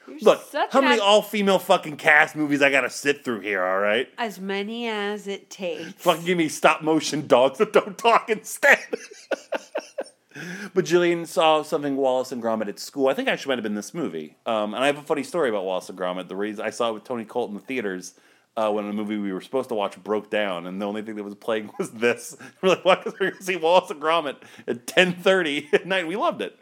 You're 0.09 0.18
look 0.20 0.42
how 0.70 0.80
many 0.80 0.94
ad- 0.94 1.00
all 1.00 1.22
female 1.22 1.59
fucking 1.59 1.96
cast 1.96 2.34
movies 2.36 2.62
I 2.62 2.70
gotta 2.70 2.90
sit 2.90 3.24
through 3.24 3.40
here. 3.40 3.62
All 3.64 3.78
right, 3.78 4.09
as 4.18 4.40
many 4.40 4.86
as 4.88 5.26
it 5.26 5.50
takes. 5.50 5.92
fucking 6.02 6.24
give 6.24 6.38
me 6.38 6.48
stop 6.48 6.82
motion 6.82 7.26
dogs 7.26 7.59
that 7.59 7.72
don't 7.72 7.96
talk 7.96 8.28
instead. 8.30 8.78
but 10.74 10.84
Jillian 10.84 11.26
saw 11.26 11.62
something 11.62 11.96
Wallace 11.96 12.32
and 12.32 12.42
Gromit 12.42 12.68
at 12.68 12.78
school. 12.78 13.09
I 13.09 13.14
think 13.14 13.28
actually 13.28 13.50
might 13.50 13.59
have 13.59 13.64
been 13.64 13.74
this 13.74 13.94
movie. 13.94 14.36
Um, 14.46 14.74
and 14.74 14.82
I 14.82 14.86
have 14.86 14.98
a 14.98 15.02
funny 15.02 15.22
story 15.22 15.48
about 15.48 15.64
Wallace 15.64 15.88
and 15.88 15.98
Gromit. 15.98 16.28
The 16.28 16.36
reason 16.36 16.64
I 16.64 16.70
saw 16.70 16.90
it 16.90 16.94
with 16.94 17.04
Tony 17.04 17.24
Colt 17.24 17.50
in 17.50 17.54
the 17.54 17.62
theaters. 17.62 18.14
Uh, 18.56 18.72
when 18.72 18.84
a 18.86 18.92
movie 18.92 19.16
we 19.16 19.32
were 19.32 19.40
supposed 19.40 19.68
to 19.68 19.74
watch 19.76 19.96
broke 20.02 20.30
down, 20.30 20.66
and 20.66 20.82
the 20.82 20.84
only 20.84 21.00
thing 21.00 21.14
that 21.14 21.22
was 21.22 21.36
playing 21.36 21.70
was 21.78 21.92
this. 21.92 22.36
We're 22.61 22.70
like, 22.70 22.84
"Why?" 22.84 22.96
Because 22.96 23.14
we're 23.20 23.30
to 23.30 23.40
see 23.40 23.54
Wallace 23.54 23.88
and 23.90 24.02
Gromit 24.02 24.34
at 24.66 24.84
ten 24.84 25.12
thirty 25.12 25.68
at 25.72 25.86
night. 25.86 26.09
We 26.09 26.16
loved 26.16 26.42
it. 26.42 26.59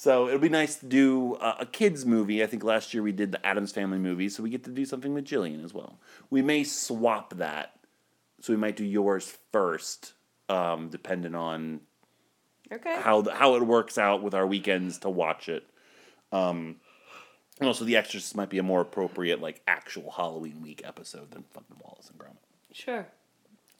So 0.00 0.28
it'll 0.28 0.40
be 0.40 0.48
nice 0.48 0.76
to 0.76 0.86
do 0.86 1.34
uh, 1.34 1.56
a 1.60 1.66
kids 1.66 2.06
movie. 2.06 2.42
I 2.42 2.46
think 2.46 2.64
last 2.64 2.94
year 2.94 3.02
we 3.02 3.12
did 3.12 3.32
the 3.32 3.46
Addams 3.46 3.70
Family 3.70 3.98
movie, 3.98 4.30
so 4.30 4.42
we 4.42 4.48
get 4.48 4.64
to 4.64 4.70
do 4.70 4.86
something 4.86 5.12
with 5.12 5.26
Jillian 5.26 5.62
as 5.62 5.74
well. 5.74 5.98
We 6.30 6.40
may 6.40 6.64
swap 6.64 7.36
that, 7.36 7.78
so 8.40 8.54
we 8.54 8.56
might 8.56 8.76
do 8.76 8.84
yours 8.86 9.36
first, 9.52 10.14
um, 10.48 10.88
depending 10.88 11.34
on 11.34 11.82
Okay. 12.72 12.98
how 12.98 13.20
the, 13.20 13.34
how 13.34 13.56
it 13.56 13.62
works 13.62 13.98
out 13.98 14.22
with 14.22 14.32
our 14.32 14.46
weekends 14.46 15.00
to 15.00 15.10
watch 15.10 15.50
it. 15.50 15.68
Um, 16.32 16.76
and 17.58 17.68
also, 17.68 17.84
The 17.84 17.98
Exorcist 17.98 18.34
might 18.34 18.48
be 18.48 18.56
a 18.56 18.62
more 18.62 18.80
appropriate, 18.80 19.42
like 19.42 19.60
actual 19.66 20.12
Halloween 20.12 20.62
week 20.62 20.80
episode 20.82 21.30
than 21.30 21.44
fucking 21.50 21.76
Wallace 21.78 22.08
and 22.08 22.18
Gromit. 22.18 22.38
Sure. 22.72 23.06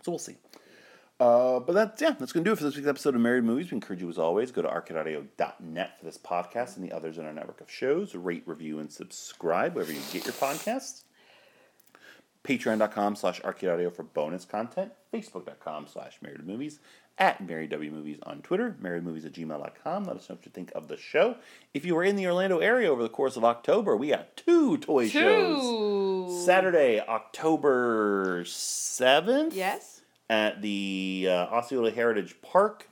So 0.03 0.13
we'll 0.13 0.19
see. 0.19 0.37
Uh, 1.21 1.61
but 1.61 1.75
that's 1.75 2.01
yeah, 2.01 2.15
that's 2.19 2.33
gonna 2.33 2.45
do 2.45 2.53
it 2.53 2.57
for 2.57 2.65
this 2.65 2.75
week's 2.77 2.89
episode 2.89 3.15
of 3.15 3.21
Married 3.21 3.45
Movies. 3.45 3.71
We 3.71 3.75
encourage 3.77 4.01
you 4.01 4.09
as 4.09 4.19
always 4.19 4.51
go 4.51 4.63
to 4.63 4.69
arcadeaudio.net 4.69 5.99
for 5.99 6.05
this 6.05 6.17
podcast 6.17 6.77
and 6.77 6.85
the 6.85 6.93
others 6.93 7.19
in 7.19 7.27
our 7.27 7.33
network 7.35 7.61
of 7.61 7.71
shows. 7.71 8.15
Rate, 8.15 8.43
review, 8.47 8.79
and 8.79 8.91
subscribe 8.91 9.75
wherever 9.75 9.93
you 9.93 10.01
get 10.13 10.25
your 10.25 10.33
podcasts. 10.33 11.03
Patreon.com 12.43 13.17
slash 13.17 13.39
arcadeaudio 13.43 13.95
for 13.95 14.03
bonus 14.03 14.47
content. 14.47 14.93
Facebook.com 15.13 15.87
slash 15.87 16.17
Married 16.23 16.47
Movies. 16.47 16.81
At 17.19 17.47
Married 17.47 17.69
W 17.69 17.91
Movies 17.91 18.17
on 18.23 18.41
Twitter. 18.41 18.75
Marriedmovies 18.83 19.27
at 19.27 19.33
gmail.com. 19.35 20.05
Let 20.05 20.17
us 20.17 20.31
know 20.31 20.37
what 20.37 20.47
you 20.47 20.53
think 20.53 20.73
of 20.75 20.89
the 20.89 20.97
show. 20.97 21.37
If 21.75 21.85
you 21.85 21.95
were 21.95 22.03
in 22.03 22.17
the 22.17 22.27
Orlando 22.27 22.61
area 22.61 22.91
over 22.91 23.03
the 23.03 23.11
course 23.11 23.37
of 23.37 23.45
October, 23.45 23.95
we 23.95 24.09
got 24.09 24.39
two 24.39 24.79
toy 24.79 25.07
shows. 25.07 26.47
Saturday, 26.47 26.99
October 26.99 28.45
7th 28.45 29.55
Yes. 29.55 30.00
At 30.31 30.63
the 30.63 31.27
uh, 31.29 31.33
Osceola 31.47 31.91
Heritage 31.91 32.37
Park 32.41 32.89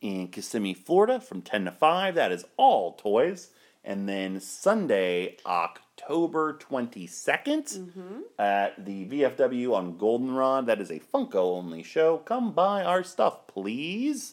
in 0.00 0.28
Kissimmee, 0.28 0.72
Florida 0.72 1.18
from 1.18 1.42
10 1.42 1.64
to 1.64 1.72
5. 1.72 2.14
That 2.14 2.30
is 2.30 2.44
all 2.56 2.92
toys. 2.92 3.50
And 3.84 4.08
then 4.08 4.40
Sunday, 4.40 5.36
October 5.44 6.54
22nd 6.54 8.22
at 8.38 8.84
the 8.84 9.04
VFW 9.06 9.74
on 9.74 9.98
Goldenrod. 9.98 10.66
That 10.66 10.80
is 10.80 10.90
a 10.90 11.00
Funko 11.00 11.56
only 11.56 11.82
show. 11.82 12.18
Come 12.18 12.52
buy 12.52 12.84
our 12.84 13.02
stuff, 13.02 13.48
please. 13.48 14.30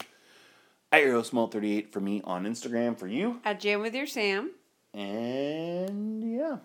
At 0.92 1.04
your 1.04 1.14
host, 1.14 1.34
38 1.34 1.92
for 1.92 2.00
me 2.00 2.22
on 2.24 2.46
Instagram 2.46 2.98
for 2.98 3.08
you. 3.08 3.42
At 3.44 3.60
Jam 3.60 3.82
with 3.82 3.96
your 3.96 4.06
Sam. 4.06 4.52
And 4.94 6.24
yeah, 6.24 6.58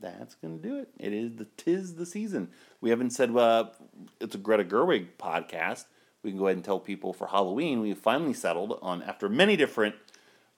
that's 0.00 0.34
gonna 0.34 0.56
do 0.56 0.78
it. 0.78 0.88
It 0.98 1.12
is 1.12 1.36
the 1.36 1.46
tis 1.56 1.94
the 1.94 2.06
season. 2.06 2.50
We 2.82 2.90
haven't 2.90 3.10
said 3.10 3.34
uh, 3.34 3.66
it's 4.20 4.34
a 4.34 4.38
Greta 4.38 4.64
Gerwig 4.64 5.06
podcast. 5.18 5.86
We 6.22 6.30
can 6.30 6.38
go 6.38 6.46
ahead 6.46 6.56
and 6.56 6.64
tell 6.64 6.78
people 6.78 7.12
for 7.14 7.26
Halloween 7.28 7.80
we 7.80 7.94
finally 7.94 8.34
settled 8.34 8.78
on 8.82 9.02
after 9.02 9.28
many 9.30 9.56
different 9.56 9.94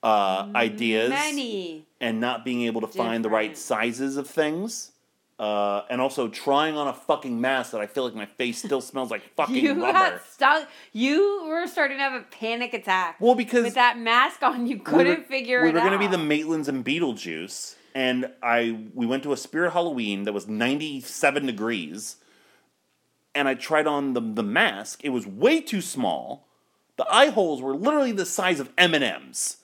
uh, 0.03 0.47
ideas 0.53 1.09
Many. 1.09 1.85
and 2.01 2.19
not 2.19 2.43
being 2.43 2.63
able 2.63 2.81
to 2.81 2.87
find 2.87 3.23
the 3.23 3.29
right 3.29 3.57
sizes 3.57 4.17
of 4.17 4.27
things. 4.27 4.91
Uh, 5.37 5.81
and 5.89 5.99
also 5.99 6.29
trying 6.29 6.77
on 6.77 6.87
a 6.87 6.93
fucking 6.93 7.41
mask 7.41 7.71
that 7.73 7.81
I 7.81 7.87
feel 7.87 8.05
like 8.05 8.15
my 8.15 8.25
face 8.25 8.57
still 8.59 8.79
smells 8.79 9.11
like 9.11 9.21
fucking 9.35 9.55
You 9.55 9.73
rubber. 9.73 9.91
got 9.91 10.25
stuck. 10.25 10.67
You 10.93 11.43
were 11.47 11.67
starting 11.67 11.97
to 11.97 12.03
have 12.03 12.13
a 12.13 12.23
panic 12.31 12.73
attack. 12.73 13.17
well, 13.19 13.35
because 13.35 13.63
with 13.65 13.73
that 13.73 13.97
mask 13.99 14.41
on, 14.43 14.65
you 14.65 14.77
couldn't 14.79 15.19
were- 15.19 15.25
figure 15.25 15.61
we 15.63 15.69
it 15.69 15.73
were 15.73 15.79
out. 15.81 15.83
gonna 15.91 15.99
be 15.99 16.07
the 16.07 16.15
Maitlands 16.17 16.69
and 16.69 16.85
Beetlejuice. 16.85 17.75
And 17.95 18.29
I 18.43 18.77
we 18.93 19.05
went 19.07 19.23
to 19.23 19.33
a 19.33 19.37
Spirit 19.37 19.71
Halloween 19.71 20.23
that 20.23 20.33
was 20.33 20.47
97 20.47 21.45
degrees, 21.47 22.17
and 23.33 23.47
I 23.47 23.55
tried 23.55 23.87
on 23.87 24.13
the 24.13 24.21
the 24.21 24.43
mask. 24.43 24.99
It 25.03 25.09
was 25.09 25.25
way 25.25 25.61
too 25.61 25.81
small. 25.81 26.47
The 26.97 27.05
eye 27.09 27.29
holes 27.29 27.61
were 27.61 27.75
literally 27.75 28.11
the 28.11 28.25
size 28.25 28.59
of 28.59 28.71
M 28.77 28.93
and 28.93 29.03
M's, 29.03 29.57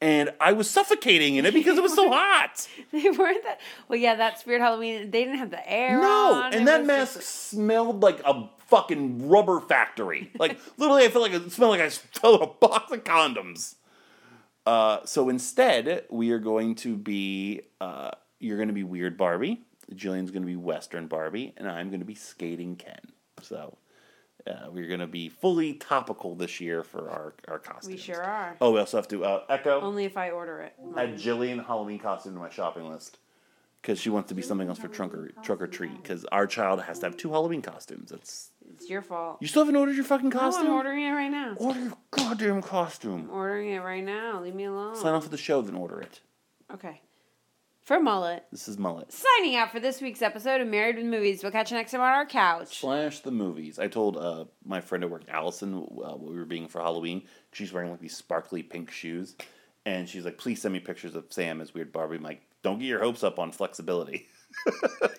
and 0.00 0.32
I 0.40 0.52
was 0.52 0.68
suffocating 0.68 1.36
in 1.36 1.46
it 1.46 1.54
because 1.54 1.78
it 1.78 1.82
was 1.82 1.94
so 1.94 2.10
hot. 2.12 2.66
They 2.92 3.10
weren't 3.10 3.44
that. 3.44 3.60
Well, 3.88 3.98
yeah, 3.98 4.16
that 4.16 4.40
Spirit 4.40 4.60
Halloween. 4.62 5.10
They 5.10 5.24
didn't 5.24 5.38
have 5.38 5.50
the 5.50 5.70
air. 5.70 6.00
No, 6.00 6.32
on. 6.34 6.52
It 6.52 6.56
and 6.56 6.68
that 6.68 6.84
mask 6.84 7.14
just- 7.16 7.28
smelled 7.50 8.02
like 8.02 8.20
a 8.24 8.48
fucking 8.68 9.28
rubber 9.28 9.60
factory. 9.60 10.30
Like 10.38 10.58
literally, 10.78 11.04
I 11.04 11.08
felt 11.08 11.30
like 11.30 11.32
it 11.40 11.52
smelled 11.52 11.72
like 11.72 11.80
I 11.82 11.88
stole 11.90 12.42
a 12.42 12.46
box 12.46 12.90
of 12.92 13.04
condoms. 13.04 13.74
Uh, 14.66 14.98
so 15.04 15.28
instead, 15.28 16.04
we 16.10 16.32
are 16.32 16.38
going 16.38 16.74
to 16.76 16.96
be. 16.96 17.62
Uh, 17.80 18.10
you're 18.40 18.56
going 18.56 18.68
to 18.68 18.74
be 18.74 18.84
weird 18.84 19.16
Barbie. 19.16 19.62
Jillian's 19.94 20.30
going 20.32 20.42
to 20.42 20.46
be 20.46 20.56
Western 20.56 21.06
Barbie, 21.06 21.54
and 21.56 21.68
I'm 21.68 21.88
going 21.88 22.00
to 22.00 22.06
be 22.06 22.14
skating 22.16 22.76
Ken. 22.76 23.00
So. 23.42 23.78
Uh, 24.46 24.70
we're 24.70 24.86
going 24.86 25.00
to 25.00 25.08
be 25.08 25.28
fully 25.28 25.72
topical 25.74 26.36
this 26.36 26.60
year 26.60 26.84
for 26.84 27.10
our, 27.10 27.34
our 27.48 27.58
costumes. 27.58 27.92
We 27.92 27.96
sure 27.96 28.22
are. 28.22 28.56
Oh, 28.60 28.70
we 28.70 28.78
also 28.78 28.96
have 28.96 29.08
to 29.08 29.24
uh, 29.24 29.42
echo 29.48 29.80
Only 29.80 30.04
if 30.04 30.16
I 30.16 30.30
order 30.30 30.60
it. 30.60 30.72
add 30.96 31.16
Jillian 31.16 31.66
Halloween 31.66 31.98
costume 31.98 32.34
to 32.34 32.38
my 32.38 32.48
shopping 32.48 32.88
list 32.88 33.18
because 33.82 33.98
she 34.00 34.08
wants 34.08 34.28
to 34.28 34.36
be 34.36 34.42
something 34.42 34.68
else 34.68 34.78
for 34.78 34.86
trunk 34.86 35.14
or 35.14 35.32
trunk 35.42 35.62
or 35.62 35.66
treat. 35.66 36.00
Because 36.00 36.24
our 36.26 36.46
child 36.46 36.80
has 36.82 37.00
to 37.00 37.06
have 37.06 37.16
two 37.16 37.30
Halloween 37.32 37.60
costumes. 37.60 38.12
It's 38.12 38.50
It's 38.76 38.90
your 38.90 39.02
fault. 39.02 39.38
you 39.40 39.46
still 39.48 39.62
haven't 39.62 39.76
ordered 39.76 39.96
your 39.96 40.04
fucking 40.04 40.28
No, 40.28 40.38
costume. 40.38 40.66
I'm 40.68 40.72
ordering 40.74 41.04
it 41.04 41.10
right 41.10 41.30
now. 41.30 41.54
Order 41.56 41.80
your 41.80 41.92
goddamn 42.10 42.62
costume. 42.62 43.28
ordering 43.32 43.70
it 43.70 43.78
right 43.80 44.04
now. 44.04 44.40
Leave 44.42 44.54
me 44.54 44.64
alone. 44.64 44.96
Sign 44.96 45.14
off 45.14 45.24
for 45.24 45.30
the 45.30 45.36
show, 45.36 45.62
then 45.62 45.74
order 45.74 46.00
it. 46.00 46.20
Okay. 46.72 47.00
For 47.82 48.00
Mullet, 48.00 48.44
This 48.50 48.66
is 48.66 48.78
mullet 48.78 49.12
signing 49.12 49.54
out 49.54 49.70
for 49.70 49.78
this 49.78 50.00
week's 50.00 50.20
episode 50.20 50.60
of 50.60 50.66
Married 50.66 50.96
with 50.96 51.04
Movies. 51.06 51.44
We'll 51.44 51.52
catch 51.52 51.70
you 51.70 51.76
next 51.76 51.92
time 51.92 52.00
on 52.00 52.08
our 52.08 52.26
couch. 52.26 52.80
slash 52.80 53.20
the 53.20 53.30
movies. 53.30 53.78
I 53.78 53.86
told 53.86 54.16
uh, 54.16 54.46
my 54.64 54.80
friend 54.80 55.04
at 55.04 55.10
work, 55.10 55.22
Allison, 55.28 55.74
uh, 55.74 56.16
what 56.16 56.20
we 56.32 56.36
were 56.36 56.44
being 56.44 56.66
for 56.66 56.80
Halloween. 56.80 57.22
She's 57.52 57.72
wearing 57.72 57.92
like 57.92 58.00
these 58.00 58.16
sparkly 58.16 58.64
pink 58.64 58.90
shoes, 58.90 59.36
and 59.84 60.08
she's 60.08 60.24
like, 60.24 60.36
"Please 60.36 60.60
send 60.60 60.74
me 60.74 60.80
pictures 60.80 61.14
of 61.14 61.26
Sam 61.30 61.60
as 61.60 61.74
Weird 61.74 61.92
Barbie." 61.92 62.16
I'm 62.16 62.24
like, 62.24 62.42
"Don't 62.64 62.80
get 62.80 62.86
your 62.86 62.98
hopes 62.98 63.22
up 63.22 63.38
on 63.38 63.52
flexibility." 63.52 64.26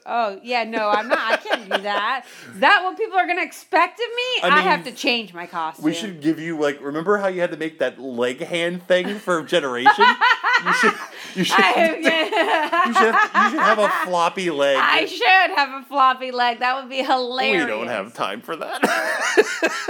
Oh, 0.10 0.40
yeah, 0.42 0.64
no, 0.64 0.90
I'm 0.90 1.10
not. 1.10 1.20
I 1.20 1.36
can't 1.36 1.64
do 1.64 1.82
that. 1.82 2.26
Is 2.54 2.62
that 2.62 2.82
what 2.84 2.98
people 2.98 3.18
are 3.18 3.26
going 3.26 3.40
to 3.40 3.44
expect 3.44 4.00
of 4.00 4.06
me? 4.08 4.50
I 4.50 4.60
I, 4.60 4.62
have 4.62 4.86
to 4.86 4.92
change 4.94 5.34
my 5.34 5.46
costume. 5.46 5.84
We 5.84 5.94
should 5.94 6.22
give 6.22 6.40
you 6.40 6.58
like 6.58 6.82
remember 6.82 7.18
how 7.18 7.28
you 7.28 7.42
had 7.42 7.52
to 7.52 7.58
make 7.58 7.80
that 7.80 8.00
leg 8.00 8.40
hand 8.40 8.88
thing 8.88 9.20
for 9.20 9.44
generation? 9.44 10.06
you 10.66 10.74
should 10.74 10.94
you 11.36 11.44
should 11.44 11.58
you 11.66 12.04
should 12.04 12.14
have, 12.14 12.88
you 12.88 12.94
should 12.94 13.60
have 13.60 13.80
a 13.80 13.90
floppy 14.06 14.50
leg. 14.50 14.78
I 14.80 15.06
should 15.06 15.56
have 15.56 15.82
a 15.82 15.86
floppy 15.86 16.32
leg. 16.32 16.60
That 16.60 16.82
would 16.82 16.90
be 16.90 17.04
hilarious. 17.04 17.66
we 17.66 17.70
don't 17.70 17.88
have 17.88 18.14
time 18.14 18.42
for 18.42 18.56
that. 18.56 18.80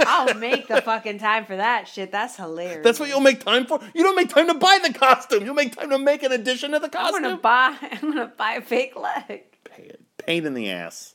I'll 0.00 0.34
make 0.34 0.68
the 0.68 0.82
fucking 0.82 1.18
time 1.18 1.46
for 1.46 1.56
that 1.56 1.88
shit. 1.88 2.12
That's 2.12 2.36
hilarious. 2.36 2.84
That's 2.84 3.00
what 3.00 3.08
you'll 3.08 3.20
make 3.20 3.40
time 3.44 3.66
for. 3.66 3.80
You 3.94 4.02
don't 4.02 4.16
make 4.16 4.28
time 4.28 4.48
to 4.48 4.54
buy 4.54 4.78
the 4.82 4.92
costume. 4.92 5.44
You'll 5.44 5.54
make 5.54 5.74
time 5.74 5.90
to 5.90 5.98
make 5.98 6.22
an 6.22 6.32
addition 6.32 6.72
to 6.72 6.78
the 6.78 6.88
costume. 6.88 7.16
I'm 7.16 7.22
gonna 7.22 7.36
buy. 7.38 7.76
I'm 7.80 8.00
gonna 8.00 8.32
buy 8.36 8.52
a 8.54 8.62
fake 8.62 8.96
leg. 8.96 9.44
Pain 10.18 10.44
in 10.44 10.54
the 10.54 10.70
ass. 10.70 11.14